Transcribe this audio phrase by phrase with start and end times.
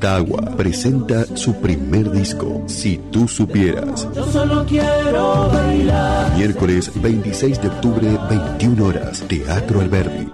[0.00, 4.08] Tagua presenta su primer disco, Si tú supieras.
[4.14, 6.34] Yo solo quiero bailar.
[6.36, 10.26] Miércoles 26 de octubre, 21 horas, Teatro Alberdi.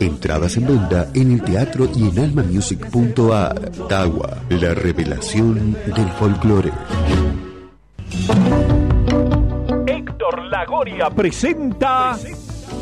[0.00, 3.70] Entradas en venta en el teatro y en almamusic.ar.
[3.86, 6.72] Tagua, la revelación del folclore.
[9.86, 12.16] Héctor Lagoria presenta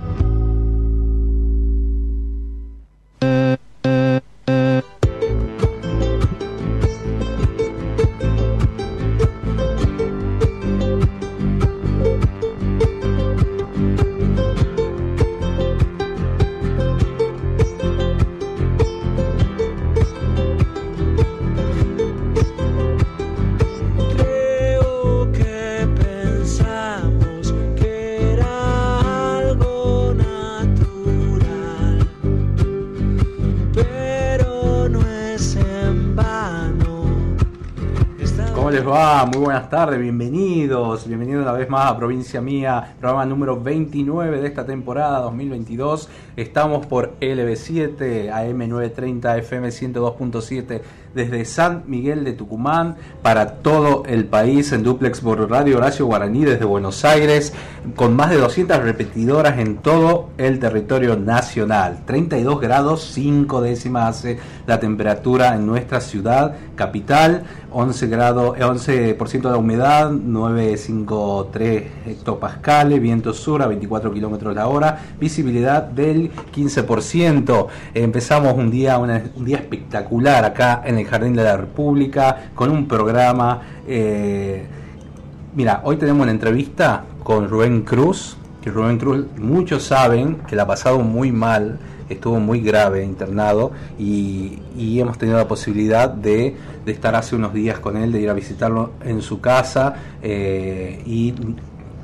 [39.79, 45.21] tardes, bienvenidos, bienvenidos una vez más a Provincia Mía, programa número 29 de esta temporada
[45.21, 46.09] 2022.
[46.35, 50.81] Estamos por LB7, AM930, FM 102.7
[51.15, 56.45] desde San Miguel de Tucumán para todo el país en duplex por Radio Horacio Guaraní
[56.45, 57.53] desde Buenos Aires,
[57.97, 62.01] con más de 200 repetidoras en todo el territorio nacional.
[62.07, 68.63] 32 grados 5 décimas hace la temperatura en nuestra ciudad capital, 11 grados, eh,
[69.17, 77.69] 11% de humedad, 953 hectopascales, viento sur a 24 kilómetros la hora, visibilidad del 15%.
[77.95, 82.87] Empezamos un día, un día espectacular acá en el Jardín de la República con un
[82.87, 83.63] programa.
[83.87, 84.67] eh,
[85.55, 90.63] mira, hoy tenemos una entrevista con Rubén Cruz, que Rubén Cruz muchos saben que la
[90.65, 96.57] ha pasado muy mal, estuvo muy grave internado y, y hemos tenido la posibilidad de,
[96.85, 101.03] de estar hace unos días con él, de ir a visitarlo en su casa eh,
[101.05, 101.35] y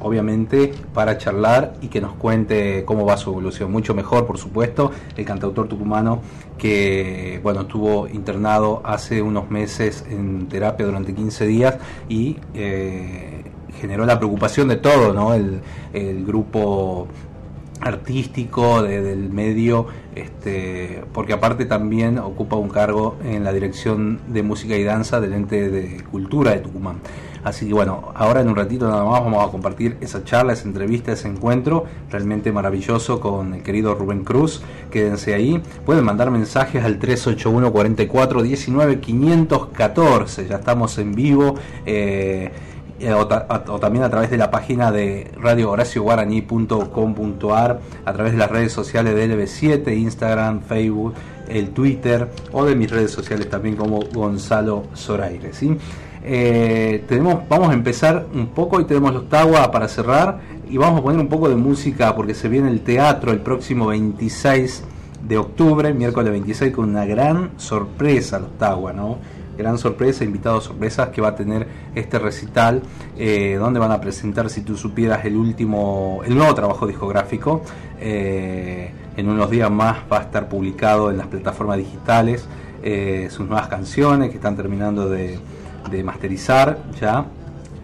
[0.04, 3.72] obviamente para charlar y que nos cuente cómo va su evolución.
[3.72, 6.20] Mucho mejor, por supuesto, el cantautor tucumano
[6.58, 11.76] que bueno estuvo internado hace unos meses en terapia durante 15 días
[12.08, 13.42] y eh,
[13.80, 15.34] generó la preocupación de todo, ¿no?
[15.34, 15.60] El,
[16.24, 17.08] grupo
[17.80, 24.42] artístico de- del medio este porque aparte también ocupa un cargo en la dirección de
[24.42, 26.96] música y danza del ente de cultura de Tucumán
[27.44, 30.66] así que bueno ahora en un ratito nada más vamos a compartir esa charla esa
[30.66, 36.84] entrevista ese encuentro realmente maravilloso con el querido Rubén Cruz quédense ahí pueden mandar mensajes
[36.84, 41.54] al 381 44 19 514 ya estamos en vivo
[41.86, 42.50] eh,
[43.00, 48.72] eh, o, también a través de la página de radiohoracioguaraní.com.ar, a través de las redes
[48.72, 51.14] sociales de LB7, Instagram, Facebook,
[51.48, 55.52] el Twitter o de mis redes sociales también como Gonzalo Zoraire.
[55.52, 55.76] ¿sí?
[56.26, 60.40] Eh, tenemos, vamos a empezar un poco y tenemos los Tawa para cerrar
[60.70, 63.88] y vamos a poner un poco de música porque se viene el teatro el próximo
[63.88, 64.84] 26
[65.22, 69.18] de octubre, miércoles 26, con una gran sorpresa los Tawa, ¿no?
[69.58, 72.82] Gran sorpresa, invitados sorpresas que va a tener este recital,
[73.18, 77.62] eh, donde van a presentar, si tú supieras, el último, el nuevo trabajo discográfico.
[78.00, 82.48] Eh, en unos días más va a estar publicado en las plataformas digitales
[83.30, 85.38] sus nuevas canciones que están terminando de,
[85.90, 87.26] de masterizar ya.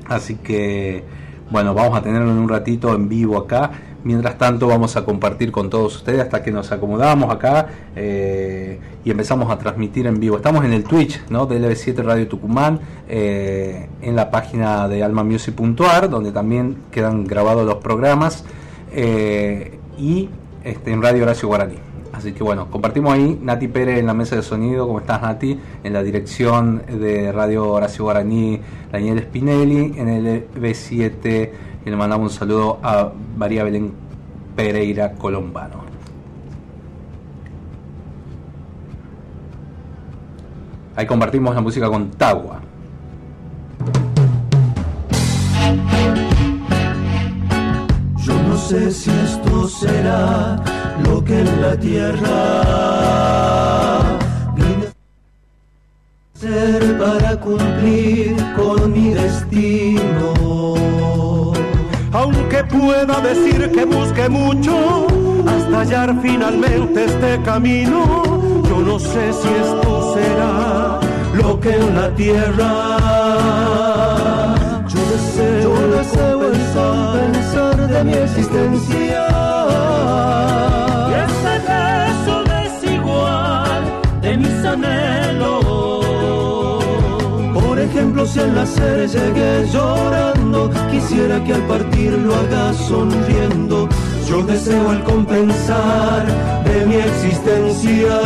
[0.09, 1.05] Así que,
[1.51, 3.71] bueno, vamos a tenerlo en un ratito en vivo acá.
[4.03, 9.11] Mientras tanto vamos a compartir con todos ustedes hasta que nos acomodamos acá eh, y
[9.11, 10.37] empezamos a transmitir en vivo.
[10.37, 11.45] Estamos en el Twitch ¿no?
[11.45, 17.77] de LB7 Radio Tucumán, eh, en la página de almamusic.ar, donde también quedan grabados los
[17.77, 18.45] programas,
[18.93, 20.31] eh, y
[20.65, 21.90] este, en Radio Horacio Guaraní.
[22.21, 25.59] Así que bueno, compartimos ahí Nati Pérez en la mesa de sonido, ¿cómo estás Nati?
[25.83, 28.61] En la dirección de Radio Horacio Guaraní,
[28.93, 31.51] Daniel Spinelli, en el B7
[31.87, 33.95] y le mandamos un saludo a María Belén
[34.55, 35.77] Pereira Colombano.
[40.95, 42.61] Ahí compartimos la música con Tagua.
[48.19, 52.37] Yo no sé si esto será lo que en la tierra
[54.55, 60.35] vine a hacer para cumplir con mi destino.
[62.13, 65.07] Aunque pueda decir que busque mucho
[65.47, 71.01] hasta hallar finalmente este camino, yo no sé si esto será
[71.35, 72.71] lo que en la tierra
[74.89, 79.27] yo deseo, yo deseo el compensar de mi existencia.
[87.55, 93.89] Por ejemplo, si al nacer llegué llorando, quisiera que al partir lo haga sonriendo.
[94.29, 96.27] Yo deseo el compensar
[96.65, 98.21] de mi existencia.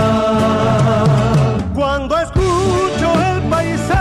[1.75, 3.94] Cuando escucho el paisaje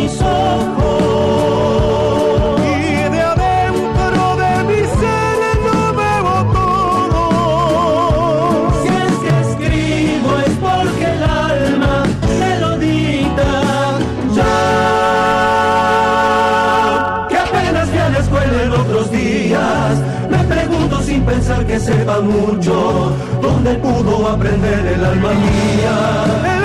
[0.00, 1.80] mis ojos.
[2.58, 2.68] Y
[3.14, 7.22] de adentro de mi ser no veo todo.
[8.82, 11.94] Si es que escribo es porque el alma
[12.40, 13.50] me lo dicta.
[14.36, 14.56] Ya
[17.28, 19.92] que apenas fui a la escuela en otros días,
[20.30, 23.12] me pregunto sin pensar que sepa mucho
[23.42, 26.59] dónde pudo aprender el alma mía.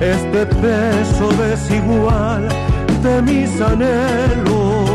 [0.00, 2.48] Este peso desigual
[3.02, 4.92] de mis anhelos.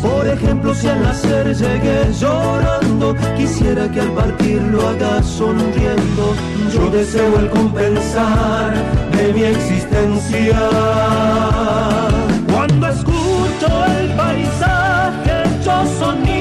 [0.00, 6.34] Por ejemplo, si al nacer llegué llorando, quisiera que al partir lo haga sonriendo.
[6.72, 8.72] Yo deseo el compensar
[9.16, 10.58] de mi existencia.
[12.50, 16.33] Cuando escucho el paisaje hecho sonido,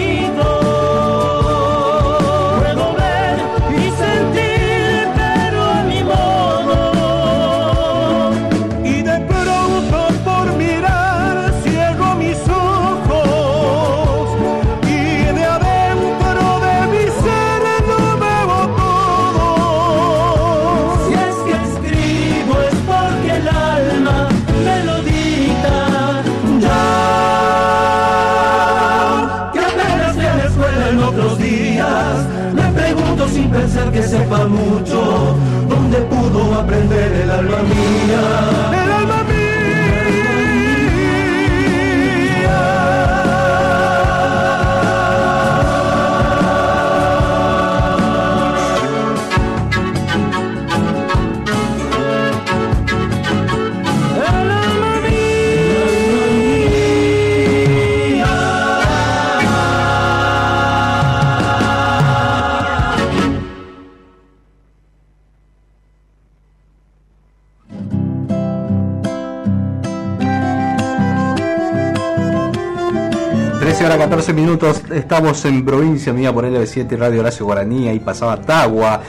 [74.03, 79.01] 14 minutos, estamos en provincia mía por LB7 Radio Horacio Guaraní, ahí pasaba Tagua,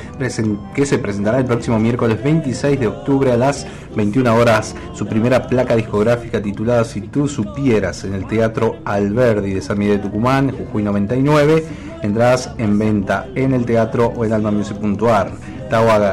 [0.72, 5.48] que se presentará el próximo miércoles 26 de octubre a las 21 horas, su primera
[5.48, 10.52] placa discográfica titulada Si tú supieras en el Teatro Alberdi de San Miguel de Tucumán,
[10.52, 11.64] Jujuy 99,
[12.02, 15.32] entradas en venta en el teatro o en almamusic.ar.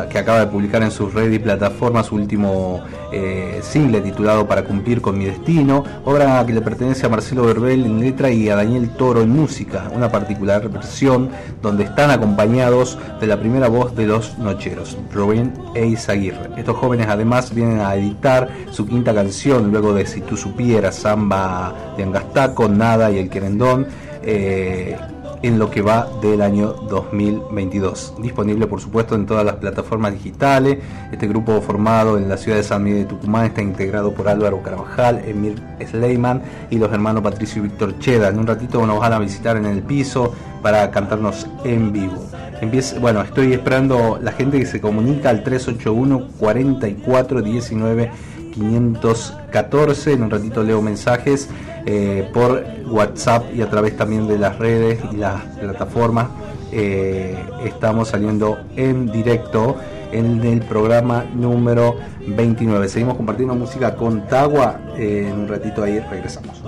[0.10, 2.82] Que acaba de publicar en sus redes y plataformas su último
[3.12, 7.86] eh, single titulado Para cumplir con mi destino, obra que le pertenece a Marcelo Verbel
[7.86, 11.30] en letra y a Daniel Toro en música, una particular versión
[11.62, 15.94] donde están acompañados de la primera voz de los nocheros, Rubén e.
[15.94, 21.94] Estos jóvenes además vienen a editar su quinta canción luego de Si tú supieras, Samba
[21.98, 23.86] de Angastaco, Nada y El Querendón.
[24.24, 24.98] Eh,
[25.44, 28.16] en lo que va del año 2022.
[28.20, 30.80] Disponible por supuesto en todas las plataformas digitales.
[31.12, 34.62] Este grupo formado en la ciudad de San Miguel de Tucumán está integrado por Álvaro
[34.62, 38.30] Carvajal, Emir Sleiman y los hermanos Patricio y Víctor Cheda.
[38.30, 42.24] En un ratito nos van a visitar en el piso para cantarnos en vivo.
[43.00, 48.12] bueno, estoy esperando la gente que se comunica al 381 44 19
[48.52, 50.14] 514.
[50.14, 51.50] En un ratito leo mensajes
[51.86, 56.28] eh, por WhatsApp y a través también de las redes y las plataformas.
[56.72, 59.78] Eh, estamos saliendo en directo
[60.12, 61.96] en el programa número
[62.28, 62.88] 29.
[62.88, 64.80] Seguimos compartiendo música con Tagua.
[64.98, 66.62] Eh, en un ratito ahí regresamos.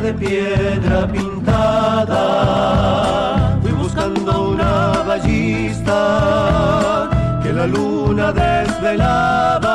[0.00, 2.18] De piedra pintada.
[3.62, 6.00] Fui buscando una ballista
[7.42, 9.74] que la luna desvelaba.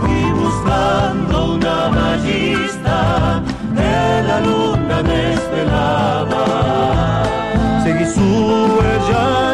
[0.00, 3.42] Fui buscando una ballista
[3.76, 6.44] que la luna desvelaba.
[7.84, 9.53] Seguí su huella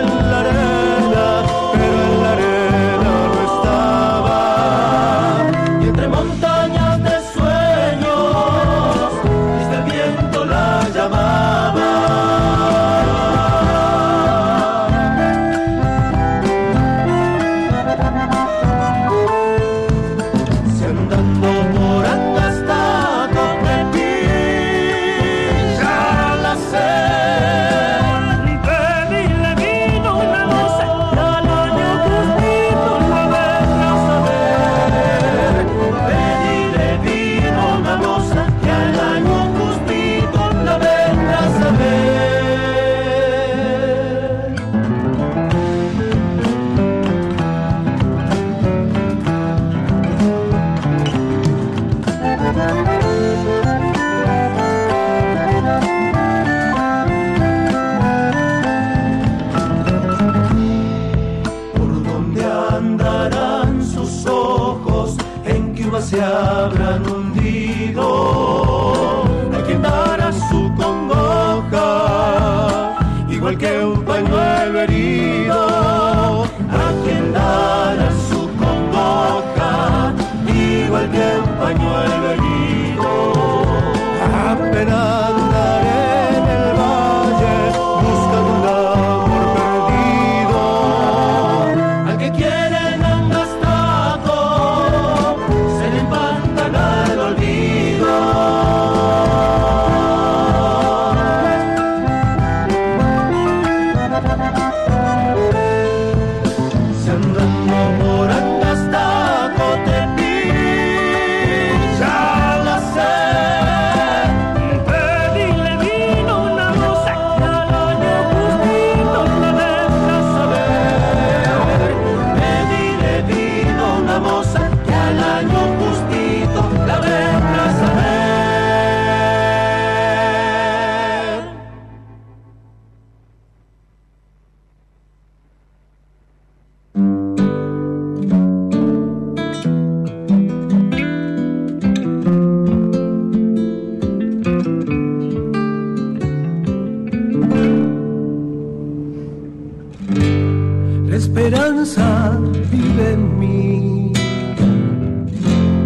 [151.21, 152.39] esperanza
[152.73, 154.12] vive en mí,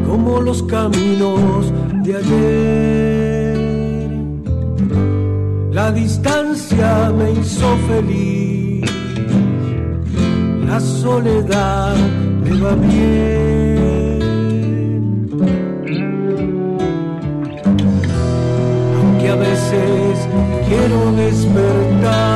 [0.06, 1.72] como los caminos
[2.04, 3.58] de ayer.
[5.72, 8.88] La distancia me hizo feliz,
[10.68, 11.96] la soledad
[12.44, 14.20] me va bien.
[18.96, 20.28] Aunque a veces
[20.68, 22.33] quiero despertar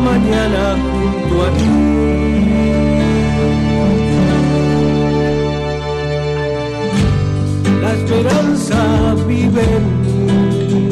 [0.00, 1.70] mañana junto a ti.
[7.82, 10.90] La esperanza vive en mí,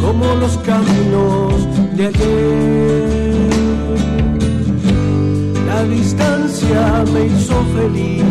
[0.00, 1.54] como los caminos
[1.96, 3.02] de ayer.
[5.66, 8.22] La distancia me hizo feliz,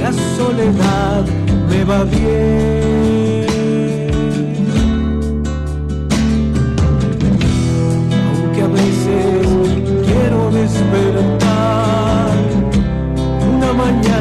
[0.00, 1.24] la soledad
[1.70, 3.27] me va bien.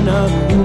[0.08, 0.57] Mañana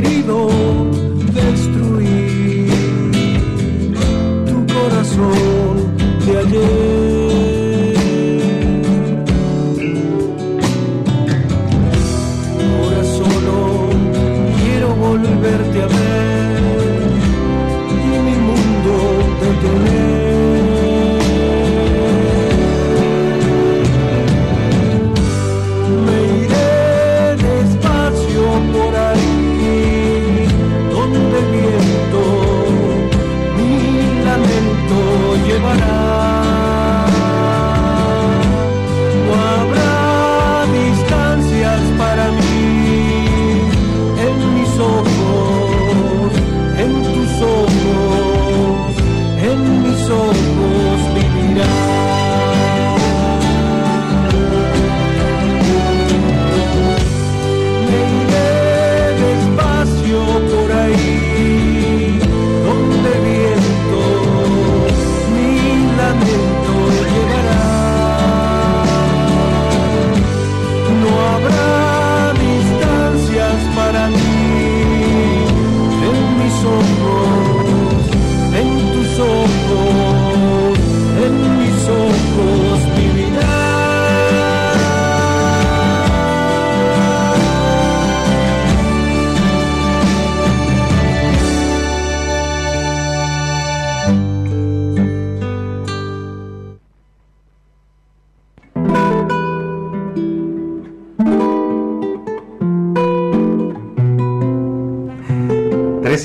[0.00, 0.57] querido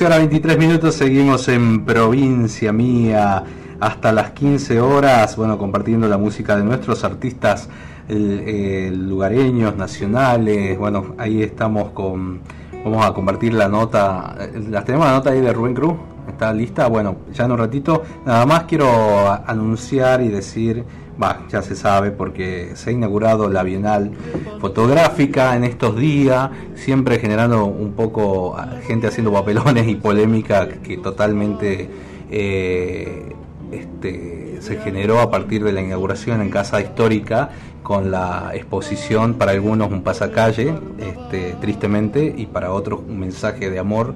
[0.03, 3.41] 13 horas 23 minutos, seguimos en provincia mía.
[3.79, 7.69] Hasta las 15 horas, bueno, compartiendo la música de nuestros artistas
[8.09, 12.41] eh, lugareños, nacionales, bueno, ahí estamos con,
[12.83, 14.35] vamos a compartir la nota,
[14.69, 15.93] las tenemos la nota ahí de Rubén Cruz,
[16.27, 20.83] está lista, bueno, ya en un ratito, nada más quiero anunciar y decir,
[21.21, 24.11] va, ya se sabe porque se ha inaugurado la Bienal
[24.59, 28.55] fotográfica en estos días, siempre generando un poco
[28.87, 31.89] gente haciendo papelones y polémica que totalmente
[32.29, 33.33] eh,
[33.71, 37.49] este, se generó a partir de la inauguración en Casa Histórica
[37.83, 43.77] con la exposición para algunos un pasacalle, este, tristemente, y para otros un mensaje de
[43.77, 44.15] amor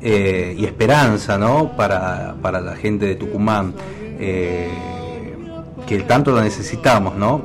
[0.00, 1.76] eh, y esperanza ¿no?
[1.76, 3.74] para, para la gente de Tucumán,
[4.20, 4.68] eh,
[5.88, 7.40] que tanto la necesitamos, ¿no?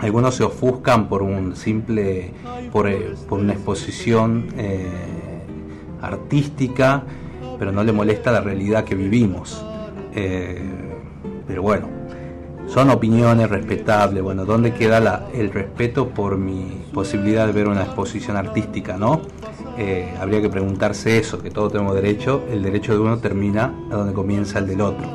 [0.00, 2.32] Algunos se ofuscan por un simple,
[2.72, 4.88] por, eh, por una exposición eh,
[6.00, 7.02] artística,
[7.58, 9.64] pero no le molesta la realidad que vivimos.
[10.14, 10.62] Eh,
[11.46, 11.88] pero bueno,
[12.66, 14.22] son opiniones respetables.
[14.22, 19.22] Bueno, ¿dónde queda la- el respeto por mi posibilidad de ver una exposición artística, no?
[19.78, 23.96] Eh, habría que preguntarse eso, que todos tenemos derecho, el derecho de uno termina a
[23.96, 25.06] donde comienza el del otro.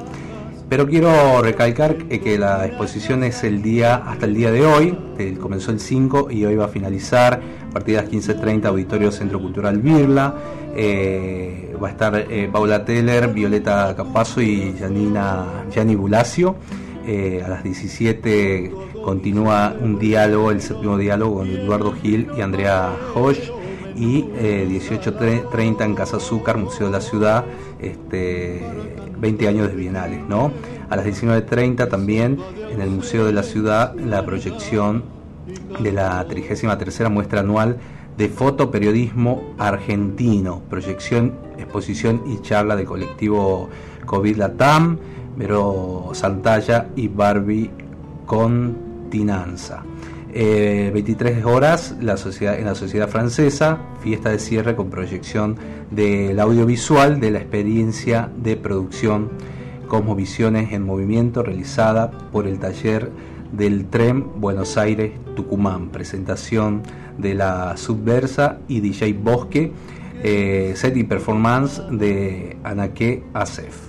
[0.69, 5.37] Pero quiero recalcar que la exposición es el día hasta el día de hoy, eh,
[5.39, 9.39] comenzó el 5 y hoy va a finalizar a partir de las 15.30 Auditorio Centro
[9.39, 10.35] Cultural Birla.
[10.75, 16.55] Eh, va a estar eh, Paula Teller, Violeta Capazo y Janina Gianni Bulacio.
[17.07, 18.69] A las 17
[19.01, 23.56] continúa un diálogo, el séptimo diálogo con Eduardo Gil y Andrea Hosch
[23.97, 27.45] y eh, 18.30 en Casa Azúcar, Museo de la Ciudad,
[27.79, 28.61] este,
[29.19, 30.51] 20 años de Bienales, ¿no?
[30.89, 32.39] A las 19.30 también
[32.71, 35.03] en el Museo de la Ciudad la proyección
[35.79, 37.77] de la 33 muestra anual
[38.17, 43.69] de fotoperiodismo argentino, proyección, exposición y charla del colectivo
[44.05, 44.97] COVID Latam,
[45.35, 47.69] Vero Santalla y Barbie
[48.25, 49.83] Continanza.
[50.33, 55.55] Eh, 23 horas en la Sociedad Francesa, fiesta de cierre con proyección
[55.89, 59.29] del audiovisual de la experiencia de producción
[59.87, 63.09] Cosmovisiones en Movimiento realizada por el taller
[63.51, 65.89] del tren Buenos Aires-Tucumán.
[65.89, 66.83] Presentación
[67.17, 69.71] de la Subversa y DJ Bosque,
[70.23, 73.86] eh, set y performance de Anaque Asef.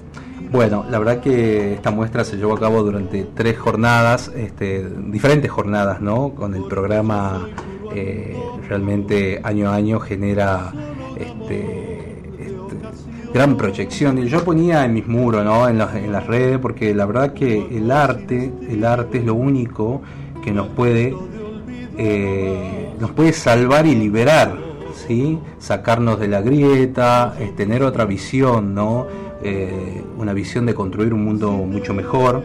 [0.50, 5.50] Bueno, la verdad que esta muestra se llevó a cabo durante tres jornadas, este, diferentes
[5.50, 6.30] jornadas, ¿no?
[6.34, 7.46] Con el programa
[7.94, 8.34] eh,
[8.66, 10.72] realmente año a año genera
[11.16, 12.76] este, este,
[13.34, 14.16] gran proyección.
[14.18, 15.68] Y yo ponía en mis muros, ¿no?
[15.68, 19.34] En, las- en las redes, porque la verdad que el arte, el arte es lo
[19.34, 20.00] único
[20.42, 21.14] que nos puede,
[21.98, 24.56] eh, nos puede salvar y liberar,
[25.06, 25.38] ¿sí?
[25.58, 29.06] Sacarnos de la grieta, es tener otra visión, ¿no?
[29.42, 32.42] Eh, una visión de construir un mundo mucho mejor.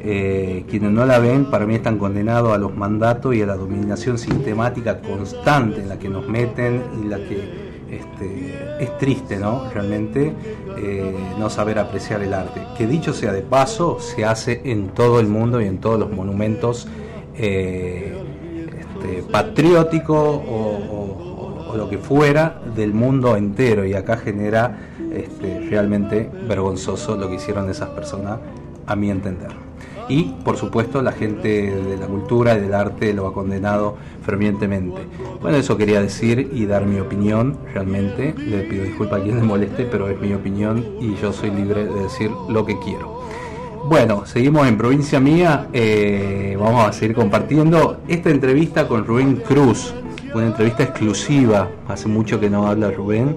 [0.00, 3.56] Eh, quienes no la ven, para mí están condenados a los mandatos y a la
[3.56, 9.70] dominación sistemática constante en la que nos meten y la que este, es triste, ¿no?
[9.72, 10.32] Realmente
[10.76, 12.60] eh, no saber apreciar el arte.
[12.76, 16.10] Que dicho sea de paso, se hace en todo el mundo y en todos los
[16.10, 16.88] monumentos
[17.36, 18.16] eh,
[18.78, 23.84] este, patrióticos o, lo que fuera del mundo entero.
[23.84, 24.85] Y acá genera
[25.24, 28.38] este, realmente vergonzoso lo que hicieron esas personas,
[28.86, 29.50] a mi entender.
[30.08, 35.00] Y por supuesto la gente de la cultura y del arte lo ha condenado fervientemente.
[35.40, 38.34] Bueno, eso quería decir y dar mi opinión realmente.
[38.38, 41.86] Le pido disculpas a quien le moleste, pero es mi opinión y yo soy libre
[41.86, 43.22] de decir lo que quiero.
[43.88, 45.68] Bueno, seguimos en provincia mía.
[45.72, 49.94] eh, vamos a seguir compartiendo esta entrevista con Rubén Cruz.
[50.34, 51.68] Una entrevista exclusiva.
[51.88, 53.36] Hace mucho que no habla Rubén.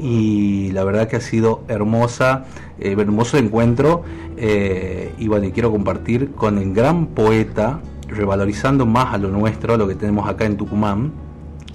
[0.00, 2.46] Y la verdad que ha sido hermosa,
[2.78, 4.02] eh, hermoso encuentro.
[4.36, 9.86] eh, y bueno, quiero compartir con el gran poeta, revalorizando más a lo nuestro, lo
[9.86, 11.12] que tenemos acá en Tucumán.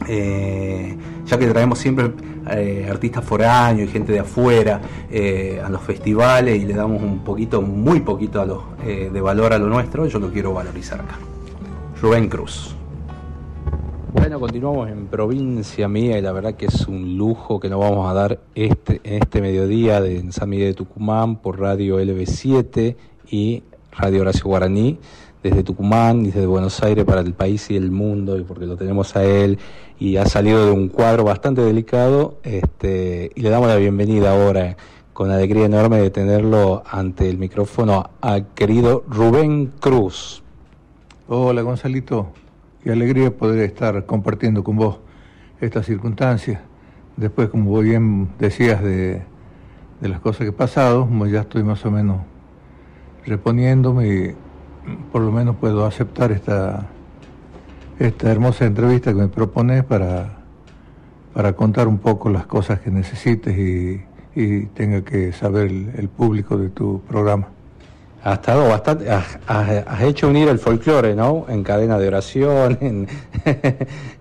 [0.07, 2.11] Eh, ya que traemos siempre
[2.49, 4.81] eh, artistas foráneos y gente de afuera
[5.63, 10.07] a los festivales y le damos un poquito, muy poquito de valor a lo nuestro,
[10.07, 11.17] yo lo quiero valorizar acá.
[12.01, 12.75] Rubén Cruz.
[14.17, 18.09] Bueno, continuamos en provincia mía y la verdad que es un lujo que nos vamos
[18.09, 22.95] a dar este, en este mediodía de San Miguel de Tucumán por Radio LB7
[23.29, 24.97] y Radio Horacio Guaraní
[25.43, 28.77] desde Tucumán y desde Buenos Aires para el país y el mundo y porque lo
[28.77, 29.59] tenemos a él
[29.99, 34.77] y ha salido de un cuadro bastante delicado este, y le damos la bienvenida ahora
[35.11, 40.41] con alegría enorme de tenerlo ante el micrófono al querido Rubén Cruz.
[41.27, 42.31] Hola Gonzalito,
[42.85, 44.99] qué alegría poder estar compartiendo con vos
[45.59, 46.61] estas circunstancias.
[47.17, 49.23] Después, como vos bien decías de,
[50.01, 52.17] de las cosas que he pasado, ya estoy más o menos
[53.25, 54.35] reponiéndome y
[55.11, 56.85] por lo menos puedo aceptar esta,
[57.97, 60.37] esta hermosa entrevista que me propones para,
[61.33, 64.03] para contar un poco las cosas que necesites y,
[64.35, 67.54] y tenga que saber el público de tu programa.
[68.25, 71.45] Has estado bastante, has- has hecho unir el folclore, ¿no?
[71.47, 73.07] En cadena de oración, en,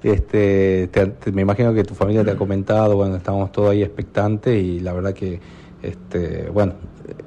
[0.03, 3.83] este, te- te- me imagino que tu familia te ha comentado, bueno, estábamos todos ahí
[3.83, 5.41] expectantes y la verdad que,
[5.83, 6.75] este, bueno,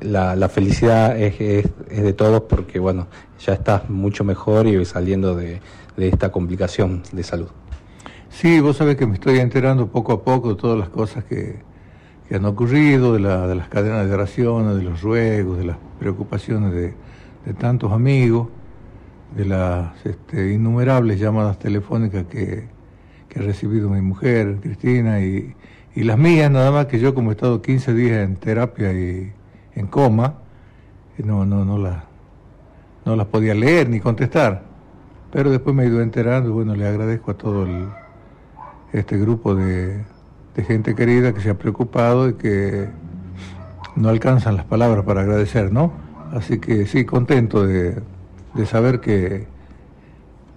[0.02, 3.08] la, la felicidad es, es- es de todos porque, bueno,
[3.40, 5.60] ya estás mucho mejor y saliendo de,
[5.96, 7.48] de esta complicación de salud.
[8.30, 11.60] Sí, vos sabés que me estoy enterando poco a poco de todas las cosas que,
[12.28, 15.78] que han ocurrido, de, la- de las cadenas de oraciones, de los ruegos, de las
[16.00, 16.94] preocupaciones de,
[17.60, 18.50] tantos amigos,
[19.36, 22.66] de las este, innumerables llamadas telefónicas que,
[23.30, 25.56] que ha recibido mi mujer, Cristina, y,
[25.96, 29.32] y las mías, nada más que yo como he estado 15 días en terapia y
[29.76, 30.36] en coma,
[31.18, 32.04] eh, no, no, no, las
[33.06, 34.64] no las podía leer ni contestar.
[35.32, 37.88] Pero después me he ido enterando bueno, le agradezco a todo el,
[38.94, 40.04] este grupo de,
[40.58, 42.90] de gente querida que se ha preocupado y que
[43.96, 45.94] no alcanzan las palabras para agradecer, ¿no?
[46.34, 47.96] Así que sí, contento de,
[48.56, 49.46] de saber que,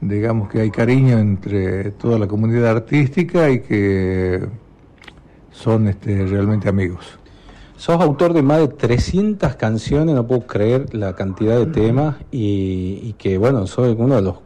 [0.00, 4.48] digamos que hay cariño entre toda la comunidad artística y que
[5.52, 7.18] son este, realmente amigos.
[7.76, 13.00] Sos autor de más de 300 canciones, no puedo creer la cantidad de temas y,
[13.02, 14.36] y que bueno, soy uno de los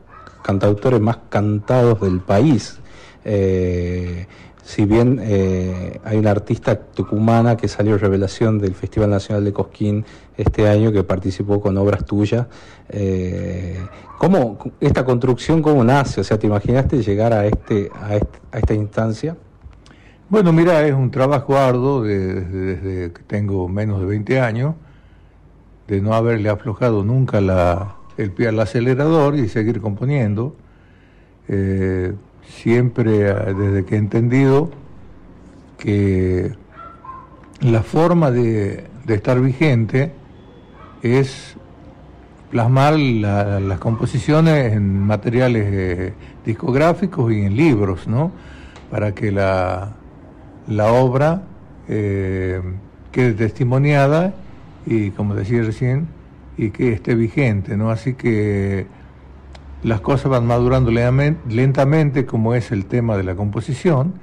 [0.42, 2.80] cantautores más cantados del país.
[3.24, 4.26] Eh,
[4.64, 10.04] si bien eh, hay una artista tucumana que salió revelación del Festival Nacional de Cosquín
[10.38, 12.46] este año que participó con obras tuyas,
[12.88, 13.78] eh,
[14.18, 16.22] ¿cómo esta construcción cómo nace?
[16.22, 19.36] O sea, ¿te imaginaste llegar a este a, este- esta instancia?
[20.30, 24.74] Bueno, mira, es un trabajo arduo de- desde, que tengo menos de 20 años,
[25.86, 27.38] de no haberle aflojado nunca
[28.16, 30.56] el pie al acelerador y seguir componiendo.
[31.48, 32.14] Eh,
[32.48, 34.70] siempre eh, desde que he entendido
[35.78, 36.52] que
[37.60, 40.12] la forma de, de estar vigente
[41.02, 41.56] es
[42.50, 46.12] plasmar la- las composiciones en materiales eh,
[46.44, 48.30] discográficos y en libros, ¿no?
[48.90, 49.92] Para que la,
[50.68, 51.42] la obra
[51.88, 52.60] eh,
[53.10, 54.34] quede testimoniada
[54.86, 56.06] y, como decía recién,
[56.56, 57.90] y que esté vigente, ¿no?
[57.90, 58.86] Así que
[59.84, 64.14] las cosas van madurando lentamente, como es el tema de la composición,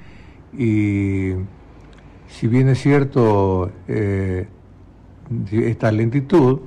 [0.57, 1.33] y
[2.27, 4.47] si bien es cierto eh,
[5.51, 6.61] esta lentitud,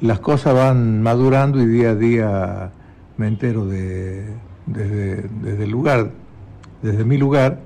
[0.00, 2.72] las cosas van madurando y día a día
[3.16, 4.26] me entero de,
[4.66, 6.12] desde, desde el lugar,
[6.82, 7.62] desde mi lugar,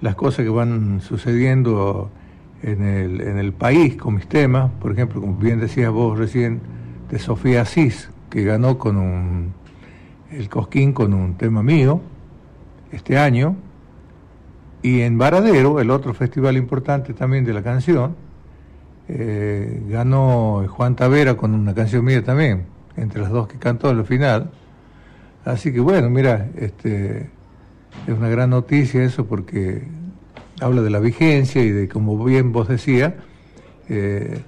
[0.00, 2.10] las cosas que van sucediendo
[2.62, 6.60] en el, en el país con mis temas, por ejemplo, como bien decías vos recién,
[7.10, 9.52] de Sofía Asís, que ganó con un,
[10.32, 12.00] el Cosquín con un tema mío
[12.90, 13.54] este año,
[14.82, 18.16] y en Varadero, el otro festival importante también de la canción,
[19.06, 22.64] eh, ganó Juan Tavera con una canción mía también,
[22.96, 24.50] entre las dos que cantó en la final.
[25.44, 27.30] Así que bueno, mira, este,
[28.08, 29.86] es una gran noticia eso porque
[30.60, 33.14] habla de la vigencia y de, como bien vos decías,
[33.88, 34.42] eh,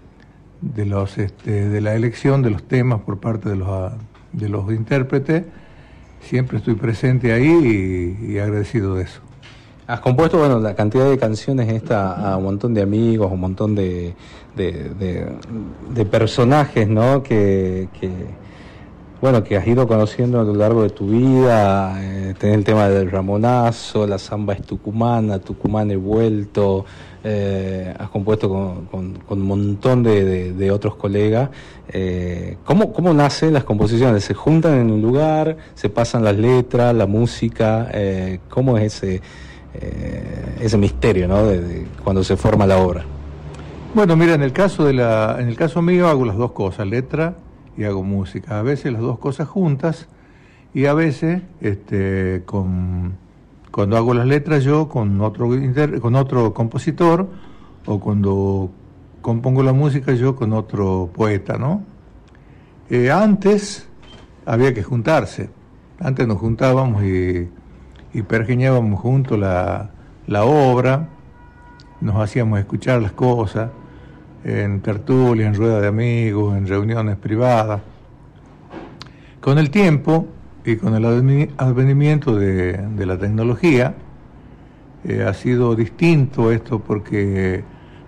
[0.61, 3.97] de, los, este, de la elección de los temas por parte de los, ah,
[4.33, 5.45] de los intérpretes.
[6.21, 9.21] Siempre estoy presente ahí y, agradecido de eso.
[9.87, 13.75] Has compuesto, bueno, la cantidad de canciones esta a un montón de amigos, un montón
[13.77, 14.15] de,
[14.57, 15.27] de, de-
[15.95, 17.23] de personajes, ¿no?
[17.23, 18.11] Que, que,
[19.21, 21.95] bueno, que has ido conociendo a lo largo de tu vida.
[22.03, 26.85] Eh, tenés el tema del Ramonazo, la samba es tucumana, Tucumán he vuelto.
[27.29, 31.51] Eh, has compuesto con, un montón de, otros colegas.
[31.89, 34.23] Eh, ¿cómo, ¿Cómo nacen las composiciones?
[34.23, 35.57] ¿Se juntan en un lugar?
[35.75, 37.89] ¿Se pasan las letras, la música?
[37.93, 39.21] Eh, ¿Cómo es ese,
[40.61, 41.45] ese misterio ¿no?
[41.47, 43.05] de cuando se forma la obra?
[43.93, 46.87] Bueno, mira, en el caso de la, en el caso mío hago las dos cosas,
[46.87, 47.35] letra
[47.77, 48.61] y hago música.
[48.61, 50.07] A veces las dos cosas juntas
[50.75, 53.17] y a veces, este, con,
[53.77, 57.29] cuando hago las letras yo con otro inter- con otro compositor
[57.85, 58.71] o cuando
[59.21, 61.83] compongo la música yo con otro poeta, ¿no?
[62.89, 63.87] Eh, antes
[64.47, 65.51] había que juntarse.
[66.01, 67.51] Antes nos juntábamos y,
[68.15, 69.91] y pergeñábamos juntos la,
[70.27, 71.11] la obra,
[72.01, 73.69] nos hacíamos escuchar las cosas
[74.43, 77.83] en tertulia, en rueda de amigos, en reuniones privadas.
[79.39, 80.29] Con el tiempo
[80.67, 83.95] y con el adveni- advenimiento de, de la tecnología,
[85.05, 87.63] eh, ha sido distinto esto porque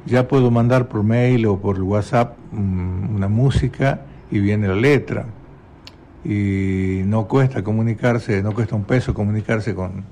[0.06, 5.26] ya puedo mandar por mail o por WhatsApp mm, una música y viene la letra.
[6.24, 10.04] Y no cuesta comunicarse, no cuesta un peso comunicarse con,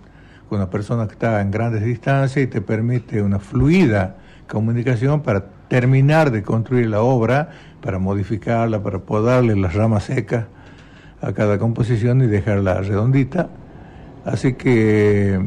[0.48, 5.46] con una persona que está en grandes distancias y te permite una fluida comunicación para
[5.66, 7.50] terminar de construir la obra,
[7.82, 10.46] para modificarla, para podarle las ramas secas
[11.20, 13.48] a cada composición y dejarla redondita.
[14.24, 15.40] Así que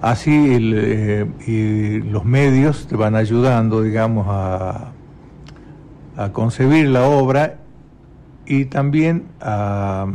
[0.00, 4.92] así el, eh, y los medios te van ayudando, digamos, a,
[6.16, 7.56] a concebir la obra
[8.46, 10.06] y también a,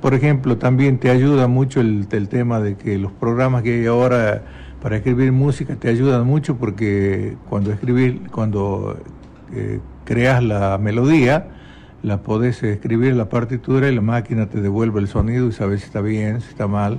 [0.00, 3.86] por ejemplo, también te ayuda mucho el, el tema de que los programas que hay
[3.86, 4.42] ahora
[4.82, 8.98] para escribir música te ayudan mucho porque cuando escribir, cuando
[9.54, 11.48] eh, creas la melodía,
[12.02, 15.86] la podés escribir la partitura y la máquina te devuelve el sonido y sabes si
[15.86, 16.98] está bien, si está mal.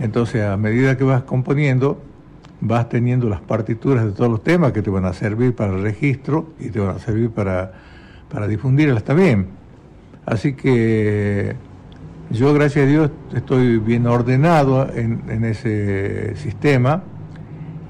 [0.00, 2.00] Entonces, a medida que vas componiendo,
[2.60, 5.82] vas teniendo las partituras de todos los temas que te van a servir para el
[5.82, 7.72] registro y te van a servir para,
[8.30, 9.48] para difundirlas también.
[10.24, 11.54] Así que
[12.30, 17.02] yo, gracias a Dios, estoy bien ordenado en, en ese sistema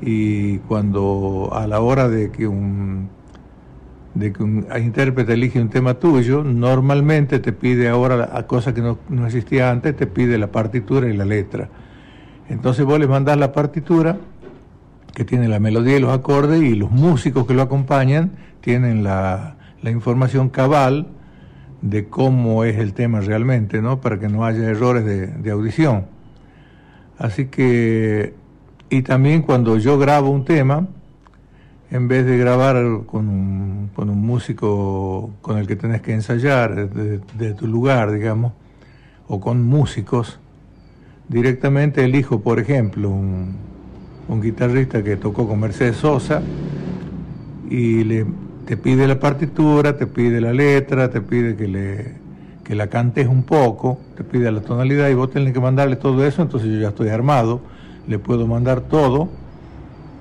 [0.01, 3.11] y cuando a la hora de que un,
[4.19, 8.81] de que un intérprete elige un tema tuyo, normalmente te pide ahora, a cosa que
[8.81, 11.69] no, no existía antes, te pide la partitura y la letra.
[12.49, 14.19] Entonces vos le mandás la partitura,
[15.15, 19.57] que tiene la melodía y los acordes, y los músicos que lo acompañan tienen la,
[19.83, 21.07] la información cabal
[21.81, 24.01] de cómo es el tema realmente, ¿no?
[24.01, 26.07] Para que no haya errores de, de audición.
[27.19, 28.35] Así que,
[28.91, 30.89] y también cuando yo grabo un tema,
[31.91, 36.91] en vez de grabar con un, con un músico con el que tenés que ensayar
[36.91, 38.53] de, tu lugar, digamos,
[39.27, 40.39] o con músicos,
[41.29, 43.57] directamente elijo, por ejemplo, un,
[44.29, 46.43] un guitarrista que tocó con Mercedes Sosa
[47.71, 48.27] y le,
[48.67, 52.13] te pide la partitura, te pide la letra, te pide que, le,
[52.65, 56.27] que la cantes un poco, te pide la tonalidad y vos tenés que mandarle todo
[56.27, 57.61] eso, entonces yo ya estoy armado,
[58.07, 59.29] le puedo mandar todo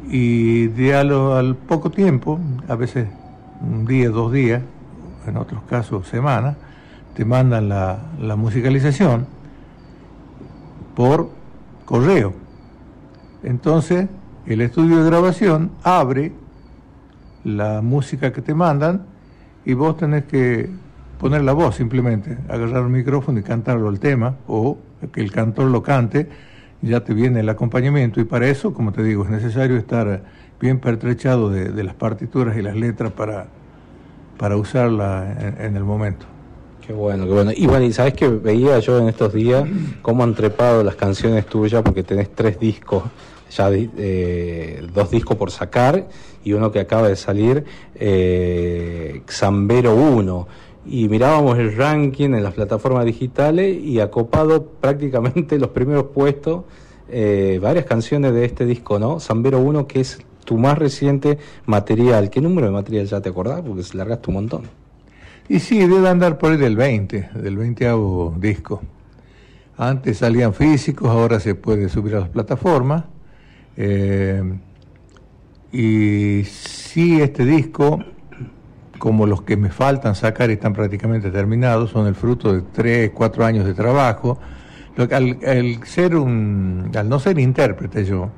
[0.10, 3.08] y de a lo- al poco tiempo, a veces
[3.62, 4.62] un día, dos días,
[5.26, 6.56] en otros casos semanas,
[7.16, 9.26] te mandan la, la musicalización
[10.96, 11.30] por
[11.86, 12.34] correo.
[13.44, 14.08] Entonces,
[14.46, 16.32] el estudio de grabación abre
[17.44, 19.04] la música que te mandan
[19.66, 20.70] y vos tenés que
[21.20, 24.78] poner la voz simplemente, agarrar el micrófono y cantarlo el tema o
[25.12, 26.30] que el cantor lo cante,
[26.82, 30.22] ya te viene el acompañamiento y para eso, como te digo, es necesario estar
[30.60, 33.48] bien pertrechado de, de las partituras y las letras para,
[34.38, 36.26] para usarla en- el momento.
[36.86, 37.52] Qué bueno, qué bueno.
[37.56, 39.66] Y bueno, y sabes que veía yo en estos días
[40.02, 43.04] cómo han trepado las canciones tuyas, porque tenés tres discos,
[43.52, 46.08] ya eh, dos discos por sacar
[46.46, 50.48] y uno que acaba de salir, eh, Xambero 1.
[50.88, 56.64] Y mirábamos el ranking en las plataformas digitales y ha copado prácticamente los primeros puestos
[57.10, 59.20] eh, varias canciones de este disco, ¿no?
[59.20, 62.30] Zambero 1, que es tu más reciente material.
[62.30, 63.62] ¿Qué número de material ya te acordás?
[63.62, 64.64] Porque se largaste un montón.
[65.50, 67.94] Y sí, debe andar por ahí del 20, del 20
[68.38, 68.82] disco.
[69.78, 73.06] Antes salían físicos, ahora se puede subir a las plataformas.
[73.78, 74.42] Eh,
[75.72, 78.04] y sí, este disco,
[78.98, 83.46] como los que me faltan sacar están prácticamente terminados, son el fruto de 3, 4
[83.46, 84.40] años de trabajo.
[84.98, 88.30] Al, al ser un, al no ser intérprete yo,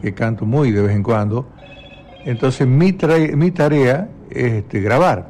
[0.00, 1.46] que canto muy de vez en cuando,
[2.24, 5.28] entonces mi, tra- mi tarea es este, grabar,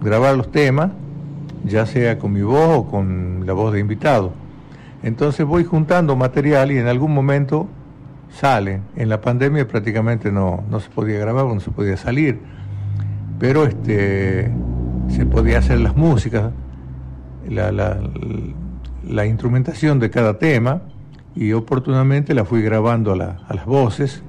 [0.00, 0.90] grabar los temas,
[1.64, 4.32] ya sea con mi voz o con la voz de invitado.
[5.02, 7.68] Entonces voy juntando material y en algún momento
[8.34, 8.80] sale.
[8.96, 12.38] En la pandemia prácticamente no, no se podía grabar, no se podía salir,
[13.38, 14.50] pero este,
[15.08, 16.52] se podía hacer las músicas,
[17.48, 17.98] la, la,
[19.08, 20.82] la instrumentación de cada tema
[21.34, 24.22] y oportunamente la fui grabando a, a las voces.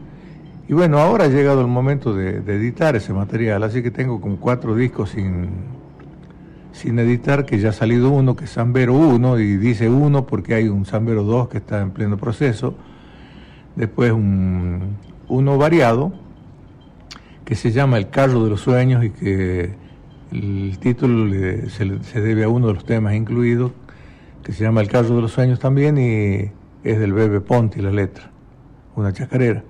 [0.68, 4.38] Y bueno, ahora ha llegado el momento de, editar ese material, así que tengo como
[4.38, 5.50] cuatro discos sin,
[6.72, 10.56] sin editar, que ya ha salido uno, que es Zambero 1, y dice 1 porque
[10.56, 12.76] hay un Zambero 2 que está en pleno proceso.
[13.76, 16.13] Después un, uno variado,
[17.45, 19.75] que se llama El carro de los sueños y que
[20.32, 23.71] el título le- se, se debe a uno de los temas incluidos,
[24.43, 26.51] que se llama El carro de los sueños también y
[26.88, 28.32] es del Bebe Ponti la letra,
[28.95, 29.63] una chacarera.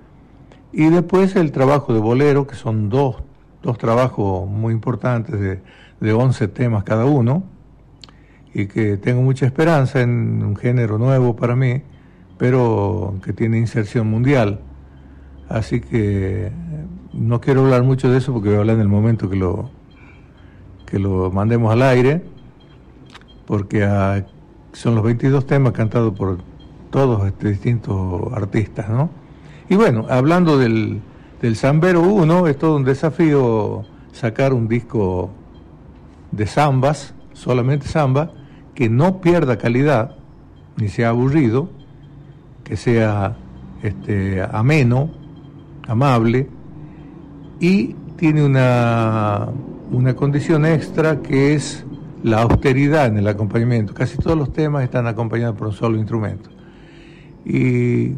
[0.71, 3.17] Y después el trabajo de bolero, que son dos,
[3.61, 5.59] dos trabajos muy importantes de,
[5.99, 7.43] de 11 temas cada uno,
[8.55, 11.81] y que tengo mucha esperanza en un género nuevo para mí,
[12.37, 14.59] pero que tiene inserción mundial.
[15.49, 16.51] Así que
[17.13, 19.69] no quiero hablar mucho de eso porque voy a hablar en el momento que lo,
[20.85, 22.23] que lo mandemos al aire,
[23.45, 24.25] porque ah,
[24.73, 26.39] son los 22 temas cantados por
[26.89, 29.09] todos este, distintos artistas, ¿no?
[29.69, 31.01] Y bueno, hablando del,
[31.41, 35.31] del Zambero 1, es todo un desafío sacar un disco
[36.31, 38.31] de zambas, solamente samba,
[38.75, 40.15] que no pierda calidad,
[40.77, 41.69] ni sea aburrido,
[42.63, 43.37] que sea
[43.81, 45.11] este, ameno,
[45.87, 46.49] amable,
[47.59, 49.49] y tiene una,
[49.91, 51.85] una condición extra que es
[52.23, 53.93] la austeridad en el acompañamiento.
[53.93, 56.49] Casi todos los temas están acompañados por un solo instrumento.
[57.45, 58.13] Y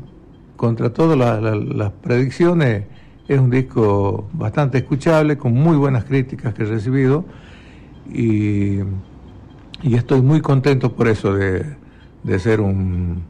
[0.55, 2.85] contra todas la- la- las predicciones,
[3.27, 7.25] es un disco bastante escuchable, con muy buenas críticas que he recibido,
[8.13, 8.79] y,
[9.81, 11.65] y estoy muy contento por eso de,
[12.23, 13.23] de ser un,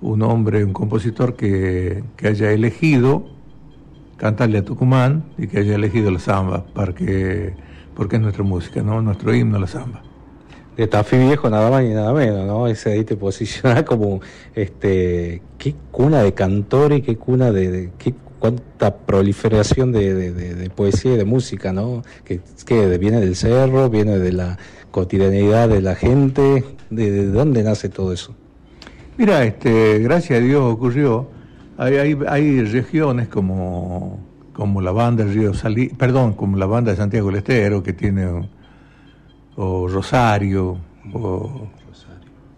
[0.00, 3.37] un hombre, un compositor que, que haya elegido
[4.18, 7.54] cantarle a Tucumán y que haya elegido la samba, para que,
[7.94, 9.00] porque es nuestra música, ¿no?
[9.00, 10.02] nuestro himno, la samba.
[10.76, 12.66] de Tafí Viejo nada más y nada menos, ¿no?
[12.68, 14.20] Ese ahí te posiciona como
[14.54, 20.70] este qué cuna de cantores, qué cuna de, de- qué cuánta proliferación de, de- de-
[20.70, 22.02] poesía y de música, ¿no?
[22.24, 24.58] Que, que viene del cerro, viene de la
[24.92, 28.34] cotidianidad de la gente, de, de dónde nace todo eso.
[29.16, 31.28] Mira, este, gracias a Dios ocurrió.
[31.80, 34.18] Hay, hay, hay regiones como,
[34.52, 37.92] como la banda del Río Salí, perdón, como la banda de Santiago del Estero, que
[37.92, 38.50] tiene,
[39.54, 40.76] o Rosario,
[41.12, 41.68] o,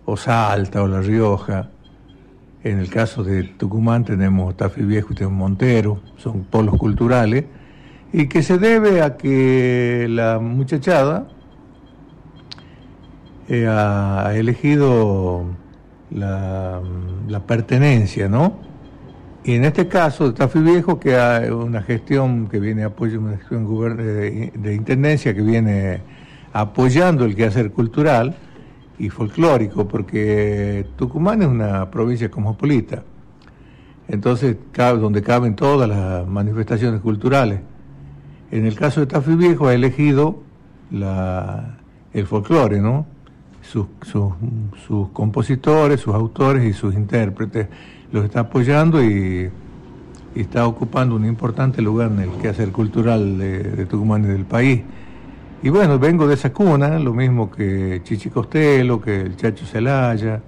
[0.07, 1.69] o Salta, o La Rioja.
[2.65, 7.45] En el caso de Tucumán tenemos Tafí Viejo y tenemos Montero, son polos culturales,
[8.15, 11.29] y que se debe a que la muchachada
[13.49, 15.45] eh, ha elegido
[16.11, 16.81] la,
[17.29, 18.70] la pertenencia, ¿no?
[19.51, 23.37] Y en este caso, de Tafí Viejo, que hay una gestión que viene apoyo, una
[23.37, 26.03] gestión guber- de, de intendencia que viene
[26.53, 28.37] apoyando el quehacer cultural
[28.97, 33.03] y folclórico, porque Tucumán es una provincia cosmopolita.
[34.07, 37.59] Entonces, donde caben todas las manifestaciones culturales.
[38.53, 40.45] En el caso de Tafí Viejo ha elegido
[40.93, 43.05] el folclore, ¿no?
[43.63, 44.33] Sus, sus,
[44.87, 47.67] sus compositores, sus autores y sus intérpretes
[48.13, 49.51] los está apoyando y,
[50.35, 54.83] está ocupando un importante lugar en el quehacer cultural de, Tucumán y del país.
[55.63, 60.41] Y bueno, vengo de esa cuna, lo mismo que Chichi Costello, que el Chacho Celaya,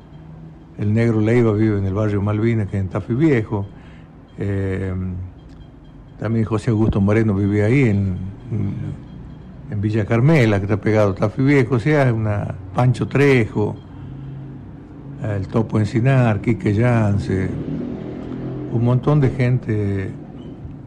[0.78, 3.66] el Negro Leiva vive en el barrio Malvinas, que es en Tafí Viejo.
[4.38, 4.94] Eh,
[6.18, 8.16] también José Augusto Moreno vivía ahí en,
[9.76, 13.74] Villa Carmela, que está pegado a Tafí Viejo, o sea, una Pancho Trejo,
[15.22, 17.48] el Topo Encinar, Quique Yance,
[18.72, 20.10] un montón de gente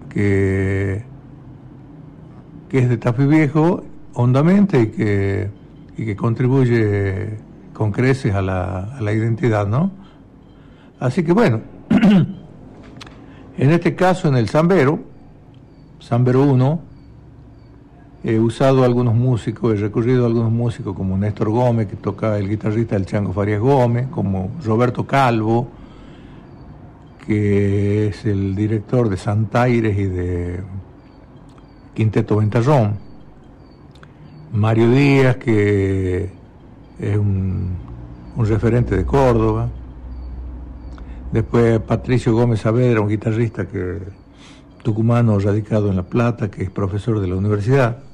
[0.09, 1.03] que,
[2.69, 3.83] que es de Tafí Viejo
[4.13, 5.49] hondamente y que,
[5.97, 7.37] y que contribuye
[7.73, 9.91] con creces a la, a la identidad, ¿no?
[10.99, 14.99] Así que bueno, en este caso en el Zambero,
[16.01, 16.81] Zambero 1,
[18.27, 22.49] he usado algunos músicos, he recurrido a algunos músicos como Néstor Gómez, que toca el
[22.49, 25.67] guitarrista del Chango Farias Gómez, como Roberto Calvo,
[27.23, 30.59] que es el director de Santaires y de
[31.93, 32.97] Quinteto Ventarrón,
[34.53, 36.31] Mario Díaz, que
[36.99, 37.77] es un,
[38.39, 39.69] referente de Córdoba,
[41.31, 43.99] después Patricio Gómez Saavedra, un guitarrista que
[44.81, 48.04] tucumano radicado en La Plata, que es profesor de la universidad, un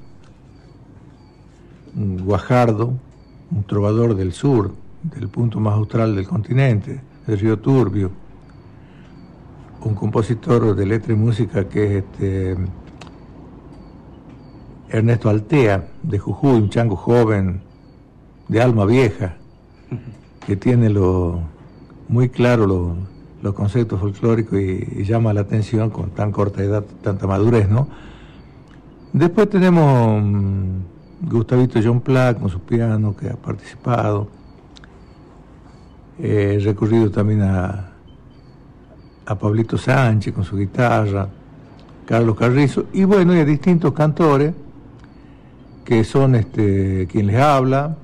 [1.95, 2.93] Guajardo,
[3.51, 4.71] un trovador del sur,
[5.03, 8.11] del punto más austral del continente, del río Turbio,
[9.83, 12.55] un compositor de letra y música que es este,
[14.89, 17.61] Ernesto Altea, de Jujuy, un chango joven,
[18.47, 19.35] de alma vieja,
[20.45, 21.39] que tiene lo,
[22.09, 22.95] muy claro lo-
[23.41, 27.87] los conceptos folclóricos y, y llama la atención con tan corta edad, tanta madurez, ¿no?
[29.13, 30.75] Después tenemos mm,
[31.21, 34.27] Gustavito John Platt con su piano que ha participado.
[36.19, 37.91] He recurrido también a,
[39.25, 41.29] a Pablito Sánchez con su guitarra,
[42.05, 44.53] Carlos Carrizo, y bueno, y a distintos cantores
[45.85, 47.97] que son este, quien les habla,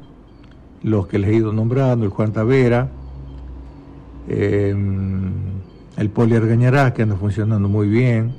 [0.83, 2.89] los que les he ido nombrando, el Juan Tavera,
[4.27, 4.75] eh,
[5.97, 8.33] el Poli Argañará, que anda funcionando muy bien,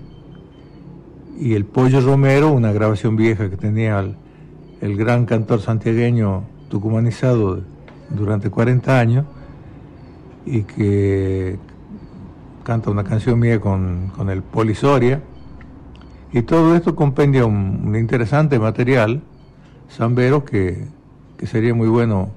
[1.38, 4.16] y el Pollo Romero, una grabación vieja que tenía el,
[4.80, 7.60] el gran cantor santiagueño tucumanizado
[8.10, 9.26] durante 40 años,
[10.46, 11.58] y que
[12.64, 15.22] canta una canción mía con, con el Poli Soria,
[16.32, 19.22] y todo esto compendia un, interesante material
[19.90, 20.86] zambero que,
[21.38, 22.30] que sería muy bueno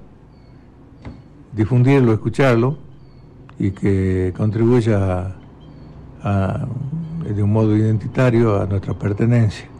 [1.54, 2.78] difundirlo, escucharlo
[3.58, 5.36] y que contribuya
[6.22, 9.71] de un modo identitario a nuestra pertenencia.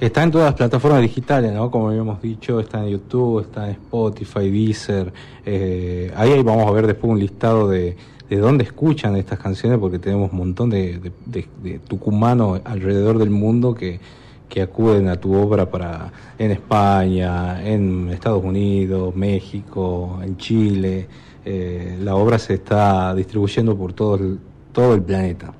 [0.00, 1.70] Está en todas las plataformas digitales, ¿no?
[1.70, 5.12] Como habíamos dicho, está en YouTube, está en Spotify, Deezer.
[5.44, 7.96] eh, ahí, vamos a ver después un listado de,
[8.30, 13.74] de dónde escuchan estas canciones, porque tenemos un montón de- de tucumanos alrededor del mundo
[13.74, 14.00] que,
[14.48, 21.08] que acuden a tu obra para en España, en Estados Unidos, México, en Chile.
[21.44, 24.38] Eh, la obra se está distribuyendo por todo el,
[24.72, 25.52] todo el planeta.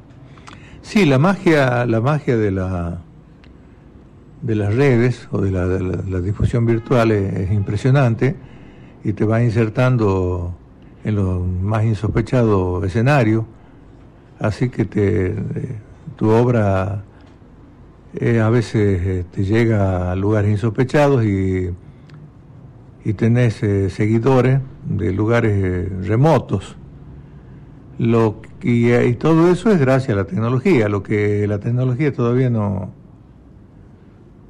[0.80, 3.02] Sí, la magia, la magia de la
[4.42, 8.36] de las redes o de la, de la- difusión virtual es, es impresionante
[9.04, 10.54] y te va insertando
[11.04, 13.44] en los más insospechados escenarios,
[14.38, 15.34] así que te, eh,
[16.16, 17.04] tu obra
[18.14, 21.70] eh, a veces te llega a lugares insospechados y,
[23.04, 26.76] y tenés eh, seguidores de lugares remotos.
[27.98, 32.50] Lo que- y todo eso es gracias a la tecnología, lo que la tecnología todavía
[32.50, 32.92] no,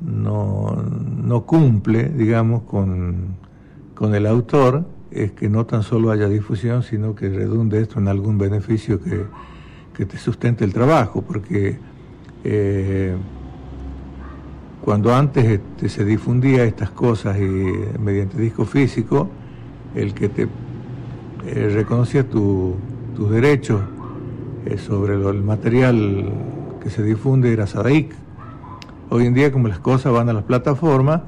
[0.00, 0.82] no,
[1.24, 3.36] no cumple, digamos, con,
[3.94, 8.08] con el autor, es que no tan solo haya difusión, sino que redunde esto en
[8.08, 9.24] algún beneficio que,
[9.94, 11.78] que te sustente el trabajo, porque
[12.44, 13.14] eh,
[14.84, 19.28] cuando antes este, se difundía estas cosas y, mediante disco físico,
[19.94, 20.42] el que te
[21.46, 22.76] eh, reconocía tu-
[23.16, 23.82] tus derechos
[24.64, 26.32] eh, sobre el material
[26.82, 28.14] que se difunde era Sadaic.
[29.10, 31.22] Hoy en día como las cosas van a las plataformas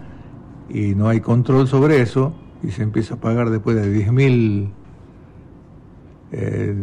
[0.69, 4.69] y no hay control sobre eso y se empieza a pagar después de 10.000
[6.33, 6.75] eh,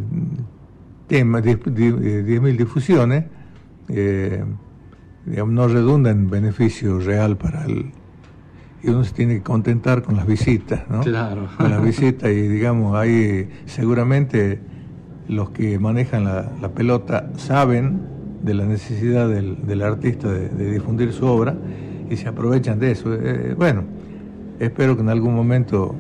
[1.08, 3.26] temas, 10.000 di- eh, 10.000 difusiones,
[3.88, 4.43] eh,
[5.26, 7.91] digamos, no redunda en beneficio real para el...
[8.82, 11.02] Y uno se tiene que contentar con las visitas, ¿no?
[11.02, 11.47] Claro.
[11.58, 14.62] Con las visitas y digamos, ahí seguramente
[15.28, 18.02] los que manejan la, la pelota saben
[18.42, 21.56] de la necesidad del, del artista de, de difundir su obra
[22.10, 23.14] y se aprovechan de eso.
[23.14, 23.84] Eh, bueno,
[24.60, 25.96] espero que en algún momento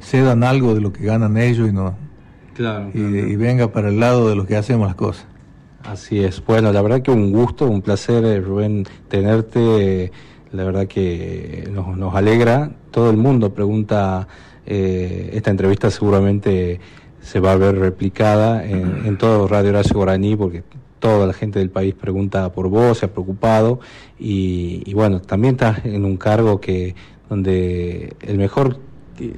[0.00, 1.94] cedan algo de lo que ganan ellos y no
[2.54, 2.90] Claro.
[2.92, 5.26] y, y venga para el lado de lo que hacemos las cosas.
[5.84, 6.44] Así es.
[6.44, 10.12] Bueno, la verdad que un gusto, un placer, eh, Rubén, tenerte.
[10.52, 12.70] La verdad que nos, nos alegra.
[12.90, 14.28] Todo el mundo pregunta,
[14.66, 16.78] eh, esta entrevista seguramente
[17.20, 20.62] se va a ver replicada en, en todo Radio Horacio Guaraní, porque
[21.02, 23.80] toda la gente del país pregunta por vos, se ha preocupado.
[24.20, 26.94] Y, y bueno, también estás en un cargo que
[27.28, 28.78] donde el mejor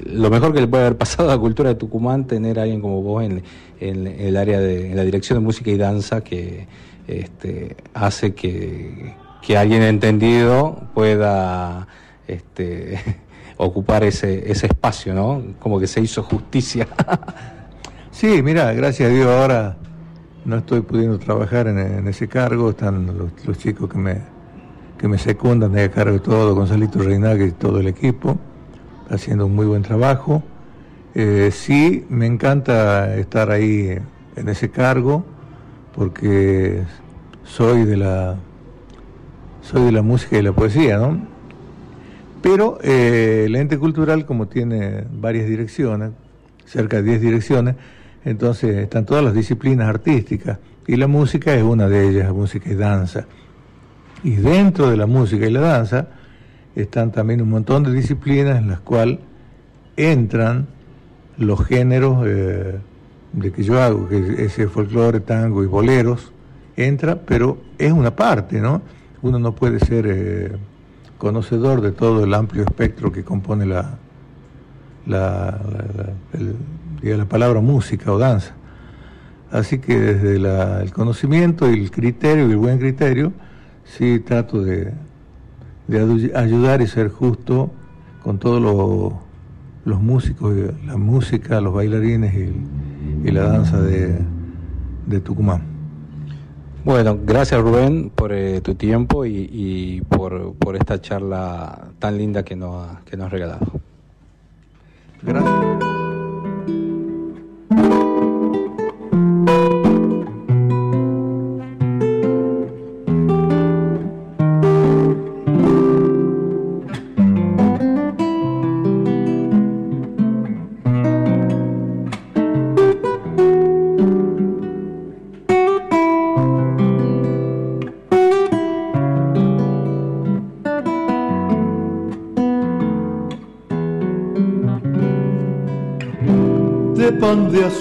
[0.04, 2.80] lo mejor que le puede haber pasado a la cultura de Tucumán tener a alguien
[2.80, 3.42] como vos en,
[3.80, 6.68] el área de en la dirección de música y danza que
[7.08, 11.88] este, hace que, que alguien entendido pueda
[12.28, 12.98] este,
[13.56, 15.42] ocupar ese, ese espacio, ¿no?
[15.58, 16.86] Como que se hizo justicia.
[18.10, 19.76] Sí, mira, gracias a Dios ahora
[20.44, 23.06] no estoy pudiendo trabajar en, ese cargo, están
[23.46, 24.18] los, chicos que me,
[24.98, 28.38] que me secundan de cargo todo, Gonzalito Reinaga y todo el equipo,
[29.08, 30.42] haciendo un muy buen trabajo.
[31.14, 33.96] Eh, sí, me encanta estar ahí
[34.36, 35.24] en ese cargo
[35.94, 36.82] porque
[37.44, 38.36] soy de la
[39.62, 41.26] soy de la música y la poesía, ¿no?
[42.42, 46.10] Pero eh, el ente cultural, como tiene varias direcciones,
[46.66, 47.76] cerca de 10 direcciones,
[48.24, 52.74] entonces están todas las disciplinas artísticas y la música es una de ellas, música y
[52.74, 53.26] danza.
[54.22, 56.08] Y dentro de la música y la danza
[56.74, 59.18] están también un montón de disciplinas en las cuales
[59.96, 60.66] entran
[61.38, 62.78] los géneros eh,
[63.32, 66.32] de que yo hago, que es el folclore, tango y boleros,
[66.76, 68.82] entra, pero es una parte, ¿no?
[69.22, 70.52] Uno no puede ser eh,
[71.18, 73.96] conocedor de todo el amplio espectro que compone la,
[75.06, 76.56] la, la- la- el-
[77.04, 78.54] diga, la palabra música o danza.
[79.50, 83.32] Así que desde la- el conocimiento y el criterio y el buen criterio,
[83.84, 84.92] sí trato de,
[86.34, 87.70] ayudar y ser justo
[88.22, 89.12] con todos los,
[89.84, 94.18] los músicos, y la música, los bailarines y, y la danza de,
[95.06, 95.62] de Tucumán.
[96.84, 102.42] Bueno, gracias Rubén por eh, tu tiempo y, y por, por esta charla tan linda
[102.42, 103.66] que nos, que nos has regalado.
[105.22, 105.83] Gracias.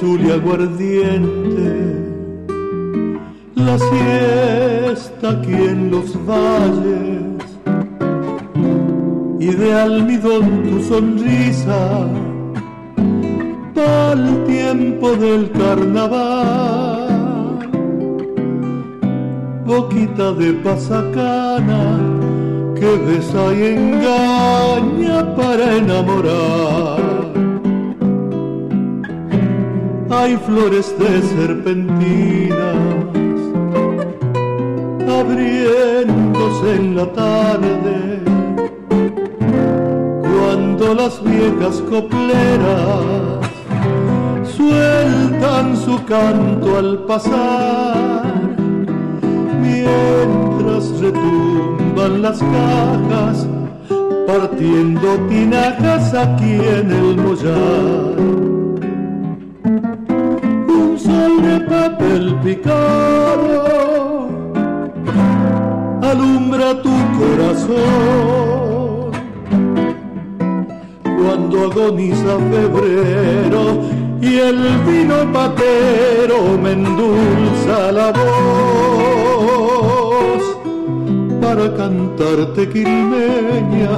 [0.03, 1.71] Azul y aguardiente,
[3.55, 7.43] la siesta aquí en los valles,
[9.39, 12.07] y de almidón tu sonrisa,
[13.75, 17.09] al tiempo del carnaval,
[19.65, 21.99] boquita de pasacana
[22.75, 26.92] que besa y engaña para enamorar
[30.19, 32.75] hay flores de serpentinas
[35.19, 38.19] abriéndose en la tarde.
[40.21, 43.41] Cuando las viejas copleras
[44.55, 48.55] sueltan su canto al pasar
[49.61, 53.47] mientras retumban las cajas
[54.27, 58.32] partiendo tinajas aquí en el mollar
[62.13, 63.49] salpicado
[66.01, 69.11] alumbra tu corazón.
[71.03, 73.63] Cuando agoniza febrero
[74.21, 79.23] y el vino patero me endulza la voz
[81.41, 83.93] para cantarte quilmeña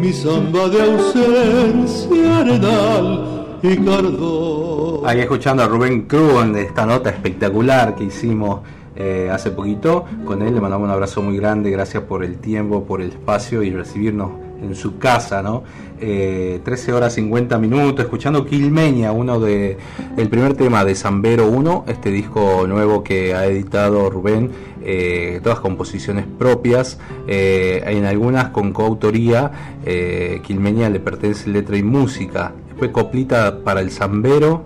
[0.00, 5.00] mi samba de ausencia arenal y cardón.
[5.06, 8.60] Ahí escuchando a Rubén Cruz en esta nota espectacular que hicimos
[8.96, 10.04] eh, hace poquito.
[10.24, 11.70] Con él le mandamos un abrazo muy grande.
[11.70, 14.30] Gracias por el tiempo, por el espacio y recibirnos
[14.62, 15.62] en su casa, ¿no?
[16.00, 19.78] Eh, 13 horas 50 minutos, escuchando Quilmeña, uno de
[20.16, 24.50] el primer tema de Zambero 1, este disco nuevo que ha editado Rubén,
[24.82, 31.82] eh, todas composiciones propias, eh, en algunas con coautoría, eh, Quilmeña le pertenece letra y
[31.82, 34.62] música, después coplita para el Zambero,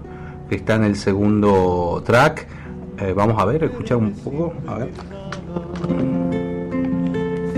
[0.51, 2.47] que está en el segundo track,
[2.99, 4.91] Eh, vamos a ver, escuchar un poco, a ver.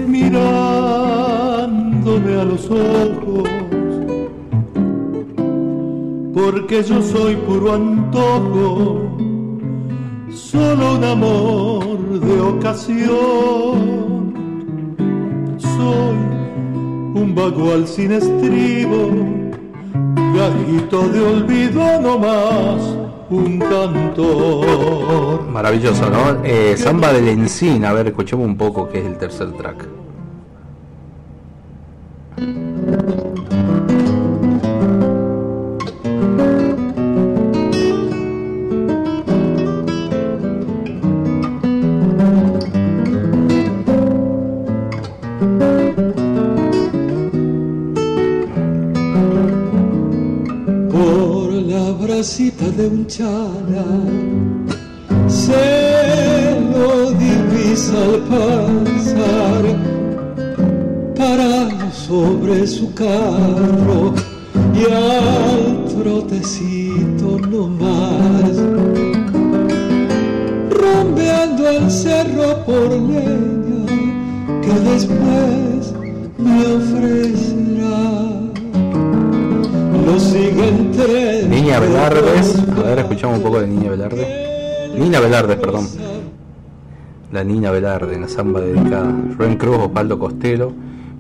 [0.07, 1.21] mirándome
[2.41, 3.49] a los ojos,
[6.33, 9.01] porque yo soy puro antojo,
[10.31, 13.75] solo un amor de ocasión.
[15.59, 16.17] Soy
[17.23, 19.11] un vagual sin estribo,
[20.35, 22.83] de olvido no más,
[23.31, 25.43] un cantor.
[25.49, 26.45] Maravilloso, ¿no?
[26.45, 29.87] Eh, Samba del Encina, a ver, escuchemos un poco que es el tercer track.
[52.85, 53.87] De un chala
[55.27, 59.65] se lo divisa al pasar
[61.17, 64.13] parado sobre su carro
[64.75, 68.55] y al trotecito no más
[70.71, 73.87] rompeando el cerro por leña
[74.63, 75.95] que después
[76.39, 77.65] me ofrecerá.
[80.07, 84.91] Lo sigue entre Niña Velardes, a ver, escuchamos un poco de Niña Velarde.
[84.99, 85.89] Niña Velarde, perdón.
[87.33, 89.11] La Niña Velarde, la samba dedicada.
[89.39, 90.73] Rubén Cruz, Osvaldo Costello,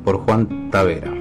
[0.04, 1.13] por Juan Tavera.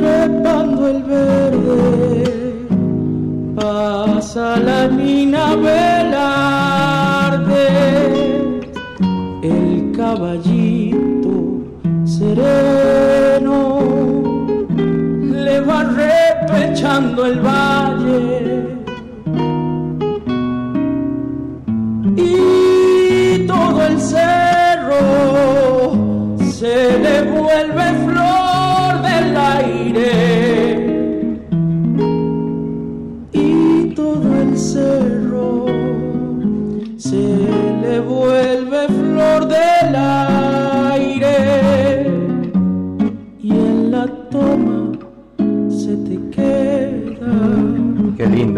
[0.00, 2.30] Trepando el verde
[3.54, 6.46] pasa la mina velarde,
[9.42, 11.32] el caballito
[12.04, 13.58] sereno
[15.44, 18.49] le va repechando el valle.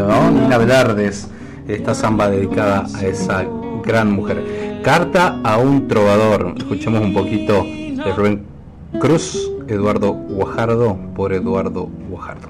[0.03, 0.31] Lindo, ¿no?
[0.31, 1.29] Nina Velardes,
[1.69, 3.45] esta samba dedicada a esa
[3.85, 4.81] gran mujer.
[4.83, 6.55] Carta a un trovador.
[6.57, 8.45] Escuchemos un poquito de Rubén
[9.01, 12.49] Cruz, Eduardo Guajardo, por Eduardo Guajardo.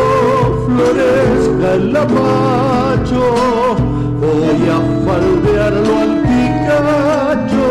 [0.79, 3.23] florezca el lapacho
[4.21, 7.67] voy a faldearlo al picacho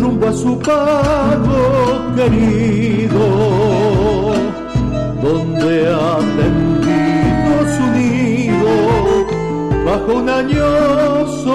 [0.00, 1.60] rumbo a su pago
[2.16, 3.24] querido
[5.22, 8.72] donde ha tendido su nido
[9.86, 11.54] bajo un añoso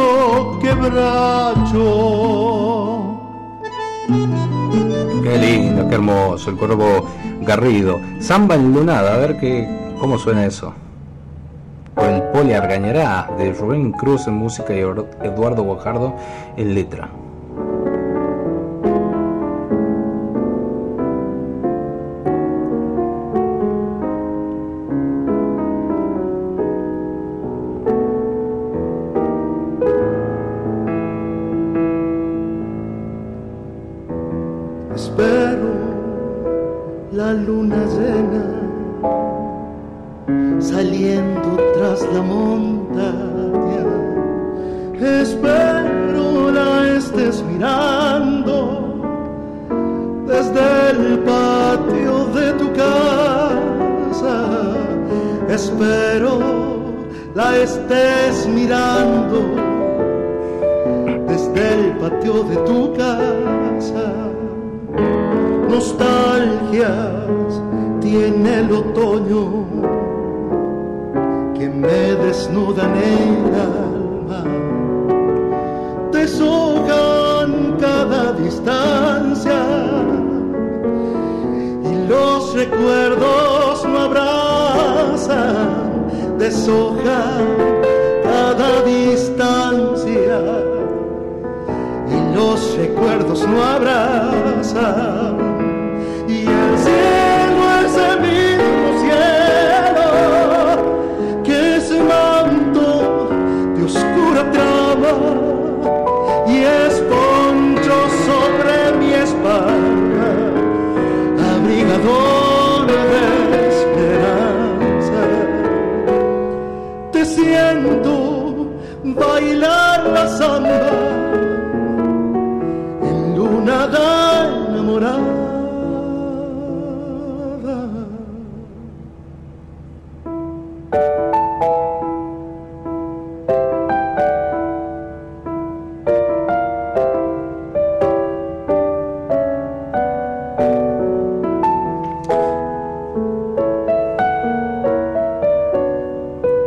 [0.61, 1.89] quebracho
[5.23, 7.09] Qué lindo, qué hermoso, el cuervo
[7.41, 7.99] Garrido.
[8.19, 10.74] Samba en a ver qué, cómo suena eso.
[11.96, 16.16] O el Poli Argañará de Rubén Cruz en música y Eduardo Guajardo
[16.58, 17.10] en letra.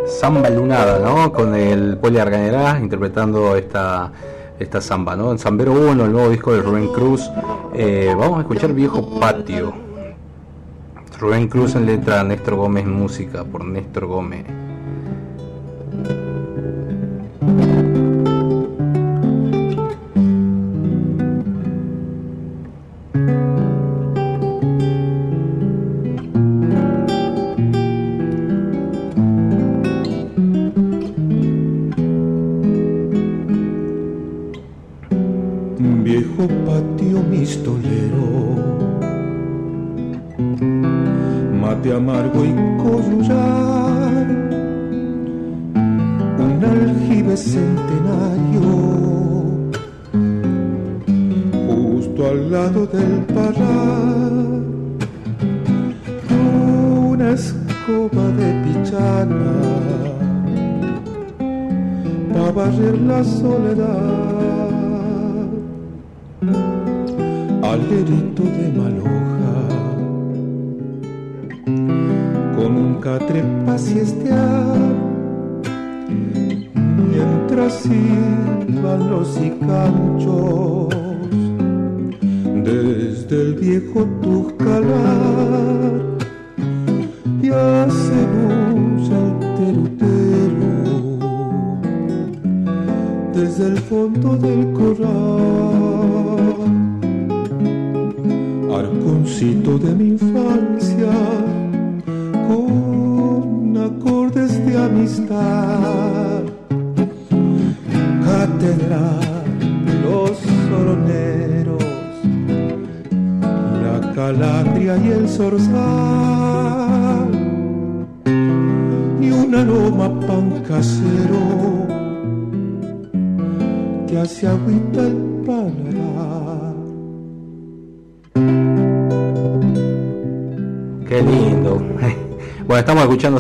[0.09, 1.33] Samba Lunada, ¿no?
[1.33, 4.11] Con el Poli Arganerá interpretando esta,
[4.59, 5.31] esta samba, ¿no?
[5.31, 7.31] En Zambero 1, el nuevo disco de Rubén Cruz.
[7.75, 9.73] Eh, vamos a escuchar Viejo Patio.
[11.21, 14.45] Rubén Cruz en letra, Néstor Gómez música, por Néstor Gómez.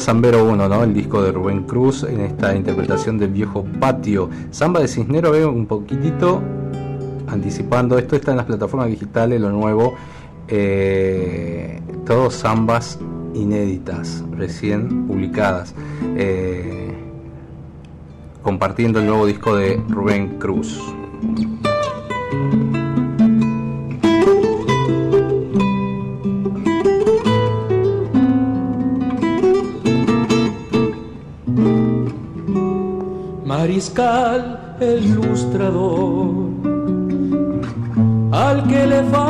[0.08, 0.84] Zambero 1, ¿no?
[0.84, 4.30] El disco de Rubén Cruz en esta interpretación del viejo patio.
[4.50, 6.40] Samba de Cisnero, veo un poquitito
[7.26, 7.98] anticipando.
[7.98, 9.96] Esto está en las plataformas digitales, lo nuevo.
[10.48, 12.98] Eh, todos zambas
[13.34, 15.74] inéditas, recién publicadas.
[16.16, 16.90] Eh,
[18.42, 20.80] compartiendo el nuevo disco de Rubén Cruz.
[33.78, 35.04] Mariscal el
[38.32, 39.27] al que le falta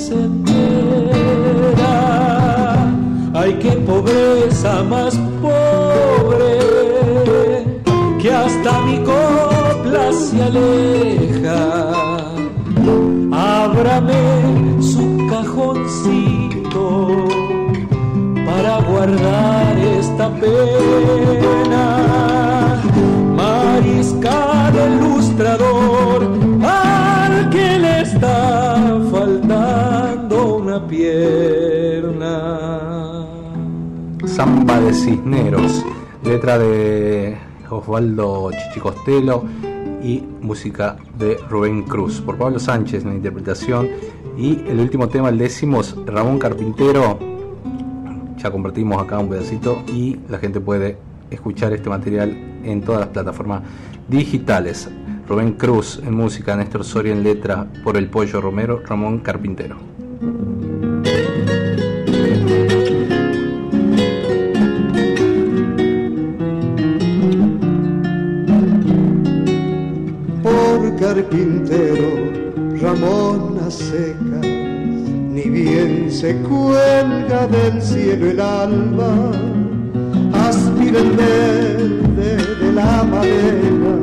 [0.00, 1.96] es entera
[3.34, 6.52] ay qué pobreza más pobre
[8.20, 11.62] que hasta mi copla se aleja.
[13.32, 16.84] Ábrame su cajoncito
[18.46, 21.69] para guardar esta pena
[34.40, 35.84] Samba de Cisneros,
[36.24, 37.36] letra de
[37.68, 39.44] Osvaldo Chichicostelo
[40.02, 43.90] y música de Rubén Cruz, por Pablo Sánchez en la interpretación
[44.38, 47.18] Y el último tema, el décimo, Ramón Carpintero.
[48.38, 50.96] Ya compartimos acá un pedacito y la gente puede
[51.30, 52.30] escuchar este material
[52.64, 53.60] en todas las plataformas
[54.08, 54.88] digitales.
[55.28, 59.89] Rubén Cruz en música, Néstor Soria en letra, por el Pollo Romero, Ramón Carpintero.
[71.20, 72.10] Carpintero
[72.80, 79.32] Ramón a secas, ni bien se cuelga del cielo el alba,
[80.32, 83.94] aspira el verde de la madera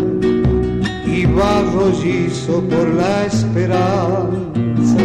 [1.06, 5.04] y va rollizo por la esperanza,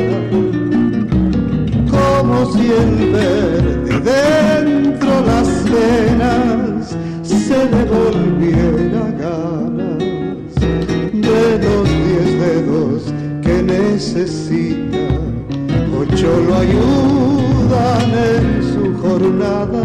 [1.90, 9.12] como si el verde dentro las venas se le volviera
[12.22, 13.02] diez dedos
[13.42, 14.98] que necesita,
[15.98, 19.82] ocho lo ayudan en su jornada,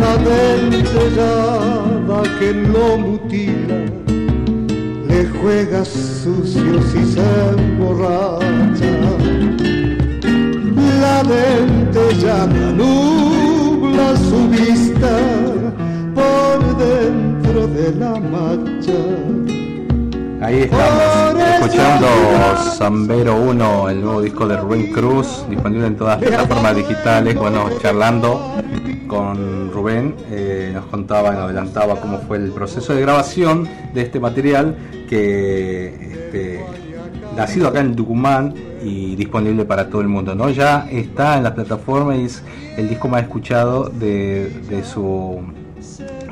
[0.00, 3.80] la dentellada que lo mutila,
[5.08, 7.22] le juega sucios y se
[7.56, 8.92] emborracha.
[11.00, 15.18] La dentellada nubla su vista
[16.14, 19.41] por dentro de la marcha.
[20.42, 22.06] Ahí estamos, escuchando
[22.76, 27.36] Zambero 1, el nuevo disco de Rubén Cruz, disponible en todas las plataformas digitales.
[27.36, 28.52] Bueno, charlando
[29.06, 34.18] con Rubén, eh, nos contaba, nos adelantaba cómo fue el proceso de grabación de este
[34.18, 34.76] material
[35.08, 36.64] que este,
[37.36, 40.34] nacido acá en Tucumán y disponible para todo el mundo.
[40.34, 40.50] ¿no?
[40.50, 42.42] Ya está en las plataformas y es
[42.76, 45.40] el disco más escuchado de, de su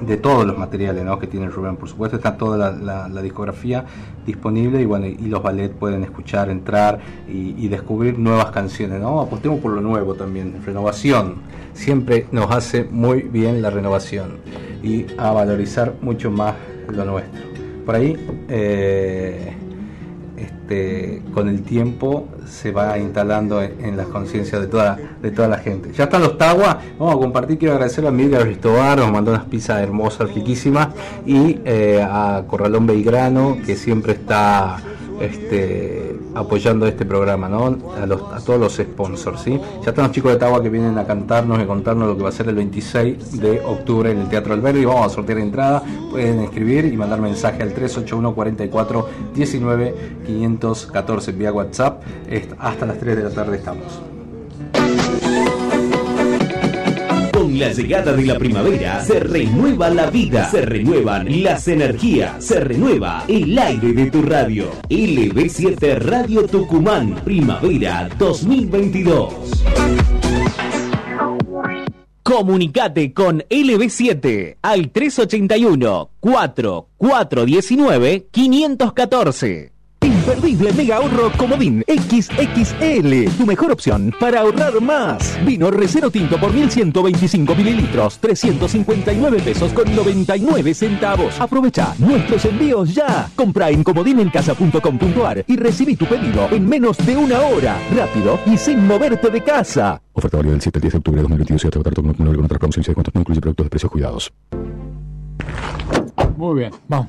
[0.07, 1.19] de todos los materiales ¿no?
[1.19, 1.77] que tiene Rubén.
[1.77, 3.85] Por supuesto está toda la, discografía
[4.27, 9.01] disponible y bueno y los ballet pueden escuchar, entrar y, y descubrir nuevas canciones.
[9.01, 9.21] ¿no?
[9.21, 11.37] Apostemos por lo nuevo también, renovación.
[11.75, 14.39] Siempre nos hace muy bien la renovación
[14.83, 16.55] y a valorizar mucho más
[16.89, 17.41] lo nuestro.
[17.85, 18.17] Por ahí
[18.49, 19.55] eh,
[20.71, 25.59] este, con el tiempo se va instalando en, las conciencias de toda, de toda la
[25.59, 25.91] gente.
[25.93, 29.47] Ya están los taguas, vamos a compartir, quiero agradecer a Miguel Ristobar, nos mandó unas
[29.47, 30.91] pizzas hermosas, riquísimas,
[31.27, 34.77] y eh, a Corralón Belgrano, que siempre está
[35.21, 37.67] este, apoyando este programa, ¿no?
[37.67, 39.61] A, todos los sponsors, ¿sí?
[39.83, 42.31] Ya están los chicos de Tagua que vienen a cantarnos y contarnos lo que va
[42.31, 44.85] a ser el 26 de octubre en el Teatro Alberdi.
[44.85, 49.95] Vamos a sortear entrada, pueden escribir y mandar mensaje al 381 44 19
[50.27, 52.03] 514 vía WhatsApp.
[52.59, 54.20] Hasta las 3 de la tarde estamos.
[57.61, 63.27] La llegada de la primavera se renueva la vida, se renuevan las energías, se renueva
[63.29, 64.71] el aire de tu radio.
[64.89, 69.35] LB7 Radio Tucumán, primavera 2022.
[72.23, 79.80] Comunicate con LB7 al 381 4419 514.
[80.31, 85.37] Imperdible mega ahorro Comodín XXL, tu mejor opción para ahorrar más.
[85.45, 91.41] Vino Recero Tinto por 1125 mililitros, 359 pesos con 99 centavos.
[91.41, 93.29] Aprovecha nuestros envíos ya.
[93.35, 97.77] Compra en comodinencasa.com.ar y recibí tu pedido en menos de una hora.
[97.93, 100.01] Rápido y sin moverte de casa.
[100.13, 102.37] Oferta válida del 7 al 10 de octubre de 2022 y hasta agotar todo acumulable
[102.37, 103.15] con otras promociones y descuentos.
[103.17, 104.33] No incluye productos de precios cuidados.
[106.37, 107.09] Muy bien, vamos.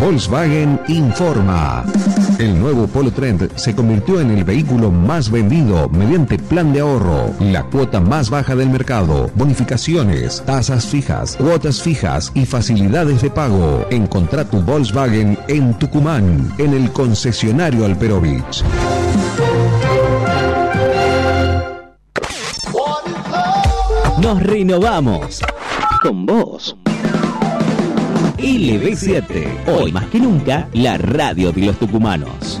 [0.00, 1.84] Volkswagen informa.
[2.38, 7.30] El nuevo Polo Trend se convirtió en el vehículo más vendido mediante plan de ahorro,
[7.40, 13.86] la cuota más baja del mercado, bonificaciones, tasas fijas, cuotas fijas y facilidades de pago.
[13.90, 18.64] Encontrá tu Volkswagen en Tucumán, en el concesionario Alperovich.
[24.20, 25.40] Nos renovamos.
[26.02, 26.76] Con vos.
[28.44, 29.68] LB7.
[29.68, 32.60] Hoy más que nunca, la radio de los tucumanos.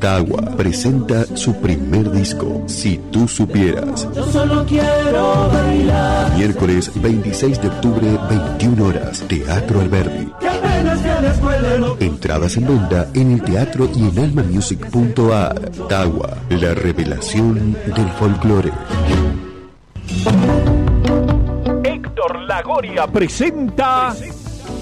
[0.00, 4.06] Tagua presenta su primer disco, Si tú supieras.
[4.14, 6.36] yo solo quiero bailar.
[6.36, 10.28] Miércoles 26 de octubre, 21 horas, Teatro Alberdi.
[12.00, 15.60] Entradas en venta en el teatro y en almamusic.ar.
[15.88, 18.70] Tagua, la revelación del folclore.
[21.84, 24.14] Héctor Lagoria presenta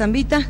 [0.00, 0.40] zambita.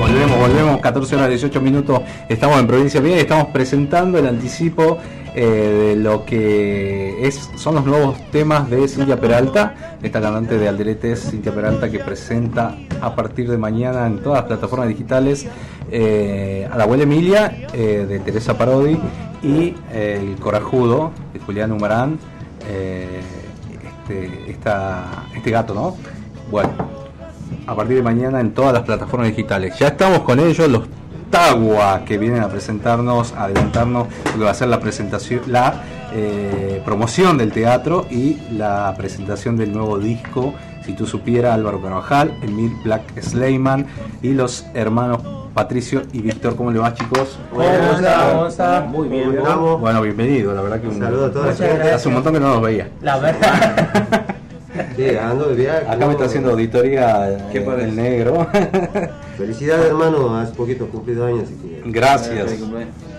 [0.00, 2.00] Volvemos, volvemos, 14 horas 18 minutos.
[2.30, 4.96] Estamos en Provincia Mía y estamos presentando el anticipo
[5.34, 10.68] eh, de lo que es son los nuevos temas de Cintia Peralta, esta cantante de
[10.68, 15.46] Alderetes, Cintia Peralta, que presenta a partir de mañana en todas las plataformas digitales
[15.90, 18.98] eh, a la abuela Emilia eh, de Teresa Parodi
[19.42, 22.18] y eh, El Corajudo de Julián Humarán.
[22.68, 23.20] eh,
[24.04, 25.96] este, esta- este gato, ¿no?
[26.50, 26.70] Bueno,
[27.66, 29.78] a partir de mañana en todas las plataformas digitales.
[29.78, 30.82] Ya estamos con ellos, los
[31.30, 35.82] Tagua, que vienen a presentarnos, a adelantarnos lo que va a ser la presentación, la
[36.12, 40.52] eh, promoción del teatro y la presentación del nuevo disco.
[40.84, 43.86] Si tú supieras, Álvaro Carvajal, Emil Black Sleiman
[44.20, 45.22] y los hermanos
[45.54, 46.56] Patricio y Víctor.
[46.56, 47.38] ¿Cómo le va, chicos?
[47.54, 48.80] Hola, ¿cómo está?
[48.80, 49.24] Muy bien.
[49.26, 49.80] ¿Cómo estamos?
[49.80, 52.48] Bueno, bienvenido, la verdad que un, Saludos a toda la hace un montón que no
[52.48, 52.88] nos veía.
[53.00, 54.26] La verdad.
[54.96, 55.86] Sí, ando de viaje.
[55.86, 58.46] Acá me está haciendo auditoría eh, el negro.
[59.36, 60.38] Felicidades, hermano.
[60.38, 61.42] Hace poquito cumplido años.
[61.44, 61.82] Así que...
[61.90, 62.58] Gracias.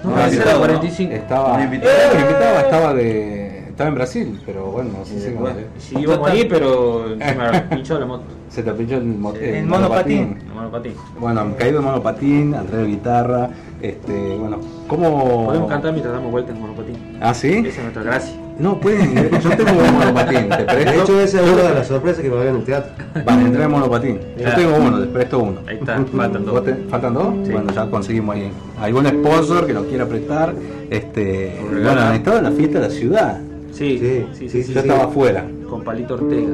[0.03, 1.13] No, estaba- era 45.
[1.13, 2.61] Estaba, Me eh, invitaba.
[2.61, 7.07] estaba de estaba en Brasil, pero bueno, no sé si bueno, sí, íbamos ahí, pero
[7.17, 8.25] se me pinchó la moto.
[8.53, 10.37] Se te pinchó el, mo- El el monopatín.
[10.47, 10.93] El monopatín.
[11.19, 13.49] Bueno, caído de monopatín, Andrés de guitarra,
[13.81, 15.45] este, bueno, ¿cómo?
[15.47, 16.95] Podemos cantar mientras damos vueltas en monopatín.
[17.19, 17.49] ¿Ah, sí?
[17.49, 18.35] Esa es nuestra gracia.
[18.59, 20.91] No, pueden, yo tengo un monopatín, te presto.
[20.91, 22.91] De hecho, esa es una de las sorpresas que va a haber en el teatro.
[23.25, 24.19] Van a entrar en monopatín.
[24.37, 24.55] Yo Ya.
[24.55, 25.59] tengo uno, les presto uno.
[25.67, 26.53] Ahí está, faltan dos.
[26.53, 27.33] ¿Vos te- ¿Faltan dos?
[27.49, 28.51] Bueno, ya conseguimos ahí.
[28.79, 30.53] Algún sponsor que nos quiera prestar.
[30.91, 33.39] Este, bueno, han estado en la fiesta de la ciudad.
[33.71, 34.63] Sí, sí, sí.
[34.63, 35.43] sí, Yo estaba afuera.
[35.67, 36.51] Con Palito Ortega.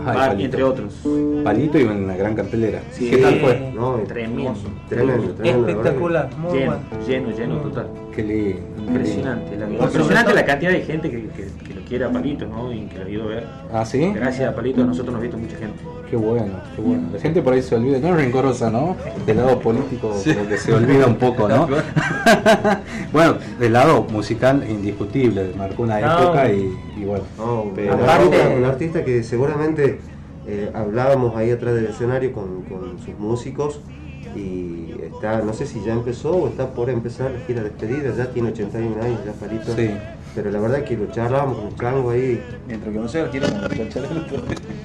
[0.00, 0.44] Ajá, y Ah, Palito.
[0.44, 0.94] entre otros.
[1.44, 2.80] Palito y una gran cartelera.
[2.90, 3.10] Sí.
[3.10, 3.72] ¿Qué tal fue?
[3.74, 4.54] No, Tremendo.
[4.88, 6.30] Tremendo, tremendo, Espectacular.
[6.36, 7.86] Muy lleno, lleno, lleno, total.
[8.14, 8.60] Qué lindo.
[8.86, 9.56] Impresionante.
[9.56, 12.72] La, impresionante la cantidad de gente que, que, que lo quiere a Palito, ¿no?
[12.72, 13.46] Y que lo ha ido a ver.
[13.72, 14.10] ¿Ah, sí?
[14.14, 15.82] Gracias a Palito, a nosotros nos ha visto mucha gente.
[16.10, 17.08] Qué bueno, qué bueno.
[17.12, 18.96] La gente por ahí se olvida, no es rencorosa, ¿no?
[19.26, 21.68] Del lado político, como que se olvida un poco, ¿no?
[23.12, 26.20] bueno, del lado musical, indiscutible, marcó una No.
[26.22, 27.22] época y, y bueno.
[27.38, 30.00] Un pero- artista, un artista que seguramente
[30.48, 33.80] eh, hablábamos ahí atrás del escenario con, con sus músicos
[34.34, 38.12] y está, no sé si ya empezó o está por empezar la gira de despedida,
[38.16, 39.74] ya tiene 81 años, ya Palito.
[39.76, 39.90] Sí.
[40.34, 42.40] Pero la verdad que lo charlábamos con chango ahí.
[42.66, 44.42] Mientras que no sea, otro.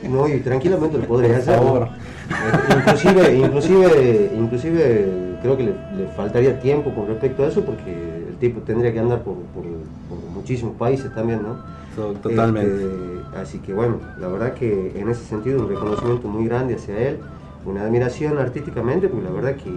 [0.09, 1.89] No, y tranquilamente lo podría Por hacer.
[2.29, 5.07] Eh, Inclusive, inclusive, inclusive
[5.41, 8.99] creo que le, le faltaría tiempo con respecto a eso porque el tipo tendría que
[8.99, 11.55] andar por, por- por muchísimos países también, ¿no?
[11.95, 12.71] To- totalmente.
[12.73, 16.97] Este, así que bueno, la verdad que en ese sentido un reconocimiento muy grande hacia
[17.09, 17.17] él,
[17.65, 19.71] una admiración artísticamente, porque la verdad que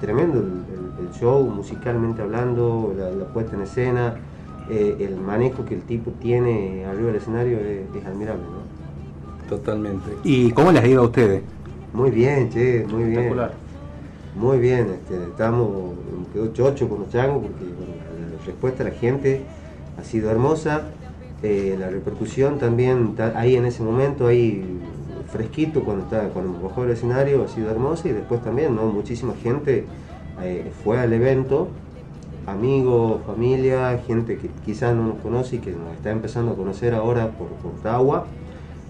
[0.00, 4.14] tremendo el, el- el show, musicalmente hablando, la, la puesta en escena,
[4.70, 9.48] eh, el manejo que el tipo tiene arriba del escenario es, es admirable, ¿no?
[9.48, 10.10] Totalmente.
[10.22, 11.42] ¿Y cómo les ha ido a ustedes?
[11.92, 13.34] Muy bien, che, muy bien.
[14.36, 15.68] Muy bien, este, estamos,
[16.18, 17.94] me quedó chocho con los changos porque bueno,
[18.38, 19.42] la respuesta de la gente
[19.98, 20.82] ha sido hermosa,
[21.42, 24.64] eh, la repercusión también ahí en ese momento, ahí
[25.32, 28.86] fresquito cuando está cuando bajó el escenario ha sido hermosa y después también, ¿no?
[28.86, 29.84] Muchísima gente
[30.42, 31.68] eh, fue al evento,
[32.46, 36.94] amigos, familia, gente que quizás no nos conoce y que nos está empezando a conocer
[36.94, 38.24] ahora por, por Tawa,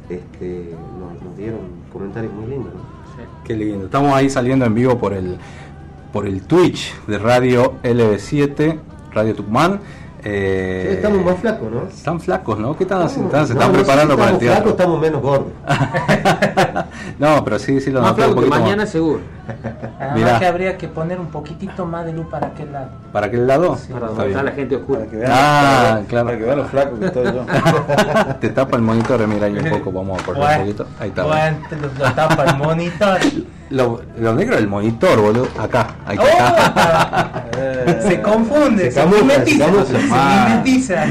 [0.09, 1.61] este, nos, nos dieron
[1.93, 2.81] comentarios muy lindos, ¿no?
[3.45, 3.85] Qué lindo.
[3.87, 5.37] Estamos ahí saliendo en vivo por el
[6.13, 8.79] por el Twitch de Radio LB7,
[9.13, 9.81] Radio Tucumán.
[10.25, 11.83] Eh, Sí, estamos más flacos, ¿no?
[11.85, 12.77] Están flacos, ¿no?
[12.77, 13.33] ¿Qué están haciendo?
[13.37, 14.71] No, se no están sé si preparando para el estamos flacos, teatro.
[14.71, 15.53] estamos menos gordos.
[17.19, 18.91] No, pero sí, sí lo Más noté un poquito mañana más.
[18.91, 19.21] seguro.
[19.99, 20.39] Además Mirá.
[20.39, 22.89] que habría que poner un poquitito más de luz para aquel lado.
[23.13, 23.69] ¿Para aquel lado?
[23.69, 25.01] Para Está donde está la gente oscura.
[25.29, 26.27] Ah, claro.
[26.27, 27.45] Para que vean lo flaco que estoy yo.
[28.41, 30.87] Te tapa el monitor, mira ahí un poco, vamos a cortar un Bueno, poquito.
[31.01, 31.23] Ahí está.
[31.25, 33.19] bueno, te lo, lo tapa el monitor.
[33.71, 35.47] Lo, lo negro del monitor, boludo.
[35.57, 38.03] Acá, ahí Oh, está.
[38.03, 39.67] se confunde, se, mimetiza.
[39.85, 39.87] se.
[39.99, 40.47] Se Ah.
[40.51, 41.07] mimetiza.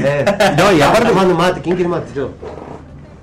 [0.58, 2.12] No, y aparte tomando mate, ¿quién quiere mate?
[2.14, 2.28] Yo.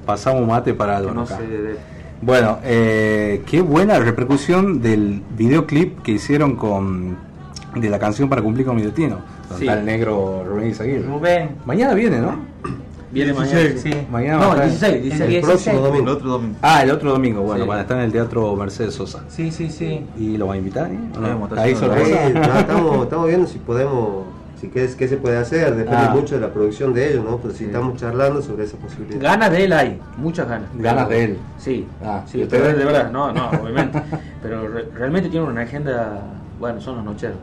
[0.07, 1.11] pasamos mate para algo.
[1.11, 1.37] No acá.
[1.37, 1.77] sé de-
[2.21, 7.15] Bueno, eh, qué buena repercusión del videoclip que hicieron con
[7.75, 9.17] de la canción para cumplir con mi destino.
[9.49, 9.67] Donde Sí.
[9.67, 11.03] está el negro Rubén Izaguirre.
[11.07, 11.49] Rubén.
[11.65, 12.35] Mañana viene, ¿no?
[13.11, 13.79] Viene 16, mañana.
[14.01, 14.07] sí.
[14.11, 15.29] Mañana No, va a el estar- 16, 16.
[15.29, 16.03] El El próximo domingo.
[16.03, 16.55] El otro domingo.
[16.61, 17.69] Ah, el otro domingo, bueno, Sí.
[17.69, 19.23] van a estar en el Teatro Mercedes Sosa.
[19.29, 20.01] Sí, sí, sí.
[20.17, 20.91] ¿Y lo va a invitar?
[20.91, 20.97] eh?
[21.15, 21.49] ¿O no?
[21.61, 22.27] Ahí sorpresa.
[22.59, 24.25] estamos, estamos viendo si podemos,
[24.59, 26.11] si qué, es, qué se puede hacer, depende Ah.
[26.13, 27.37] mucho de la producción de ellos, ¿no?
[27.37, 29.21] Pero si estamos charlando sobre esa posibilidad.
[29.21, 30.69] Ganas de él hay, muchas ganas.
[30.75, 31.37] Ganas de él.
[31.57, 32.77] Sí, Ah, sí, ¿y pero ustedes?
[32.79, 34.01] de verdad, no, no, obviamente.
[34.41, 36.21] pero re- realmente tiene una agenda,
[36.59, 37.37] bueno, son los nocheros.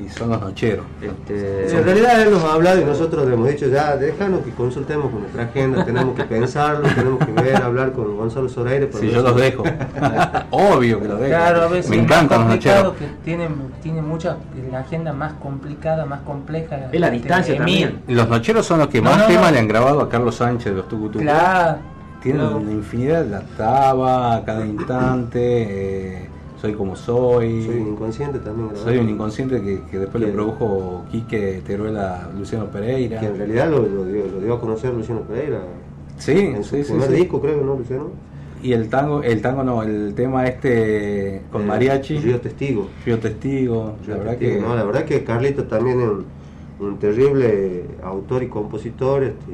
[0.00, 0.86] Y son los nocheros.
[1.02, 4.52] Este, en realidad él nos ha hablado y nosotros le hemos dicho ya, déjanos que
[4.52, 8.88] consultemos con nuestra agenda, tenemos que pensarlo, tenemos que ver, hablar con Gonzalo Zoraire.
[8.92, 9.64] Sí, ver yo si- los dejo.
[10.50, 11.30] Obvio que los dejo.
[11.30, 12.92] Claro, a veces Me encantan los nocheros.
[12.94, 13.48] que tiene,
[13.82, 14.36] tiene mucha,
[14.70, 16.88] la agenda más complicada, más compleja.
[16.92, 18.00] Es la distancia también.
[18.06, 19.50] Los nocheros son los que No, más no, temas no.
[19.52, 21.22] le han grabado a Carlos Sánchez de los Tucutucos.
[21.22, 21.78] Claro.
[22.22, 25.38] Tienen una infinidad, la taba, a cada instante,
[26.24, 26.27] eh,
[26.60, 27.64] soy como soy.
[27.64, 28.70] Soy un inconsciente también.
[28.76, 33.20] Soy un inconsciente que, que después le produjo Quique Teruela a Luciano Pereira.
[33.20, 35.60] Que en realidad lo, lo dio, lo dio a conocer Luciano Pereira.
[36.18, 37.14] Sí, en su sí, primer sí.
[37.16, 38.10] disco, creo, ¿no, Luciano?
[38.60, 42.18] Y el tango, el tango no, el tema este con Eh, mariachi.
[42.18, 42.88] Río Testigo.
[43.06, 46.24] Río Testigo, la verdad Testigo, que no, la verdad que Carlito también es un,
[46.80, 49.52] un terrible autor y compositor, este,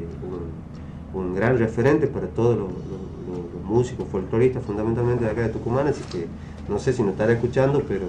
[1.15, 3.05] un, un gran referente para todos los, los-
[3.53, 6.27] los músicos folcloristas, fundamentalmente de acá de Tucumán, así que
[6.69, 8.07] no sé si nos estará escuchando, pero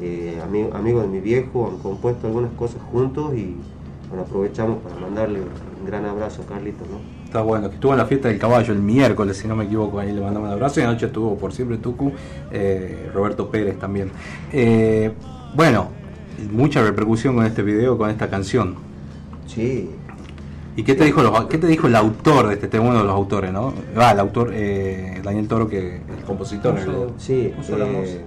[0.00, 3.56] eh, amigo, amigo de mi viejo, han compuesto algunas cosas juntos y
[4.08, 7.18] bueno, aprovechamos para mandarle un gran abrazo a Carlito, ¿no?
[7.28, 9.98] está bueno, que estuvo en la fiesta del caballo el miércoles, si no me equivoco,
[9.98, 12.10] ahí le mandamos un abrazo y anoche estuvo por siempre Tucu,
[12.50, 14.10] eh, Roberto Pérez también.
[14.50, 15.12] Eh,
[15.54, 15.88] bueno,
[16.50, 18.76] mucha repercusión con este video, con esta canción.
[19.46, 19.90] Sí.
[20.78, 23.04] ¿Y qué te dijo los, qué te dijo el autor de este tema, uno de
[23.04, 23.74] los autores, no?
[23.96, 26.78] Ah, el autor eh, Daniel Toro, que el compositor.
[27.16, 28.22] Sí, puso la eh,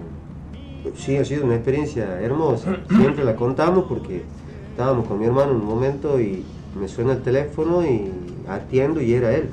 [0.94, 2.76] sí, ha sido una experiencia hermosa.
[2.90, 4.24] Siempre la contamos porque
[4.70, 6.44] estábamos con mi hermano en un momento y
[6.78, 8.12] me suena el teléfono y
[8.46, 9.48] atiendo y era él.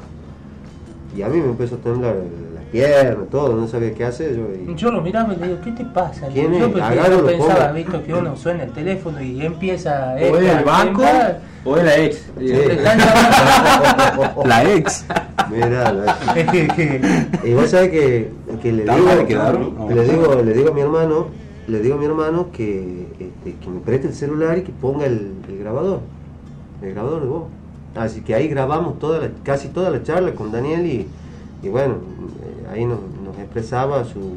[1.15, 2.21] Y a mí me empezó a temblar la
[2.71, 4.35] pierna, todo, no sabía qué hacer.
[4.35, 6.27] Yo, y- Yo lo miraba y le digo, ¿qué te pasa?
[6.27, 6.73] ¿Quién yo es?
[6.73, 11.03] pensaba, visto, que uno suena el teléfono y empieza O es esta, el banco
[11.65, 12.25] o es la ex.
[14.45, 15.05] La ex.
[15.51, 16.17] Mira, la-
[17.43, 18.31] y vos sabés que,
[18.61, 19.09] que le, ¿Tan digo?
[19.77, 19.89] No.
[19.89, 21.27] le digo, le digo a mi hermano,
[21.67, 25.05] le digo a mi hermano que, este, que me preste el celular y que ponga
[25.05, 26.01] el, el grabador,
[26.81, 27.43] el grabador de voz.
[27.95, 31.07] Así que ahí grabamos toda la- casi toda la charla con Daniel y,
[31.63, 31.95] y bueno,
[32.69, 34.33] ahí nos, nos expresaba su,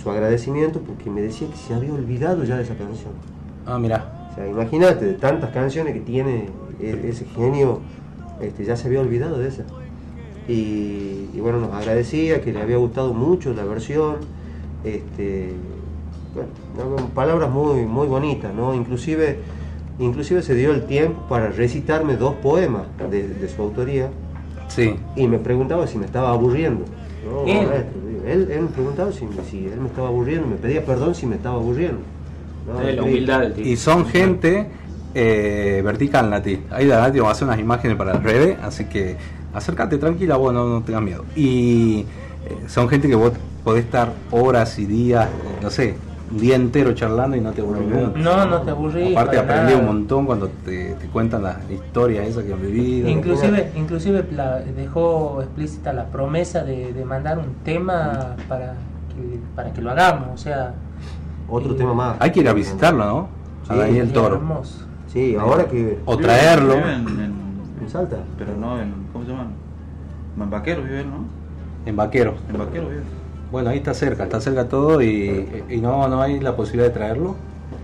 [0.00, 3.12] su agradecimiento porque me decía que se había olvidado ya de esa canción.
[3.66, 4.28] Ah, mira.
[4.32, 6.48] O sea, imagínate, de tantas canciones que tiene
[6.80, 7.80] e- ese genio,
[8.40, 9.62] este, ya se había olvidado de esa.
[10.48, 14.16] Y, y bueno, nos agradecía que le había gustado mucho la versión.
[14.82, 15.52] Este,
[16.74, 18.74] bueno, palabras muy, muy bonitas, ¿no?
[18.74, 19.38] Inclusive,
[19.98, 24.10] inclusive se dio el tiempo para recitarme dos poemas de, de su autoría.
[24.68, 24.96] Sí.
[25.14, 26.84] Y me preguntaba si me estaba aburriendo.
[27.24, 28.46] No, Él.
[28.48, 32.00] me preguntaba si, si él me estaba aburriendo, me pedía perdón si me estaba aburriendo.
[32.66, 33.68] No, Es la humildad del tipo.
[33.68, 34.66] Y son gente
[35.14, 36.60] eh, vertical, Nati.
[36.70, 39.16] Ahí la Nati va a hacer unas imágenes para las redes, así que
[39.52, 41.24] acércate tranquila, vos no, no tengas miedo.
[41.36, 42.06] Y
[42.46, 43.32] eh, son gente que vos
[43.62, 45.28] podés estar horas y días,
[45.62, 45.94] no sé,
[46.34, 48.18] un día entero charlando y no te aburrís nunca.
[48.18, 49.16] No, no te aburrís.
[49.16, 53.08] Aparte aprendí un montón cuando te, te cuentan las historias esas que han vivido.
[53.08, 58.74] Inclusive, inclusive la- dejó explícita la promesa de, de mandar un tema para
[59.14, 60.74] que, para que lo hagamos, o sea...
[61.48, 62.16] Otro eh, tema más.
[62.18, 63.28] Hay que ir a visitarlo, ¿no?
[63.68, 64.36] A Sí, Daniel Toro.
[64.36, 64.86] hermoso.
[65.06, 66.00] Sí, ahora que.
[66.06, 66.74] O traerlo.
[66.76, 67.34] Vive en, en-
[67.82, 68.16] En Salta.
[68.36, 68.92] pero no en.
[69.12, 69.46] ¿Cómo se llama?
[70.40, 71.24] En Vaquero vive ¿no?
[71.86, 72.34] En Vaquero.
[72.50, 73.02] En Vaquero vive.
[73.54, 76.92] Bueno, ahí está cerca, está cerca todo y, y no, no hay la posibilidad de
[76.94, 77.36] traerlo.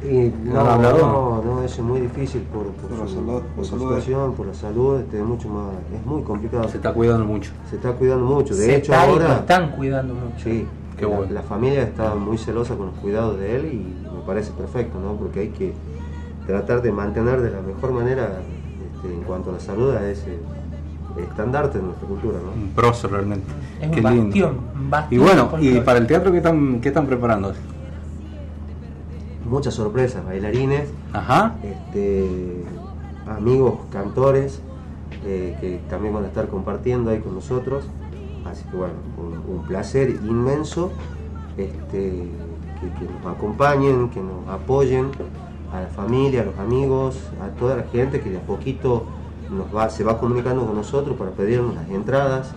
[0.02, 3.70] Y ¿No no, no, es muy difícil por, por Por la su, salud, por su
[3.70, 3.88] salud.
[3.90, 6.68] situación, por la salud, este, es mucho más, es muy complicado.
[6.68, 7.52] Se está cuidando mucho.
[7.70, 8.52] Se está cuidando mucho.
[8.56, 10.42] De se hecho, está ahora están cuidando mucho.
[10.42, 10.66] sí,
[10.98, 11.32] Qué la, bueno.
[11.32, 13.76] la familia está muy celosa con los cuidados de él y
[14.12, 15.12] me parece perfecto, ¿no?
[15.14, 15.72] Porque hay que
[16.48, 18.40] tratar de mantener de la mejor manera,
[18.96, 20.36] este, en cuanto a la salud, a ese
[21.18, 22.52] estandarte de nuestra cultura, ¿no?
[22.62, 23.46] Un proso realmente.
[23.80, 24.48] Es un Qué bastión, lindo.
[24.74, 27.52] un Y bastión bueno, y para el teatro, ¿qué están, qué están preparando?
[29.48, 31.56] Muchas sorpresas, bailarines, Ajá.
[31.64, 32.64] este,
[33.26, 34.60] amigos cantores
[35.24, 37.84] eh, que también van a estar compartiendo ahí con nosotros.
[38.48, 40.92] Así que bueno, un, un placer inmenso
[41.56, 42.28] este,
[42.80, 45.08] que, que nos acompañen, que nos apoyen
[45.72, 49.04] a la familia, a los amigos, a toda la gente que de a poquito
[49.50, 52.52] nos va, se va comunicando con nosotros para pedirnos las entradas.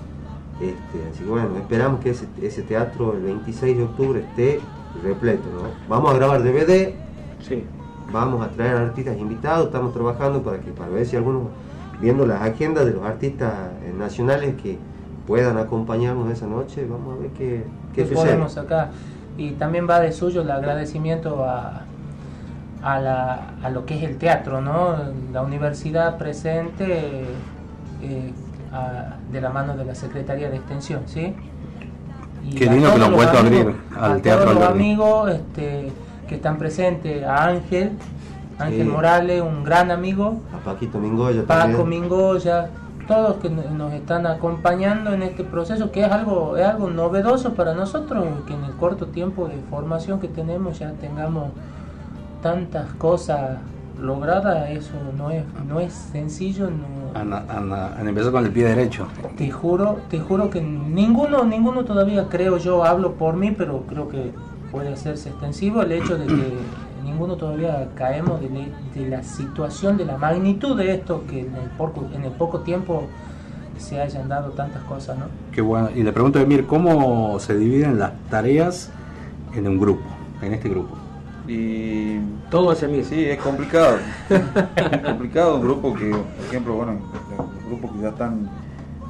[0.61, 4.59] Este, así que bueno, esperamos que ese, ese teatro el 26 de octubre esté
[5.03, 5.43] repleto.
[5.51, 5.69] ¿no?
[5.89, 6.93] Vamos a grabar DVD,
[7.39, 7.63] Sí.
[8.11, 11.47] vamos a traer artistas invitados, estamos trabajando para que para ver si algunos,
[11.99, 13.51] viendo las agendas de los artistas
[13.83, 14.77] eh, nacionales que
[15.27, 17.63] puedan acompañarnos esa noche, vamos a ver qué,
[17.95, 18.41] qué sucede.
[18.61, 18.91] acá.
[19.37, 21.81] Y también va de suyo el agradecimiento a,
[22.83, 24.95] a, la, a lo que es el teatro, ¿no?
[25.31, 27.23] La universidad presente
[28.01, 28.33] eh,
[28.73, 31.33] a- de la mano de la Secretaría de Extensión, ¿sí?
[32.43, 35.91] Y Qué lindo que lo vuelto a abrir al a Teatro todos los amigos este,
[36.27, 37.91] que están presentes, a Ángel,
[38.59, 38.89] Ángel Sí.
[38.91, 41.89] Morales, un gran amigo, A Paquito Mingoya Paco también.
[42.01, 42.67] Mingoya,
[43.07, 47.53] todos que no- nos están acompañando en este proceso que es algo, es algo novedoso
[47.53, 51.45] para nosotros, que en el corto tiempo de formación que tenemos ya tengamos
[52.43, 53.57] tantas cosas
[53.99, 59.07] logradas, eso no es, no es sencillo, no, han empezado con el pie derecho.
[59.37, 64.09] te juro, te juro que ninguno, ninguno todavía creo yo, hablo por mí, pero creo
[64.09, 64.31] que
[64.71, 66.53] puede hacerse extensivo el hecho de que
[67.03, 72.05] ninguno todavía caemos de la situación, de la magnitud de esto, que en el poco,
[72.13, 73.03] en el poco tiempo
[73.77, 75.25] se hayan dado tantas cosas, ¿no?
[75.51, 75.89] Qué bueno.
[75.95, 78.91] Y le pregunto a Emir, ¿cómo se dividen las tareas
[79.55, 80.03] en un grupo,
[80.41, 81.02] en este grupo?
[81.47, 83.03] Y Todo hacia mí.
[83.03, 83.97] sí, es complicado.
[84.29, 85.55] es complicado.
[85.55, 86.93] Un grupo que, por ejemplo, bueno,
[87.37, 88.49] los grupos que ya están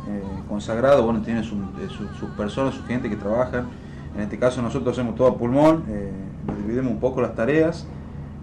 [0.10, 3.68] eh, consagrados, bueno, tienen su- eh, su- sus personas, su gente que trabajan.
[4.16, 6.12] En este caso nosotros hacemos todo a pulmón, eh,
[6.46, 7.88] nos dividimos un poco las tareas.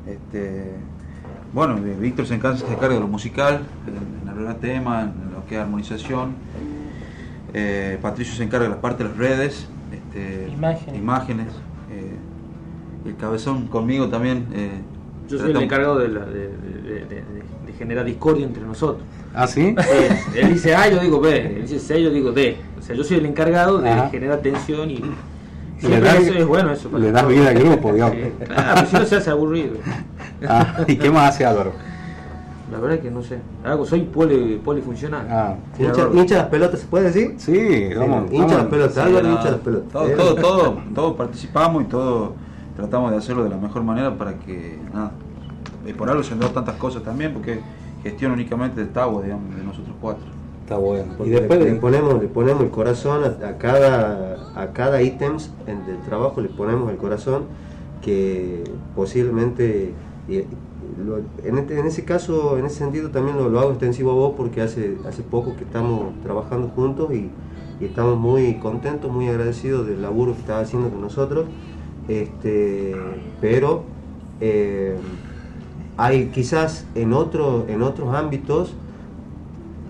[0.06, 0.74] Este,
[1.52, 3.62] bueno, eh, Víctor se encarga, se encarga de lo musical,
[4.22, 6.34] en, arreglar temas, en lo que es armonización.
[7.52, 10.96] Eh, Patricio se encarga de la parte de las redes, este, Imágenes.
[10.96, 11.46] imágenes,
[13.05, 14.47] el cabezón conmigo también.
[14.52, 14.70] eh,
[15.28, 17.22] Yo soy el encargado de, la- de- de- de- de-
[17.66, 19.02] de generar discordia entre nosotros.
[19.35, 19.74] ¿Ah, sí?
[19.78, 22.56] Sí, él dice A, yo digo B, él dice C, yo digo D.
[22.78, 24.09] O sea, yo soy el encargado de Ajá.
[24.10, 25.01] generar tensión y
[25.82, 26.89] Le das- eso es bueno eso.
[26.90, 27.35] para le das todos.
[27.35, 28.16] vida al grupo, digamos.
[28.16, 29.74] Sí, Claro, si no se hace aburrido.
[30.48, 31.72] Ah, ¿Y qué más hace Álvaro?
[32.72, 33.39] La verdad es que no sé.
[33.64, 35.27] Algo, soy poli, polifuncional.
[35.31, 37.35] Ah, Hincha, hincha las pelotas, ¿se puede decir?
[37.36, 38.31] sí, vamos.
[38.32, 39.93] hincha las pelotas, Sí, Álvaro no, hincha las pelotas.
[39.93, 42.35] Todo, Eh, todo, todo, todo participamos y todo
[42.76, 45.12] tratamos de hacerlo de la mejor manera para que nada.
[45.86, 47.60] Y por algo se han dado tantas cosas también, porque es
[48.02, 50.26] gestión únicamente de Tavo, digamos, de nosotros cuatro.
[50.60, 51.16] Está bueno.
[51.24, 55.84] Y después le, ponemos, le ponemos el corazón a, a cada a cada ítems en-
[55.86, 57.48] del trabajo le ponemos el corazón
[58.01, 59.98] que posiblemente
[60.28, 60.44] y-
[60.97, 64.14] lo- en, este- en ese caso en ese sentido también lo, lo hago extensivo a
[64.14, 67.36] vos porque hace hace poco que estamos trabajando juntos y,
[67.78, 71.48] y estamos muy contentos muy agradecidos del laburo que estás haciendo con nosotros
[72.11, 72.95] este
[73.41, 73.85] pero
[74.41, 74.95] eh,
[75.97, 78.73] hay quizás en otro en otros ámbitos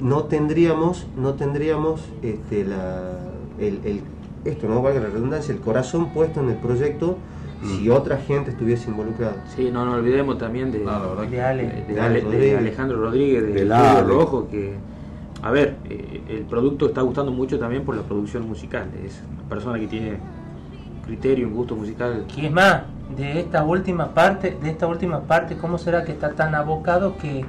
[0.01, 3.19] no tendríamos no tendríamos este la
[3.59, 4.03] el, el-
[4.45, 7.17] esto no valga la redundancia el corazón puesto en el proyecto
[7.63, 11.43] si otra gente estuviese involucrada Sí, no nos olvidemos también de, No, la verdad De
[11.43, 11.85] Ale.
[11.87, 12.57] de, Ale- de.
[12.57, 14.03] Alejandro Rodríguez, de Ale.
[14.03, 14.73] Rojo, que,
[15.43, 18.89] a ver, eh, el producto está gustando mucho también por la producción musical.
[19.05, 20.17] Es una persona que tiene
[21.11, 22.25] criterio, un gusto musical.
[22.37, 22.83] Y es más,
[23.17, 27.45] de esta última parte, de esta última parte, ¿cómo será que está tan abocado que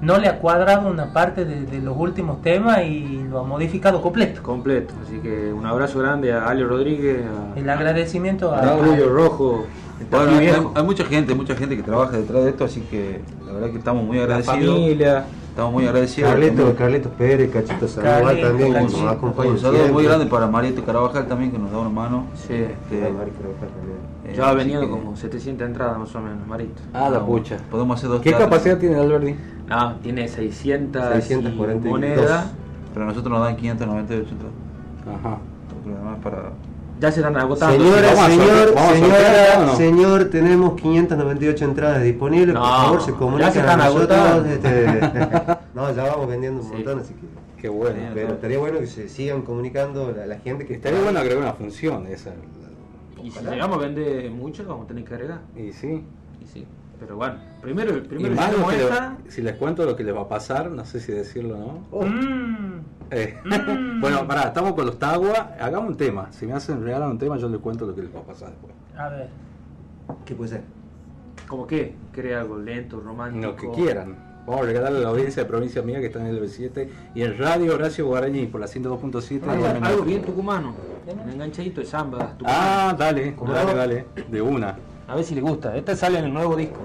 [0.00, 4.02] no le ha cuadrado una parte de, de los últimos temas y lo ha modificado
[4.02, 4.42] completo?
[4.42, 4.92] completo.
[5.04, 9.66] Así que un abrazo grande a Ale Rodríguez, a, El agradecimiento a, a Julio Rojo.
[10.10, 13.52] muy hay, hay mucha gente, mucha gente que trabaja detrás de esto, así que la
[13.52, 14.56] verdad que estamos muy La agradecidos.
[14.76, 15.24] familia.
[15.56, 16.30] Estamos muy agradecidos.
[16.32, 20.82] Carlitos, Carlitos Pérez, Cachito Sandoval también que nos acompaña Un saludo muy grande para Marieta
[20.82, 22.26] Carabajal también que nos da una mano.
[22.34, 22.52] Sí.
[22.52, 23.96] Este, Mari Carabajal también.
[24.26, 26.82] eh, Ya ha venido que- como 700 entradas más o menos, Marito.
[26.92, 27.56] Ah, la no, pucha.
[27.70, 28.44] Podemos hacer dos ¿Qué tardes.
[28.48, 29.34] capacidad tiene Alberti?
[29.66, 31.84] No, tiene 600 642.
[31.90, 32.52] monedas.
[32.92, 35.18] Pero a nosotros nos dan 598 entradas.
[35.20, 35.38] Ajá.
[35.72, 36.50] Porque además para
[36.98, 37.76] Ya se están agotando.
[37.84, 39.76] Señora, Vamos a señor, a señora, sortear, ¿o no?
[39.76, 42.54] señor, tenemos 598 entradas disponibles.
[42.54, 44.18] No, por favor, se ya comunican se están a nosotros.
[44.18, 44.48] agotando.
[44.50, 46.72] este, no, ya vamos vendiendo un Sí.
[46.74, 47.60] montón, así que.
[47.60, 47.98] Qué bueno.
[48.14, 51.52] Pero estaría bueno que se sigan comunicando la, la gente que Estaría bueno agregar una
[51.54, 52.32] función esa.
[53.22, 55.40] Y si llegamos a vender mucho, vamos a tener que agregar.
[55.56, 56.04] Y sí.
[56.40, 56.66] Y sí.
[56.98, 60.22] Pero bueno, primero, Y primero más lo le- si les cuento lo que les va
[60.22, 61.56] a pasar, no sé si decirlo
[61.90, 62.08] o no.
[62.10, 63.50] Mm, Eh, Mm.
[64.00, 65.52] bueno, pará, estamos con los Tagua.
[65.60, 66.32] Hagamos un tema.
[66.32, 68.48] Si me hacen regalar un tema, yo les cuento lo que les va a pasar
[68.50, 68.72] después.
[68.96, 69.28] a ver,
[70.24, 70.62] ¿Qué puede ser?
[71.48, 71.94] ¿Cómo qué?
[72.12, 73.46] ¿Quiere algo lento, romántico?
[73.46, 74.16] Lo que quieran.
[74.46, 77.22] Vamos a regalarle a la audiencia de provincia mía que está en el B7 y
[77.22, 79.42] en Radio Horacio Guarañí por la 102.7.
[79.50, 80.04] Algo, y la algo 90.
[80.04, 80.74] bien tucumano.
[81.24, 82.32] Un enganchadito de samba.
[82.38, 82.58] tucumano.
[82.60, 84.06] Ah, dale, ¿Cómo dale, dale.
[84.30, 84.76] De una.
[85.08, 85.76] A ver si le gusta.
[85.76, 86.80] Este sale en el nuevo disco.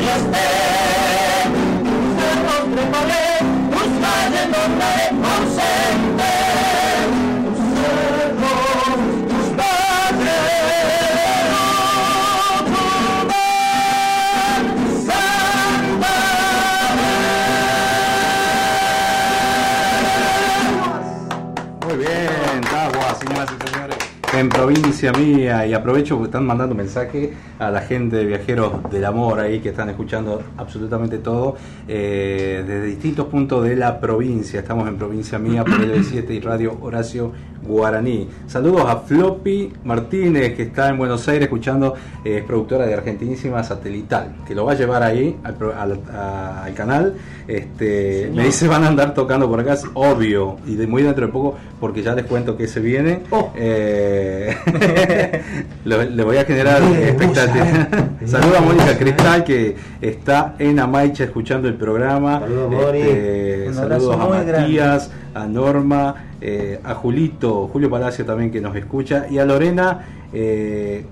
[0.00, 0.51] Quiera
[24.64, 29.40] provincia mía, y aprovecho porque están mandando mensaje a la gente de Viajeros del Amor
[29.40, 31.56] ahí que están escuchando absolutamente todo
[31.88, 34.60] eh, desde distintos puntos de la provincia.
[34.60, 37.32] Estamos en provincia mía por el 7 y Radio Horacio
[37.66, 38.28] Guaraní.
[38.46, 41.94] Saludos a Floppy Martínez que está en Buenos Aires escuchando,
[42.24, 46.64] eh, es productora de Argentinísima Satelital, que lo va a llevar ahí al, al- a-
[46.64, 47.14] al canal.
[47.48, 51.26] Este, me dice van a andar tocando por acá, es obvio, y de muy dentro
[51.26, 53.20] de poco, porque ya les cuento que se viene.
[53.56, 54.54] Eh,
[55.84, 57.88] lo- le voy a generar expectativa.
[58.26, 62.40] Saludos a Mónica Cristal que está en Amaicha escuchando el programa.
[62.40, 62.94] Saludos.
[62.94, 64.72] Este, saludos a muy grande.
[65.34, 71.04] A Norma, eh, a Julito, Julio Palacio también que nos escucha, y a Lorena, eh,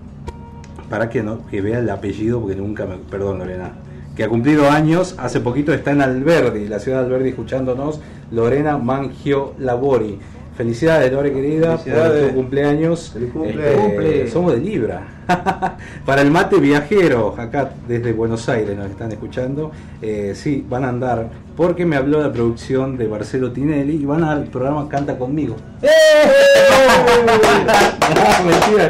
[0.89, 2.97] para que, no, que vea el apellido, porque nunca me.
[2.97, 3.73] Perdón, Lorena.
[4.17, 8.01] Que ha cumplido años, hace poquito está en Alberdi, la ciudad de Alberdi, escuchándonos,
[8.33, 10.19] Lorena Mangio Labori.
[10.57, 12.21] Felicidades, Lore querida, Felicidades.
[12.23, 13.15] por tu cumpleaños.
[13.33, 13.71] cumple.
[13.71, 14.29] Este, Cumple.
[14.31, 15.03] somos de Libra.
[16.05, 19.71] Para el mate viajero, acá desde Buenos Aires nos están escuchando.
[20.03, 24.25] Eh, sí, van a andar, porque me habló la producción de Marcelo Tinelli y van
[24.25, 25.57] al programa Canta conmigo.
[25.81, 25.89] No,
[28.47, 28.89] mentira.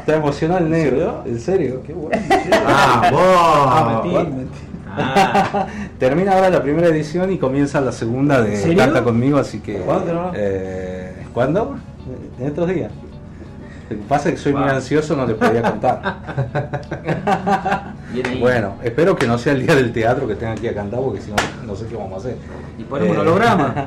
[0.00, 1.22] Está emocionado el negro.
[1.26, 1.82] ¿En serio?
[1.84, 2.16] Qué bueno.
[2.66, 3.20] Ah, vos.
[3.26, 4.48] Ah, mentí.
[5.98, 8.74] Termina ahora la primera edición y comienza la segunda de.
[8.76, 9.78] Canta conmigo, así que.
[9.78, 10.32] ¿Cuándo?
[10.34, 11.76] Eh, ¿Cuándo?
[12.38, 12.90] En estos días.
[13.90, 16.16] Lo que pasa es que soy muy ansioso, no les podía contar.
[18.38, 21.00] Bueno, espero que no sea el día del teatro que tengan que ir a cantar,
[21.00, 21.36] porque si no,
[21.66, 22.36] no sé qué vamos a hacer.
[22.78, 23.74] Y ponemos Eh, un holograma.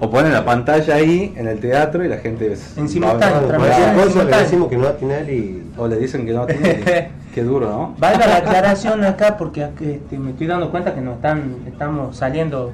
[0.00, 3.42] o ponen la pantalla ahí en el teatro y la gente es- En simultáneo,
[4.24, 5.62] le decimos que no a.
[5.76, 7.10] O le dicen que no tiene.
[7.34, 7.94] Qué duro, ¿no?
[7.98, 12.72] Valga la aclaración acá porque este, me estoy dando cuenta que nos están, estamos saliendo.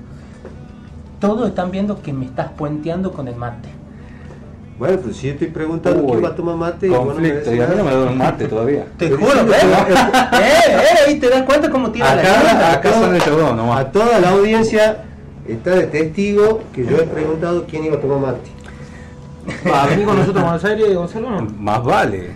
[1.21, 3.69] Todos están viendo que me estás puenteando con el mate.
[4.83, 7.55] Bueno, pues si yo estoy preguntando Uy, quién va a tomar mate y me Conflicto,
[7.55, 8.85] y a mí no me da un mate todavía.
[8.99, 9.65] Te juro, ¿ves?
[9.87, 13.79] pero- eh, eh, ahí te das cuenta cómo la Acá, acá son ellos dos nomás.
[13.79, 15.05] A toda la audiencia
[15.47, 18.51] está de testigo que yo he preguntado quién iba a tomar mate.
[19.71, 21.31] Va a venir con nosotros a Buenos Aires, Gonzalo.
[21.31, 21.43] ¿no?
[21.61, 22.31] Más vale.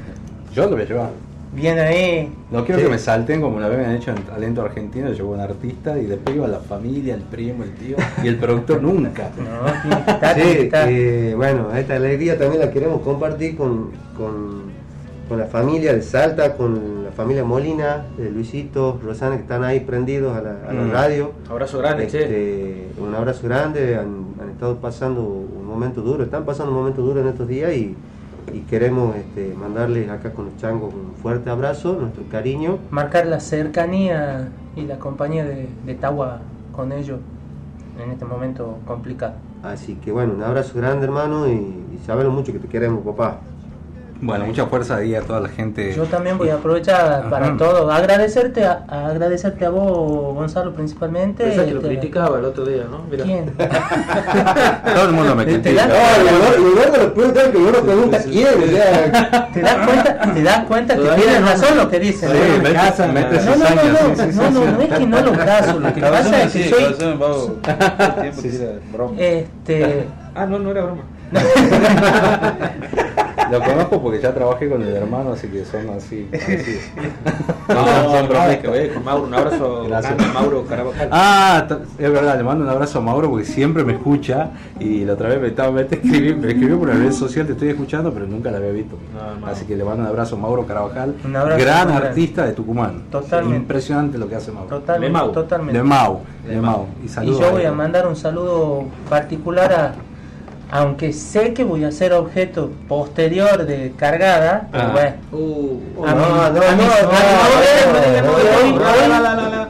[0.55, 1.25] Yo lo voy a llevar.
[1.55, 2.31] Bien ahí.
[2.51, 2.85] No quiero Sí.
[2.86, 5.98] que me salten como una vez me han hecho en Talento Argentino, llevo un artista
[5.98, 9.31] y después iba la familia, el primo, el tío y el productor nunca.
[9.39, 10.89] No, tiene que estar, tiene que Sí, estar.
[10.90, 14.64] eh, bueno, esta alegría también la queremos compartir con, con,
[15.28, 19.81] con la familia de Salta, con la familia Molina, de Luisito, Rosana, que están ahí
[19.81, 20.90] prendidos a la, a la Mm.
[20.90, 21.32] radio.
[21.48, 22.23] Abrazo grande, che.
[22.23, 27.01] Este, un abrazo grande, han, han estado pasando un momento duro, están pasando un momento
[27.02, 27.94] duro en estos días y,
[28.52, 32.78] y queremos este, mandarles acá con los changos un fuerte abrazo, nuestro cariño.
[32.90, 36.40] Marcar la cercanía y la compañía de, de Tawa
[36.73, 37.20] con ellos
[38.02, 39.35] en este momento complicado.
[39.62, 43.40] Así que bueno, un abrazo grande hermano y, y sabemos mucho que te queremos papá.
[44.20, 45.93] Bueno, mucha fuerza ahí a toda la gente.
[45.94, 47.56] Yo también voy a aprovechar para Ajá.
[47.59, 47.90] todo.
[47.93, 51.44] Agradecerte a, a agradecerte a vos, Gonzalo, principalmente.
[51.44, 53.02] Pensás que lo Este, criticaba el otro día, ¿no?
[53.10, 53.24] Mirá.
[53.24, 53.52] ¿Quién?
[54.94, 55.86] Todo el mundo me ¿Te critica.
[55.86, 55.94] lo
[56.74, 58.48] gordo lo pregunta que uno pregunta quién,
[59.52, 61.47] ¿Te das cuenta, te das cuenta que tienen no.
[61.48, 62.30] razón lo que dicen?
[62.30, 62.62] Sí, ¿no?
[62.62, 65.93] mete- mete no, no, no, no, no, no, no es que no lo caso, lo
[65.94, 66.84] que pasa es que sí, soy,
[69.18, 71.02] este, Ah, no, no era broma.
[73.51, 76.28] Lo conozco porque ya trabajé con el hermano, así que son así.
[76.35, 76.78] así.
[77.68, 78.56] No, no, son no, bromas.
[78.56, 80.14] que ve, con Mauro, un abrazo Gracias.
[80.18, 81.09] a Mauro Carabajal.
[81.12, 81.66] Ah,
[81.98, 84.51] es verdad, le mando un abrazo a Mauro porque siempre me escucha
[84.81, 87.52] y la otra vez me estaba me escribí, me escribió por la red social, te
[87.52, 88.97] estoy escuchando, pero nunca la había visto.
[89.14, 89.47] No, no.
[89.47, 93.05] Así que le mando un abrazo a Mauro Carabajal, Un abrazo gran artista de Tucumán.
[93.10, 93.56] Totalmente.
[93.56, 94.68] Impresionante lo que hace Mauro.
[94.68, 95.32] totalmente, De Mau.
[95.32, 95.78] totalmente.
[95.78, 96.86] De Mau, de De Mau.
[97.02, 99.94] Y, Y yo voy a mandar un saludo particular a,
[100.70, 104.93] aunque sé que voy a ser objeto posterior de cargada, pero Ah.
[104.93, 105.12] bueno.
[105.32, 105.80] Uh,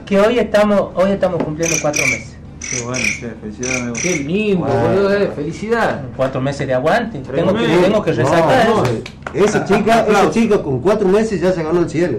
[0.07, 2.35] que hoy- estamos hoy estamos cumpliendo cuatro meses
[2.71, 3.95] Qué bueno, che, felicidades, amigo.
[4.03, 4.89] qué lindo, Bueno.
[4.89, 6.01] boludo, eh, felicidad.
[6.17, 9.03] cuatro meses de aguante tengo que, tengo que resaltar no, eso
[9.45, 12.19] esa chica, esa chica con cuatro meses ya se ganó el cielo.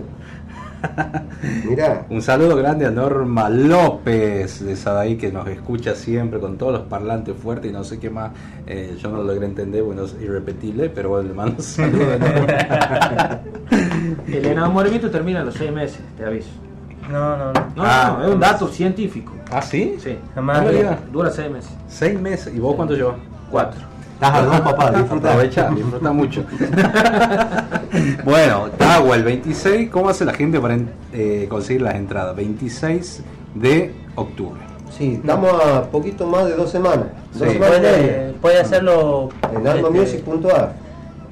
[1.66, 6.74] Mirá, Un saludo grande a Norma López de Sadaí que nos escucha siempre con todos
[6.74, 8.32] los parlantes fuertes y no sé qué más.
[8.66, 12.06] Eh, yo no lo logré entender, bueno, es irrepetible, pero bueno, le mando un saludo
[12.14, 13.40] a Norma.
[14.28, 16.50] El enamoramiento termina a los seis meses, te aviso.
[17.10, 18.16] no no no No, Ah.
[18.20, 19.34] no, es un dato científico.
[19.52, 19.96] ¿Ah, sí?
[20.00, 20.18] Sí.
[20.36, 20.70] Jamás.
[20.70, 20.98] Digas.
[21.12, 21.72] Dura seis meses.
[21.88, 22.54] Seis meses.
[22.56, 23.16] ¿Y vos cuánto llevas?
[23.50, 23.82] Cuatro.
[24.18, 25.30] Estás a dos papá, disfruta.
[25.32, 26.44] Aprovecha, disfruta mucho.
[28.26, 30.78] bueno, Tagua el 26, ¿cómo hace la gente para
[31.14, 32.36] eh, conseguir las entradas?
[32.36, 33.24] 26
[33.56, 34.60] de octubre.
[34.98, 37.06] Sí, estamos a poquito más de dos semanas.
[37.34, 37.54] Dos Sí.
[37.54, 40.74] semanas y puede, hacerlo En este, almamusic.ar.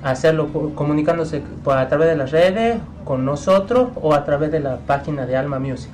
[0.04, 4.78] hacerlo co- comunicándose a través de las redes con nosotros o a través de la
[4.78, 5.90] página de Alma Music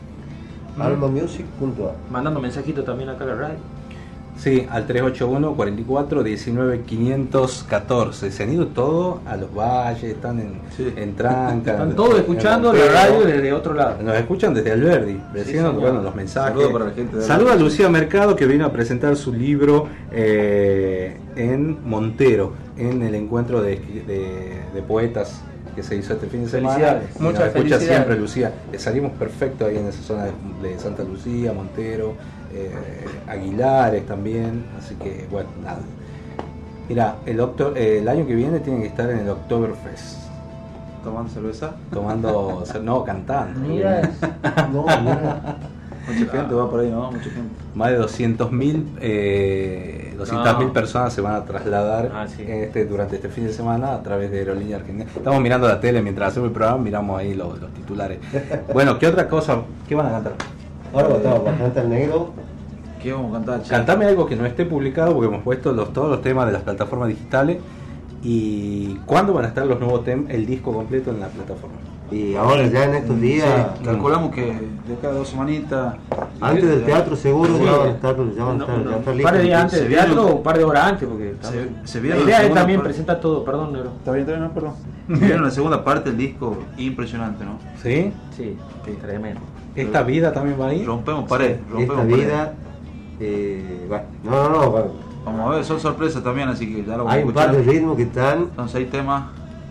[0.80, 1.94] almamusic.ar.
[2.10, 3.56] Mandando mensajito también acá a la radio.
[4.38, 8.32] Sí, al 381 44 19 514.
[8.32, 10.92] Se han ido todos a los valles, están en, Sí.
[10.96, 11.72] en Tranca.
[11.74, 14.02] Están todos escuchando la radio desde otro lado.
[14.02, 15.74] Nos escuchan desde Alberdi, recién señor.
[15.80, 16.54] bueno, los mensajes.
[16.54, 17.56] Saludo para la gente de Saluda a.
[17.58, 23.76] Lucía Mercado que vino a presentar su libro eh, en Montero, en el encuentro de,
[24.08, 25.42] de- de poetas
[25.76, 27.02] que se hizo este fin de semana.
[27.20, 27.88] Muchas escucha felicidades.
[27.88, 28.52] siempre Lucía.
[28.74, 30.32] Eh, salimos perfecto ahí en esa zona de,
[30.70, 32.14] de Santa Lucía, Montero,
[32.54, 32.72] eh,
[33.28, 34.66] Aguilares también.
[34.78, 35.80] Así que bueno, nada.
[36.90, 40.20] Mira, el, octo- eh, el año que viene tienen que estar en el Oktoberfest.
[41.04, 41.72] Tomando cerveza.
[41.92, 43.60] Tomando, no, cantando.
[43.62, 44.02] Mira,
[44.72, 45.58] No, mira.
[46.08, 47.12] Mucha gente va por ahí, ¿no?
[47.12, 47.54] Mucha gente.
[47.76, 50.74] Más de 200.000 eh, 200.000 No.
[50.74, 52.44] personas se van a trasladar Ah, sí.
[52.46, 55.10] este, durante este fin de semana a través de Aerolínea Argentina.
[55.16, 58.20] Estamos mirando la tele mientras hacemos el programa, miramos ahí los, los titulares.
[58.74, 59.58] Bueno, ¿qué otra cosa?
[59.88, 60.34] ¿Qué van a cantar?
[60.94, 62.32] Ahora estar bastante el negro.
[63.02, 63.70] ¿Qué vamos a cantar, che?
[63.70, 66.62] Cantame algo que no esté publicado porque hemos puesto los, todos los temas de las
[66.62, 67.58] plataformas digitales.
[68.24, 71.78] ¿Y cuándo van a estar los nuevos temas, el disco completo en la plataforma?
[72.12, 73.48] Y ahora ya en estos días,
[73.80, 75.96] Sí, calculamos que de cada dos semanitas.
[76.42, 77.64] antes del teatro seguro Sí.
[77.64, 79.44] ya van a estar, ya van a No, estar, no, ya está un par de
[79.44, 82.18] días antes del teatro un- o un par de horas antes, porque Se, se la
[82.18, 83.92] idea es segunda también parte- presentar todo, perdón, Nero.
[83.98, 84.74] Está bien, está bien, no, perdón.
[85.08, 87.58] Se viene la segunda parte del disco, impresionante, ¿no?
[87.82, 88.12] ¿Sí?
[88.36, 89.40] Sí, sí, tremendo.
[89.76, 90.84] ¿Esta vida también va ahí?
[90.86, 92.26] Rompemos pared, rompemos Esta pared.
[92.26, 92.54] vida,
[93.20, 94.88] eh, bueno, no, no, no, bueno,
[95.24, 97.52] Vamos a ver, son sorpresas también, así que ya lo vamos hay a un par
[97.56, 99.26] de ritmos que están, Son seis temas.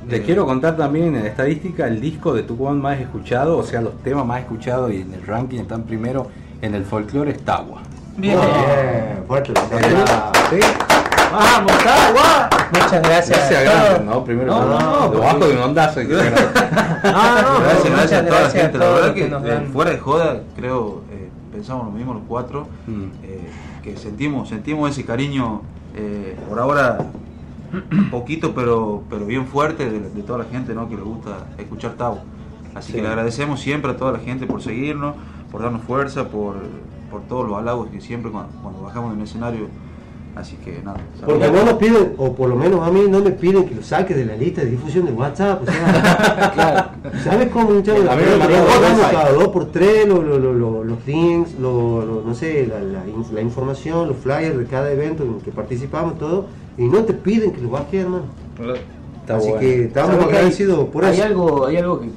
[0.08, 3.80] Les Eh, quiero contar también en estadística el disco de Tucumán más escuchado, o sea,
[3.80, 6.28] los temas más escuchados y en el ranking están primero
[6.62, 7.82] en el folclore es Tagua.
[8.16, 8.38] bien.
[8.38, 9.52] Bien, fuerte.
[10.50, 10.60] ¿Sí?
[11.32, 12.48] ¡Vamos, Tagua!
[12.72, 13.38] Muchas gracias.
[13.40, 14.04] No se a todos.
[14.04, 14.24] ¿no?
[14.24, 16.00] Primero No, no, no, bajo de un ondazo.
[17.04, 18.78] Ah, no, Gracias, gracias a toda la gracias gente.
[18.78, 23.04] La verdad que, eh, fuera de joda, creo, eh, pensamos lo mismo los cuatro, Mm.
[23.24, 23.50] eh,
[23.82, 25.62] que sentimos, sentimos ese cariño,
[25.96, 26.98] eh, por ahora
[28.10, 30.88] poquito, pero, pero bien fuerte de, de toda la gente ¿no?
[30.88, 32.18] que le gusta escuchar Tau.
[32.74, 32.96] Así Sí.
[32.98, 35.14] que le agradecemos siempre a toda la gente por seguirnos,
[35.50, 36.56] por darnos fuerza, por,
[37.10, 39.68] por todos los halagos que siempre cuando, cuando bajamos en el escenario.
[40.40, 40.98] Así que nada.
[41.24, 43.82] Porque no nos piden, o por lo menos a mí no me piden que lo
[43.82, 45.62] saque de la lista de difusión de WhatsApp.
[45.62, 46.94] O sea,
[47.24, 49.10] ¿sabes cómo damos wifi.
[49.12, 52.80] cada dos por tres lo- lo- lo- lo- los links, lo- lo- no sé, la,
[52.80, 53.02] la
[53.34, 56.46] la información, los flyers de cada evento en el que participamos, todo,
[56.78, 58.24] y no te piden que lo bajes, hermano.
[59.20, 59.60] Está Así bueno.
[59.60, 61.24] que estamos ¿Sabes que hay- agradecidos por hay eso.
[61.24, 62.08] Algo, hay algo que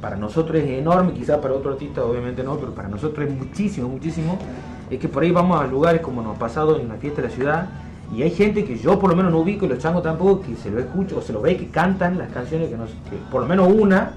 [0.00, 3.88] para nosotros es enorme, quizás para otro artista obviamente no, pero para nosotros es muchísimo,
[3.88, 4.38] muchísimo.
[4.90, 7.28] Es que por ahí vamos a lugares como nos ha pasado en la fiesta de
[7.28, 7.66] la ciudad
[8.14, 10.56] Y hay gente que yo por lo menos no ubico y los changos tampoco, que
[10.56, 13.40] se lo escucho o se lo ve que cantan las canciones que nos, que por
[13.42, 14.12] lo menos una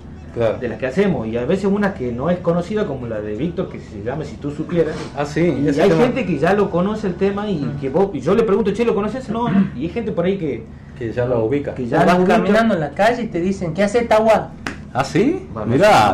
[0.59, 1.27] de las que hacemos.
[1.27, 4.25] Y a veces una que no es conocida como la de Víctor, que se llama
[4.25, 4.95] Si tú supieras.
[5.15, 5.41] Ah, sí.
[5.41, 8.33] Y hay tema gente que ya lo conoce el tema y que vos, y yo
[8.33, 9.29] le pregunto, che, ¿lo conoces?
[9.29, 9.67] No, no.
[9.75, 10.63] Y hay gente por ahí que,
[10.97, 11.75] que ya lo ubica.
[11.75, 12.37] que Ya vas ubica.
[12.37, 14.49] caminando en la calle y te dicen, ¿qué hace Tahuá?
[14.91, 15.47] ¿Ah, sí?
[15.55, 15.65] Ha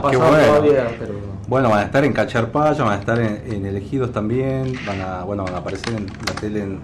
[0.09, 0.37] qué bueno.
[0.45, 4.71] todavía, pero- Bueno, van a estar en Cacharpaya, van a estar en, en Elegidos también,
[4.85, 6.79] van a, bueno, van a aparecer en la tele en-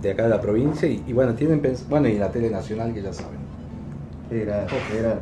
[0.00, 2.94] de acá de la provincia y, y bueno, tienen pens- bueno, y la tele nacional
[2.94, 3.38] que ya saben.
[4.30, 4.66] Era,
[4.96, 5.18] era.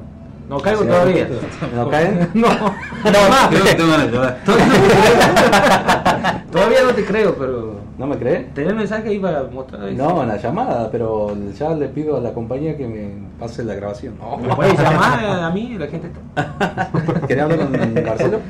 [0.51, 1.29] No caigo Sí, todavía.
[1.75, 2.29] ¿No caen?
[2.35, 3.51] No, no más.
[6.53, 7.75] Todavía no te creo, pero.
[7.97, 8.53] ¿No me crees?
[8.55, 9.81] Tenés el mensaje ahí para mostrar.
[9.93, 13.09] No, en la llamada, pero ya le pido a la compañía que me
[13.39, 14.15] pase la grabación.
[14.43, 15.77] ¿Me puedes llamar a mí?
[15.79, 16.91] La gente está.
[17.29, 18.41] ¿Querés hablar con Marcelo?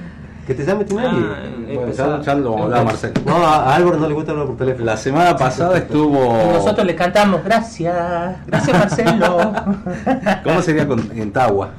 [0.47, 1.09] Que te llame Tinelli.
[1.09, 1.37] Ah,
[1.75, 3.15] Bueno, ya, ya lo vamos a hablar a Marcelo.
[3.25, 4.85] No, a Álvaro no le gusta hablar por teléfono.
[4.85, 6.39] La semana pasada estuvo...
[6.51, 9.53] Y nosotros le cantamos, gracias, gracias Marcelo.
[10.45, 11.71] ¿Cómo sería con, en Tagua?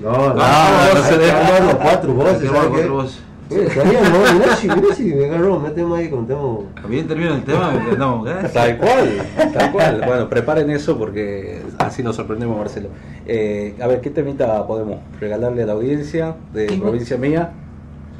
[0.00, 1.32] No, no, no, no se hay que debe.
[1.32, 3.22] armar los cuatro voces, cuatro voces.
[3.50, 6.64] Eh, estaría, no, mirá si, mirá si me agarró, metemos ahí, contemos.
[6.88, 9.22] Bien termina el tema, no, Tal cual,
[9.52, 10.02] tal cual.
[10.06, 12.88] Bueno, preparen eso porque así nos sorprendemos, Marcelo.
[13.26, 17.50] Eh, a ver, ¿qué temita podemos regalarle a la audiencia de provincia mía?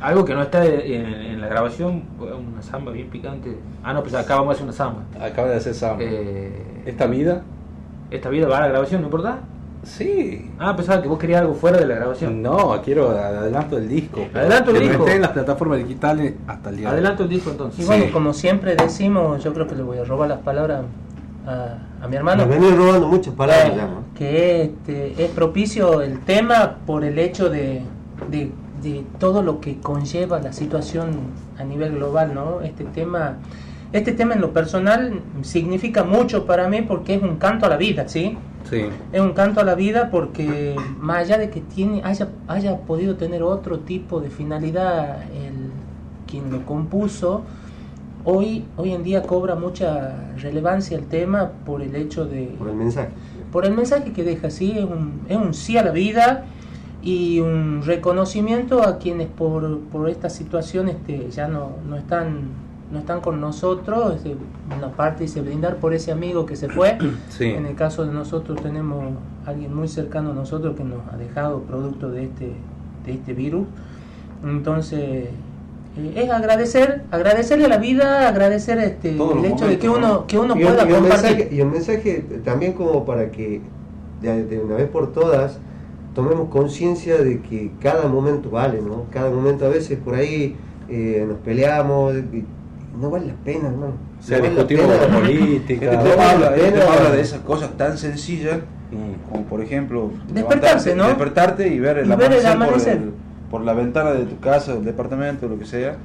[0.02, 3.56] Algo que no está en, en la grabación, una samba bien picante.
[3.84, 5.02] Ah, no, pues acá vamos a hacer una samba.
[5.20, 6.02] Acaba de hacer samba.
[6.02, 7.42] Eh, ¿Esta vida?
[8.10, 9.38] ¿Esta vida va a la grabación, no importa?
[9.84, 10.50] Sí.
[10.58, 12.42] Ah, pensaba que vos querías algo fuera de la grabación.
[12.42, 14.26] No, quiero adelanto del disco.
[14.34, 15.04] Adelanto el disco.
[15.04, 16.90] esté en las plataformas digitales hasta el día.
[16.90, 17.84] Adelanto el disco entonces.
[17.84, 20.82] Y bueno, como siempre decimos, yo creo que le voy a robar las palabras
[21.46, 22.46] a, a mi hermano.
[22.46, 24.04] Nos venía robando muchas palabras ¿no?
[24.16, 27.82] que este, es propicio el tema por el hecho de,
[28.30, 28.52] de,
[28.82, 31.10] de todo lo que conlleva la situación
[31.58, 32.60] a nivel global, ¿no?
[32.62, 33.36] Este tema,
[33.92, 37.76] este tema en lo personal significa mucho para mí porque es un canto a la
[37.76, 38.36] vida, ¿sí?
[38.68, 38.84] Sí.
[39.12, 43.16] Es un canto a la vida porque más allá de que tiene, haya, haya podido
[43.16, 45.70] tener otro tipo de finalidad el,
[46.26, 47.42] quien lo compuso,
[48.24, 52.54] hoy, hoy en día cobra mucha relevancia el tema por el hecho de...
[52.58, 53.10] Por el mensaje.
[53.50, 56.46] Por el mensaje que deja, sí, es un, es un sí a la vida
[57.02, 62.62] y un reconocimiento a quienes por, por esta situación este, ya no, no están
[62.92, 64.36] no están con nosotros, este,
[64.76, 66.98] una parte dice brindar por ese amigo que se fue,
[67.30, 67.46] Sí.
[67.46, 69.02] en el caso de nosotros tenemos
[69.46, 72.52] alguien muy cercano a nosotros que nos ha dejado producto de este,
[73.06, 73.66] de este virus,
[74.44, 75.00] entonces
[75.96, 80.26] eh, es agradecer, agradecerle a la vida, agradecer este, el hecho de que uno, ¿no?
[80.26, 81.30] que uno y, pueda y un compartir.
[81.36, 83.62] mensaje, y un mensaje también como para que
[84.20, 85.58] de, de una vez por todas
[86.14, 89.04] tomemos conciencia de que cada momento vale, ¿no?
[89.10, 90.56] Cada momento a veces por ahí
[90.88, 92.44] eh, nos peleamos y
[93.00, 93.94] no vale la pena, hermano.
[94.20, 95.84] Se No vale la política.
[95.86, 98.58] Este No tema habla, este tema de esas cosas tan sencillas
[99.30, 101.06] como por ejemplo Despertarse, levantarte, ¿no?
[101.06, 102.98] despertarte y ver el, Y ver el amanecer, amanecer.
[102.98, 103.12] Por, el-
[103.50, 105.96] por la ventana de tu casa, del departamento, lo que sea,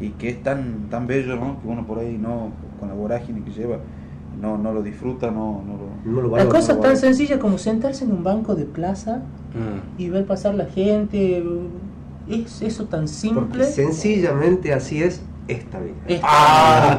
[0.00, 1.60] y que es tan tan bello, ¿no?
[1.60, 3.78] Que uno por ahí no con la vorágine que lleva
[4.40, 8.22] no no lo disfruta, no no lo, La cosa tan sencilla como sentarse en un
[8.22, 9.22] banco de plaza
[9.54, 10.00] Mm.
[10.02, 11.42] y ver pasar la gente,
[12.28, 13.64] es eso tan Porque simple.
[13.64, 15.94] sencillamente así es esta vida.
[16.06, 16.98] Esta- Ah.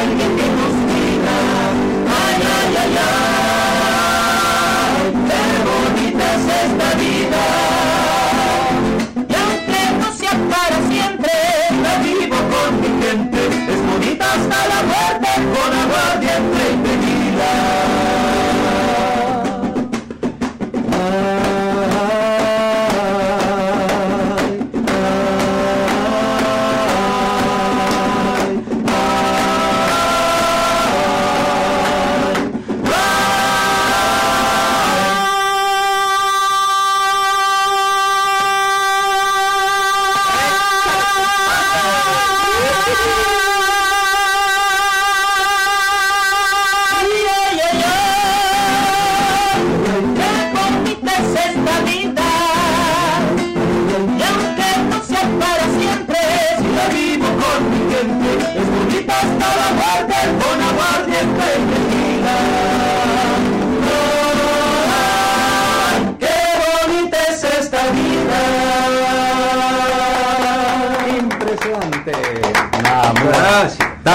[0.00, 1.36] Alguien que nos cuida
[2.22, 3.92] Ay, ay, ay, ay
[5.28, 7.44] Qué bonita es esta vida
[9.28, 11.34] Y aunque no sea para siempre
[11.82, 13.40] La vivo con mi gente
[13.72, 17.71] Es bonita hasta la muerte Con aguardiente y tequila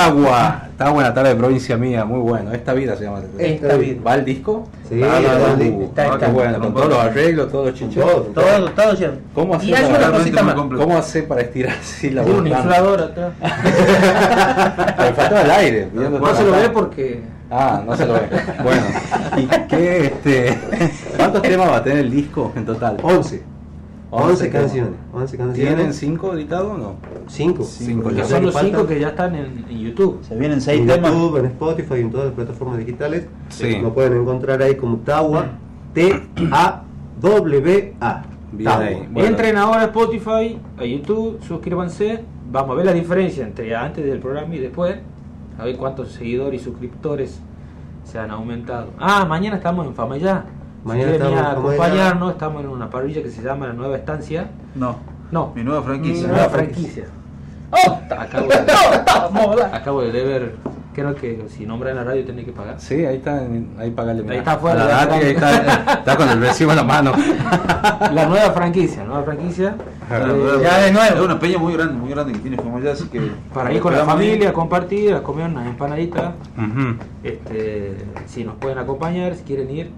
[0.07, 2.51] Tagua, Tagua en la tarde de provincia mía, muy bueno.
[2.53, 3.21] Esta vida se llama.
[3.37, 4.01] Esta vida.
[4.05, 4.67] ¿Va el disco?
[4.87, 5.77] Sí, Ah, va el no, disco.
[5.77, 6.27] uh, Está, ah, está.
[6.29, 8.33] bueno, con todos los arreglos, todos los chicheros.
[8.33, 8.95] Todo, Todo.
[9.33, 10.65] ¿Cómo hace para.
[10.77, 13.31] ¿Cómo hace para estirar así la Tiene un inflador atrás.
[14.97, 15.89] Me faltaba el aire.
[15.93, 17.21] No se lo ve porque.
[17.49, 18.21] Ah, no se lo ve.
[18.61, 18.81] Bueno,
[19.37, 20.57] ¿y qué, este,
[21.17, 22.97] cuántos temas va a tener el disco en total?
[23.01, 23.41] 11.
[24.09, 24.61] 11 temas.
[24.61, 24.93] canciones.
[25.13, 25.75] 11 canciones.
[25.75, 26.95] ¿Tienen cinco editados o no?
[27.27, 27.63] 5.
[27.63, 28.71] Cinco, Ya ya son los faltan.
[28.71, 30.19] cinco que ya están en, en YouTube.
[30.23, 31.11] Se vienen En seis temas.
[31.11, 33.27] YouTube, en Spotify, en todas las plataformas digitales.
[33.49, 33.79] Sí.
[33.79, 35.47] Lo pueden encontrar ahí como Tawa.
[35.93, 38.23] T-A-W-A.
[38.53, 39.09] Bien.
[39.11, 39.27] Bueno.
[39.27, 42.23] Entren ahora a Spotify, a YouTube, suscríbanse.
[42.49, 44.95] Vamos a ver la diferencia entre antes del programa y después.
[45.59, 47.41] A ver cuántos seguidores y suscriptores
[48.05, 48.91] se han aumentado.
[48.99, 50.45] Ah, mañana estamos en Fama ya.
[50.83, 54.47] Mañana si a acompañarnos, estamos en una parrilla que se llama La Nueva Estancia.
[54.75, 54.97] No,
[55.31, 56.27] No, mi nueva franquicia.
[56.27, 57.05] Mi nueva franquicia.
[57.71, 57.99] ¡Oh!
[58.17, 58.47] Acabo
[59.55, 60.55] de, acabo de ver,
[60.93, 62.79] creo que si nombran en la radio tenés que pagar.
[62.79, 63.41] Sí, ahí está,
[63.77, 64.23] ahí pagale.
[64.31, 65.47] Ahí está afuera, A la ya data, está.
[65.49, 67.11] ahí está, está con el recibo en la mano.
[68.13, 69.75] La nueva franquicia, nueva franquicia.
[70.07, 71.15] Claro, Eh, es- ya de nuevo.
[71.15, 73.31] Es una peña muy grande, muy grande que tiene como ya, así que.
[73.53, 74.05] Para ir con la ahí.
[74.05, 76.31] familia, compartir, a comer unas empanaditas.
[77.23, 77.97] Este,
[78.27, 79.91] si nos pueden acompañar, si quieren ir,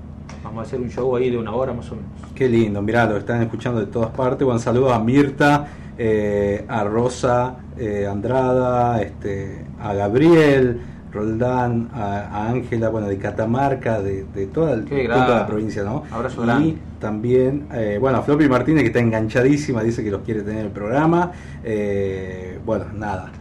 [0.43, 2.09] vamos a hacer un show ahí de una hora más o menos.
[2.35, 4.45] Qué lindo, mirá, lo están escuchando de todas partes.
[4.45, 5.67] Buen saludo a Mirta,
[5.97, 14.25] eh, a Rosa eh, Andrada, este, a Gabriel, Roldán, a Ángela, bueno, de Catamarca, de,
[14.25, 16.03] de toda, el- Qué toda la provincia, ¿no?
[16.11, 16.77] Abrazo y grande.
[16.99, 20.65] también, eh, bueno, a Floppy Martínez, que está enganchadísima, dice que los quiere tener en
[20.67, 21.31] el programa.
[21.63, 23.31] Eh, bueno, nada.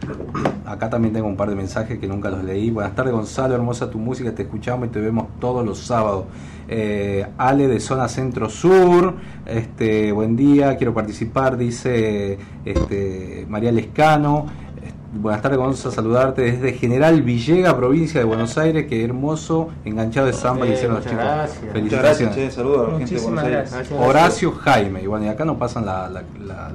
[0.65, 2.71] Acá también tengo un par de mensajes que nunca los leí.
[2.71, 6.25] Buenas tardes, Gonzalo, hermosa tu música, te escuchamos y te vemos todos los sábados.
[6.71, 9.15] Eh, Ale de Zona Centro Sur,
[9.45, 14.45] este, buen día, quiero participar, dice este, María Lescano.
[14.83, 18.85] Eh, Buenas tardes, Gonzalo, saludarte desde General Villega, provincia de Buenos Aires.
[18.87, 21.17] Qué hermoso enganchado de samba que hicieron los chicos.
[21.17, 21.59] gracias.
[21.59, 22.19] Muchas Felicitaciones.
[22.19, 23.71] gracias, che, saludos a la gente de Muchísimas Buenos Aires.
[23.73, 23.99] gracias.
[23.99, 26.71] Horacio Jaime, y bueno, y acá nos pasan la, la, la,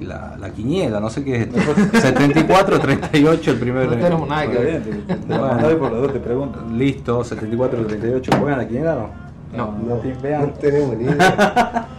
[0.00, 1.58] la- la quiniela, no sé qué es esto.
[2.00, 3.88] 74, 38, el primer.
[3.88, 4.82] No tenemos nada que ver.
[5.26, 5.78] Bueno.
[5.78, 6.58] por los dos te pregunto.
[6.74, 8.30] Listo, 74, 38.
[8.38, 9.26] ¿Juegan la quiniela o no?
[9.56, 9.78] No.
[9.88, 10.42] No, timpean.
[10.42, 11.86] no tenemos ni idea.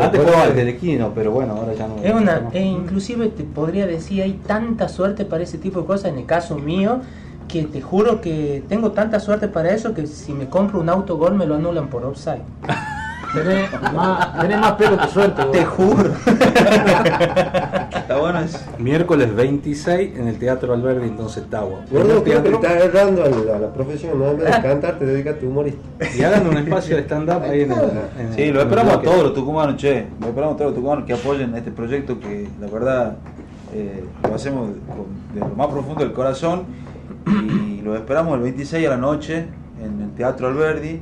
[0.00, 1.96] Antes jugaba el telequino, pero bueno, ahora ya no.
[2.02, 2.50] Es una, no.
[2.52, 6.26] e inclusive te podría decir, hay tanta suerte para ese tipo de cosas, en el
[6.26, 7.00] caso mío,
[7.46, 11.34] que te juro que tengo tanta suerte para eso que si me compro un autogol
[11.34, 12.40] me lo anulan por offside.
[13.32, 15.42] Tenés más, tenés más pelo que suerte.
[15.42, 15.52] vos.
[15.52, 16.10] Te juro.
[16.26, 18.64] Está bueno es.
[18.78, 21.80] Miércoles 26 en el Teatro Alberdi, entonces Tagua.
[21.90, 24.98] Gordo, creo que estás agarrando a la, a la profesión, no en vez de cantar,
[24.98, 25.80] te dedicas a tu humorista.
[26.16, 27.78] Y hagan un espacio de stand-up ahí en el.
[28.18, 30.06] en Sí, el- lo esperamos a todos los tucumanos, che.
[30.20, 33.16] Lo esperamos a todos los tucumanos que apoyen este proyecto que la verdad
[33.72, 34.70] eh, lo hacemos
[35.34, 36.64] de lo más profundo del corazón
[37.26, 39.46] y lo esperamos el 26 a la noche
[39.82, 41.00] en el Teatro Alberdi.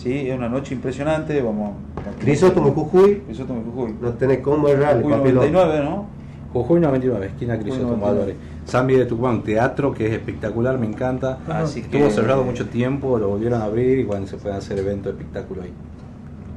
[0.00, 1.42] Sí, es una noche impresionante.
[1.42, 1.72] Vamos.
[2.18, 3.94] Crisóstomo Jujuy, Crisóstomo Jujuy.
[4.00, 5.32] no tenés cómo errarle, Jujuy papi.
[5.32, 6.06] 99, ¿no?
[6.54, 8.10] Jujuy 99, esquina Crisóstomo 99.
[8.22, 8.36] Álvarez.
[8.66, 11.38] Zambi de Tucumán, teatro que es espectacular, me encanta.
[11.48, 14.78] Así Estuvo que- cerrado mucho tiempo, lo volvieron a abrir y bueno, se pueden hacer
[14.78, 15.72] eventos de espectáculo ahí.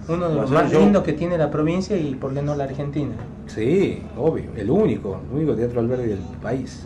[0.07, 0.79] Uno de a los más yo.
[0.79, 3.13] lindos que tiene la provincia y por qué no la Argentina.
[3.47, 6.85] Sí, obvio, el único, el único teatro Alberdi del país.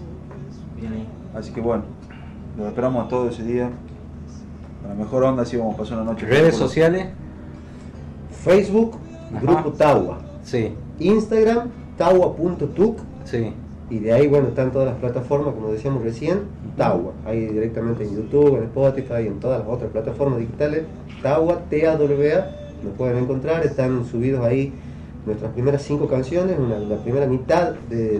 [0.79, 1.07] Bien ahí.
[1.35, 1.83] Así que bueno,
[2.57, 3.69] lo esperamos a todos ese día.
[4.85, 6.25] A la mejor onda, así vamos a pasar una noche.
[6.25, 7.07] Redes sociales,
[8.43, 8.97] Facebook,
[9.31, 9.41] Ajá.
[9.41, 10.19] Grupo Tawa.
[10.43, 12.99] sí, Instagram, tawa.tuc.
[13.25, 13.53] sí.
[13.89, 16.39] Y de ahí, bueno, están todas las plataformas, como decíamos recién,
[16.75, 17.13] Tawa.
[17.25, 20.83] Ahí directamente en YouTube, en Spotify, en todas las otras plataformas digitales.
[21.23, 22.51] Tawa, T-A-W-A,
[22.83, 23.65] nos pueden encontrar.
[23.65, 24.73] Están subidos ahí
[25.27, 28.19] nuestras primeras cinco canciones, una- la primera mitad de-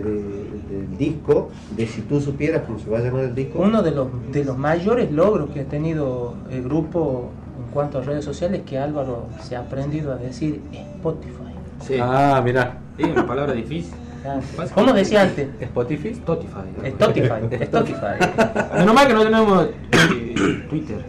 [0.68, 3.58] del disco, de Si tú supieras cómo se va a llamar el disco.
[3.60, 7.30] Uno de los, de los mayores logros que ha tenido el grupo
[7.66, 11.34] en cuanto a redes sociales que Álvaro se ha aprendido a decir Spotify.
[11.80, 11.94] Sí.
[12.00, 12.78] Ah, mira.
[12.96, 13.94] Sí, una palabra difícil.
[14.74, 15.48] ¿Cómo decía antes?
[15.60, 16.08] Spotify.
[16.08, 16.60] Spotify.
[16.84, 17.40] Spotify.
[17.62, 18.16] Spotify.
[18.78, 21.04] Menos mal que no tenemos eh, Twitter.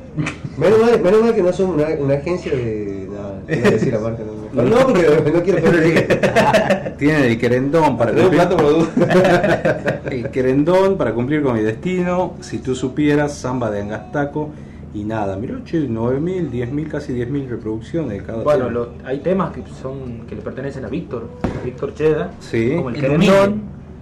[0.58, 3.08] Menos mal, menos mal que no somos una, una agencia de.
[3.10, 4.24] Nada, a decir la marca.
[4.54, 6.96] No, no, porque no quiero perder.
[6.98, 8.42] Tienen el querendón para cumplir.
[10.12, 12.36] el querendón para cumplir con mi destino.
[12.42, 14.50] Si tú supieras, samba de Angastaco.
[14.94, 18.80] Y nada, mirá, che, 9.000, 10.000, casi 10.000 reproducciones de cada Bueno, tema.
[18.80, 22.74] lo- hay temas que son que le pertenecen a Víctor, a Víctor Cheda, Sí.
[22.76, 23.62] como el, Querendón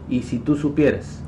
[0.09, 1.21] y Si tú supieras.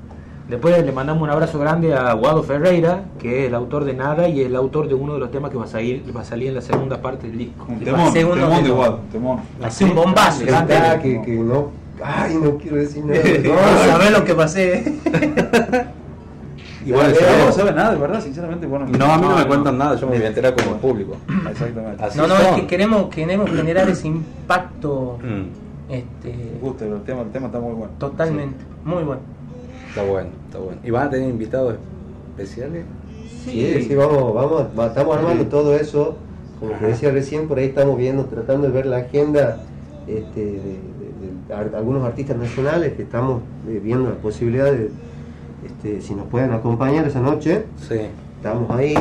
[0.47, 4.27] Después le mandamos un abrazo grande a Guado Ferreira, que es el autor de Nada
[4.29, 6.47] y el autor de uno de los temas que va a salir, va a salir
[6.47, 7.65] en la segunda parte del disco.
[7.69, 9.39] Un temón, ser uno temón de Guado, temón.
[9.61, 10.43] Así un bombazo.
[10.45, 11.69] Que, que no.
[12.01, 13.19] Ay, no quiero decir nada.
[13.43, 14.93] No, sabés lo que pasé.
[16.85, 17.45] Igual, Bueno, ¿sabes?
[17.45, 18.65] no sabe nada, de verdad, sinceramente.
[18.67, 21.17] Bueno, No, a mí no, me cuentan nada, yo me voy a enterar como público.
[21.49, 22.03] Exactamente.
[22.03, 27.01] Así No, no, es que queremos, queremos generar ese impacto Mm, este, Me gusta, el
[27.01, 27.91] tema, el tema está muy bueno.
[27.97, 28.63] totalmente.
[28.85, 29.21] Muy bueno.
[29.89, 30.79] está bueno, está bueno.
[30.83, 31.75] ¿Y van a tener invitados
[32.37, 32.85] especiales?
[33.43, 36.15] Sí, sí, vamos, vamos, va- estamos armando todo eso.
[36.59, 39.63] Como te decía recién, por ahí estamos viendo, tratando de ver la agenda
[40.07, 40.79] este, de, de-
[41.47, 44.91] de ar- algunos artistas nacionales que estamos eh, viendo la posibilidad de,
[45.69, 47.95] este, si nos pueden acompañar esa noche, Sí.
[48.37, 48.95] estamos ahí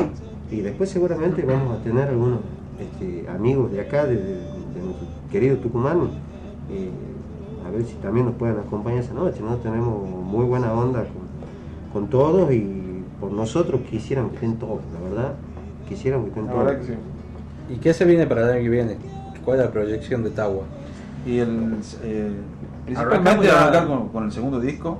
[0.50, 2.40] y después seguramente vamos a tener algunos
[2.78, 5.98] este, amigos de acá, de, de- de nuestro querido Tucumán,
[6.70, 6.90] eh,
[7.66, 9.56] a ver si también nos pueden acompañar esa noche, ¿no?
[9.56, 15.08] Tenemos muy buena onda con, con todos y por nosotros quisiéramos que estén todos, la
[15.08, 15.32] verdad,
[15.88, 16.72] quisiéramos que estén La todos.
[16.76, 16.92] que sí.
[17.70, 18.96] ¿Y qué se viene para el año que viene?
[19.44, 20.62] ¿Cuál es la proyección de Tagua?
[21.26, 22.30] Y el, eh,
[22.86, 24.98] principalmente arrancar con, con el segundo disco.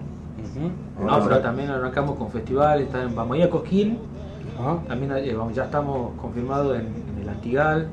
[1.01, 3.99] No, pero también arrancamos con festivales, también vamos a ir a Cosquín,
[4.89, 7.89] también eh, vamos- ya estamos confirmados en, en el Antigal.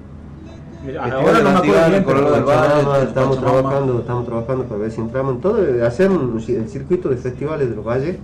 [0.85, 5.01] Mira, ahora no me acuerdo bien, pero- del estamos trabajando, estamos trabajando para ver si
[5.01, 5.35] entramos.
[5.35, 8.17] En todo, eh, hacer un- el circuito de festivales de los valles,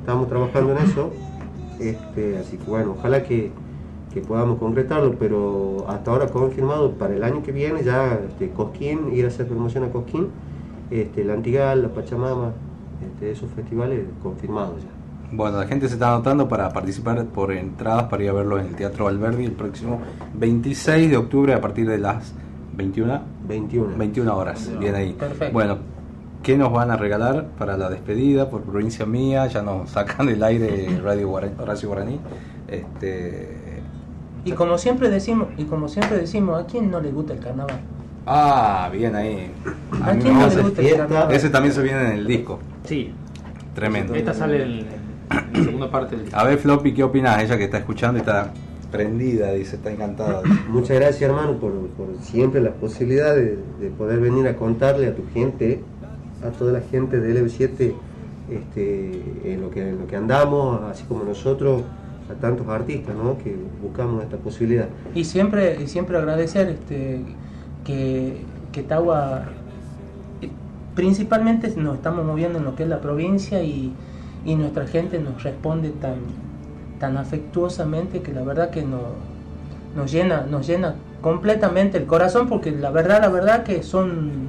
[0.00, 1.10] estamos trabajando en eso,
[1.80, 3.50] este, así que bueno, ojalá que,
[4.12, 9.12] que podamos concretarlo, pero hasta ahora confirmado para el año que viene ya este, Cosquín,
[9.12, 10.28] ir a hacer promoción a Cosquín,
[10.90, 12.52] este, el Antigal, la Pachamama,
[13.04, 14.88] este, esos festivales confirmados ya.
[15.30, 18.66] Bueno, la gente se está anotando para participar por entradas para ir a verlo en
[18.66, 20.00] el Teatro Valverdi el próximo
[20.34, 22.32] 26 de octubre a partir de las
[22.76, 23.96] 21, 21.
[23.98, 24.70] 21 horas.
[24.78, 25.12] Bien ahí.
[25.12, 25.52] Perfecto.
[25.52, 25.78] Bueno,
[26.42, 29.46] ¿qué nos van a regalar para la despedida por provincia mía?
[29.48, 32.18] Ya nos sacan del aire Radio Horacio Guaraní.
[32.68, 33.82] Este,
[34.44, 37.80] Y como siempre decimos, y como siempre decimos, ¿a quién no le gusta el carnaval?
[38.30, 39.50] ah, bien ahí.
[40.02, 41.32] ¿A mí quién no le gusta el carnaval?
[41.32, 42.58] Ese también se viene en el disco.
[42.88, 43.12] Sí,
[43.74, 44.14] Tremendo.
[44.14, 44.86] esta sale en, en
[45.52, 47.42] la segunda parte del A ver, Floppy, ¿qué opinas?
[47.42, 48.54] Ella que está escuchando y está
[48.90, 50.40] prendida, dice, está encantada.
[50.70, 55.14] Muchas gracias hermano por, por siempre la posibilidad de, de poder venir a contarle a
[55.14, 55.82] tu gente,
[56.42, 57.92] a toda la gente de LB7,
[58.50, 61.82] este, en, lo que, en lo que andamos, así como nosotros,
[62.30, 63.36] a tantos artistas ¿no?
[63.36, 64.88] que buscamos esta posibilidad.
[65.14, 67.20] Y siempre, y siempre agradecer este,
[67.84, 68.38] que,
[68.72, 69.57] que Tagua eh,
[70.98, 73.92] principalmente nos estamos moviendo en lo que es la provincia y,
[74.44, 76.16] y nuestra gente nos responde tan,
[76.98, 78.98] tan afectuosamente que la verdad que no,
[79.94, 84.48] nos llena, nos llena completamente el corazón porque la verdad, la verdad que son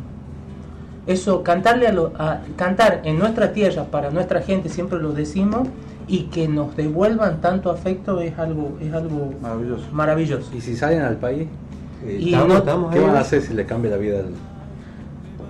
[1.06, 5.68] eso, cantarle a, lo- a- cantar en nuestra tierra para nuestra gente, siempre lo decimos,
[6.08, 9.86] y que nos devuelvan tanto afecto es algo, es algo maravilloso.
[9.92, 10.50] maravilloso.
[10.58, 11.48] ¿Y si salen al país?
[12.08, 14.30] Y no- ¿Qué van a hacer si le cambia la vida al...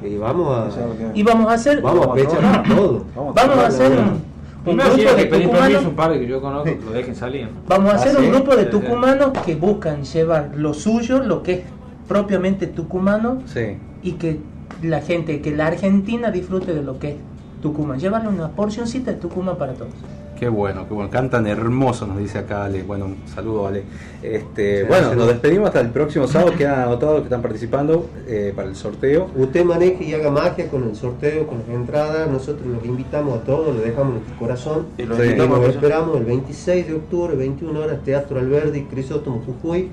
[0.04, 0.70] Y vamos a...
[1.14, 3.06] Y vamos a hacer, Vamos a pechar todo.
[3.16, 5.86] vamos a hacer un, grupo de tucumanos.
[5.86, 7.50] un par que yo conozco que lo dejen salir.
[7.68, 11.54] Vamos a hacer ¿Ah, un grupo de tucumanos que buscan llevar lo suyo, lo que
[11.54, 11.62] es
[12.08, 13.78] propiamente tucumano, Sí.
[14.04, 14.40] y que
[14.82, 17.16] la gente, que la Argentina disfrute de lo que es
[17.62, 18.00] Tucumán.
[18.00, 19.92] Llevarle una porcioncita de Tucumán para todos.
[20.40, 21.10] Qué bueno, qué bueno.
[21.10, 22.84] Cantan hermoso, nos dice acá Ale.
[22.84, 23.84] Bueno, un saludo, Ale.
[24.24, 25.18] Este, Sí, bueno, sí.
[25.18, 26.54] nos despedimos hasta el próximo sábado.
[26.58, 29.30] Quedan anotados que están participando eh, para el sorteo.
[29.36, 32.30] Usted maneje y haga magia con el sorteo, con las entradas.
[32.32, 34.86] Nosotros los invitamos a todos, le dejamos nuestro corazón.
[34.98, 35.24] Y los Sí.
[35.26, 39.90] invitamos Los a- esperamos el 26 de octubre, 21 horas, Teatro Alberdi, Crisóstomo Jujuy.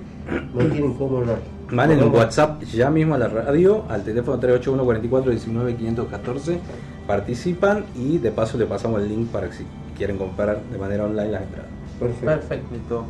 [0.54, 1.38] No tienen cómo hablar.
[1.70, 2.14] Manden un.
[2.14, 6.58] WhatsApp ya mismo a la radio, al teléfono 381 44 19 514.
[7.06, 9.64] Participan y de paso le pasamos el link para que si
[9.96, 11.70] quieren comprar de manera online las entradas.
[11.98, 12.26] Perfecto.
[12.26, 13.04] Perfecto.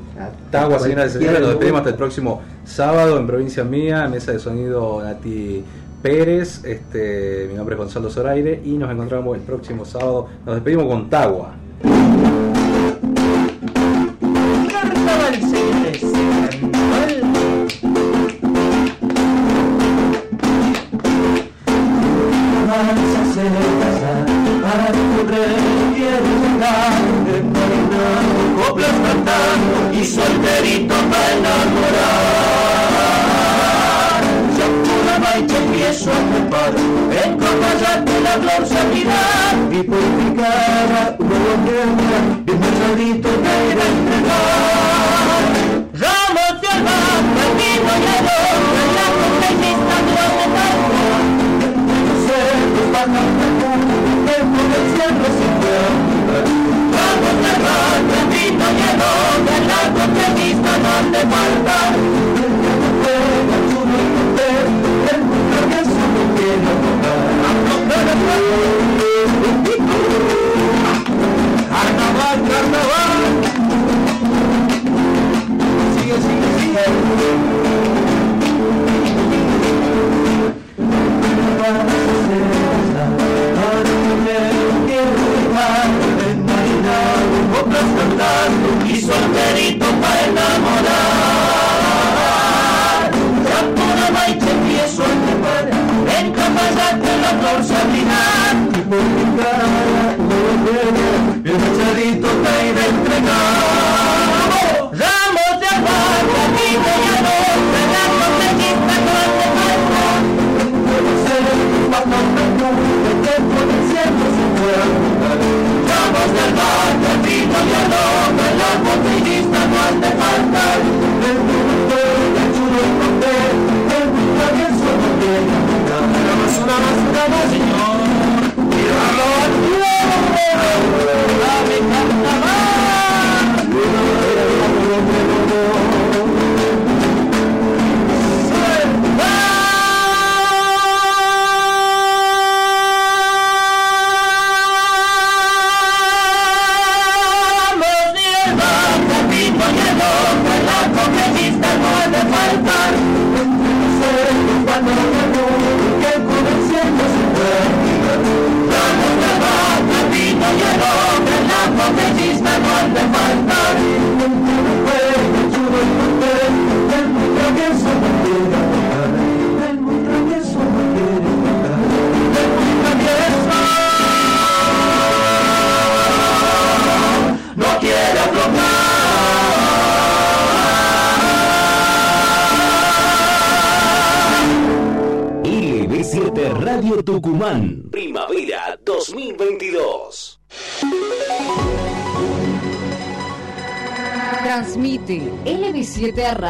[0.50, 4.38] Tagua, señoras y señores, nos despedimos hasta el próximo sábado en Provincia Mía, mesa de
[4.38, 5.64] sonido Nati
[6.02, 10.28] Pérez, este, mi nombre es Gonzalo Zoraire y nos encontramos el próximo sábado.
[10.44, 11.54] Nos despedimos con Tagua.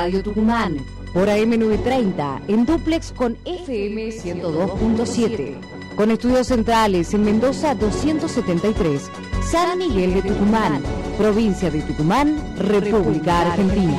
[0.06, 0.76] Radio Tucumán
[1.12, 5.56] por AM930 en duplex con FM 102.7.
[5.96, 9.10] Con estudios centrales en Mendoza 273,
[9.50, 10.80] San Miguel de Tucumán,
[11.18, 13.98] provincia de Tucumán, República Argentina.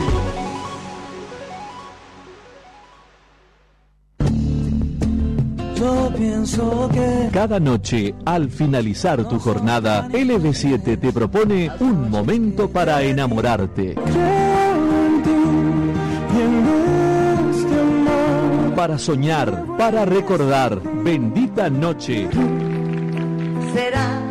[5.75, 13.01] Yo pienso que Cada noche, al finalizar tu jornada, LB7 te propone un momento para
[13.01, 13.93] enamorarte.
[13.93, 14.46] creo
[18.97, 20.81] Soñar, para recordar.
[21.03, 22.27] Bendita noche.
[23.73, 24.21] Serás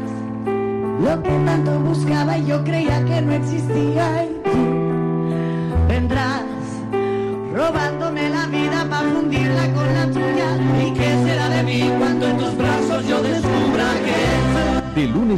[1.00, 4.25] lo que tanto buscaba y yo creía que no existía.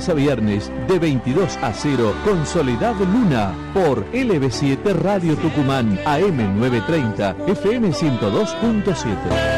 [0.07, 7.35] A viernes, de 22 a 0, con Soledad Luna, por LB7 Radio Tucumán, AM 930,
[7.49, 9.58] FM 102.7.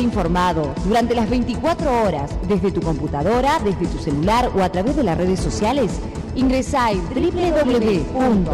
[0.00, 5.02] informado durante las 24 horas, desde tu computadora, desde tu celular o a través de
[5.02, 5.92] las redes sociales,
[6.34, 8.46] ingresa en www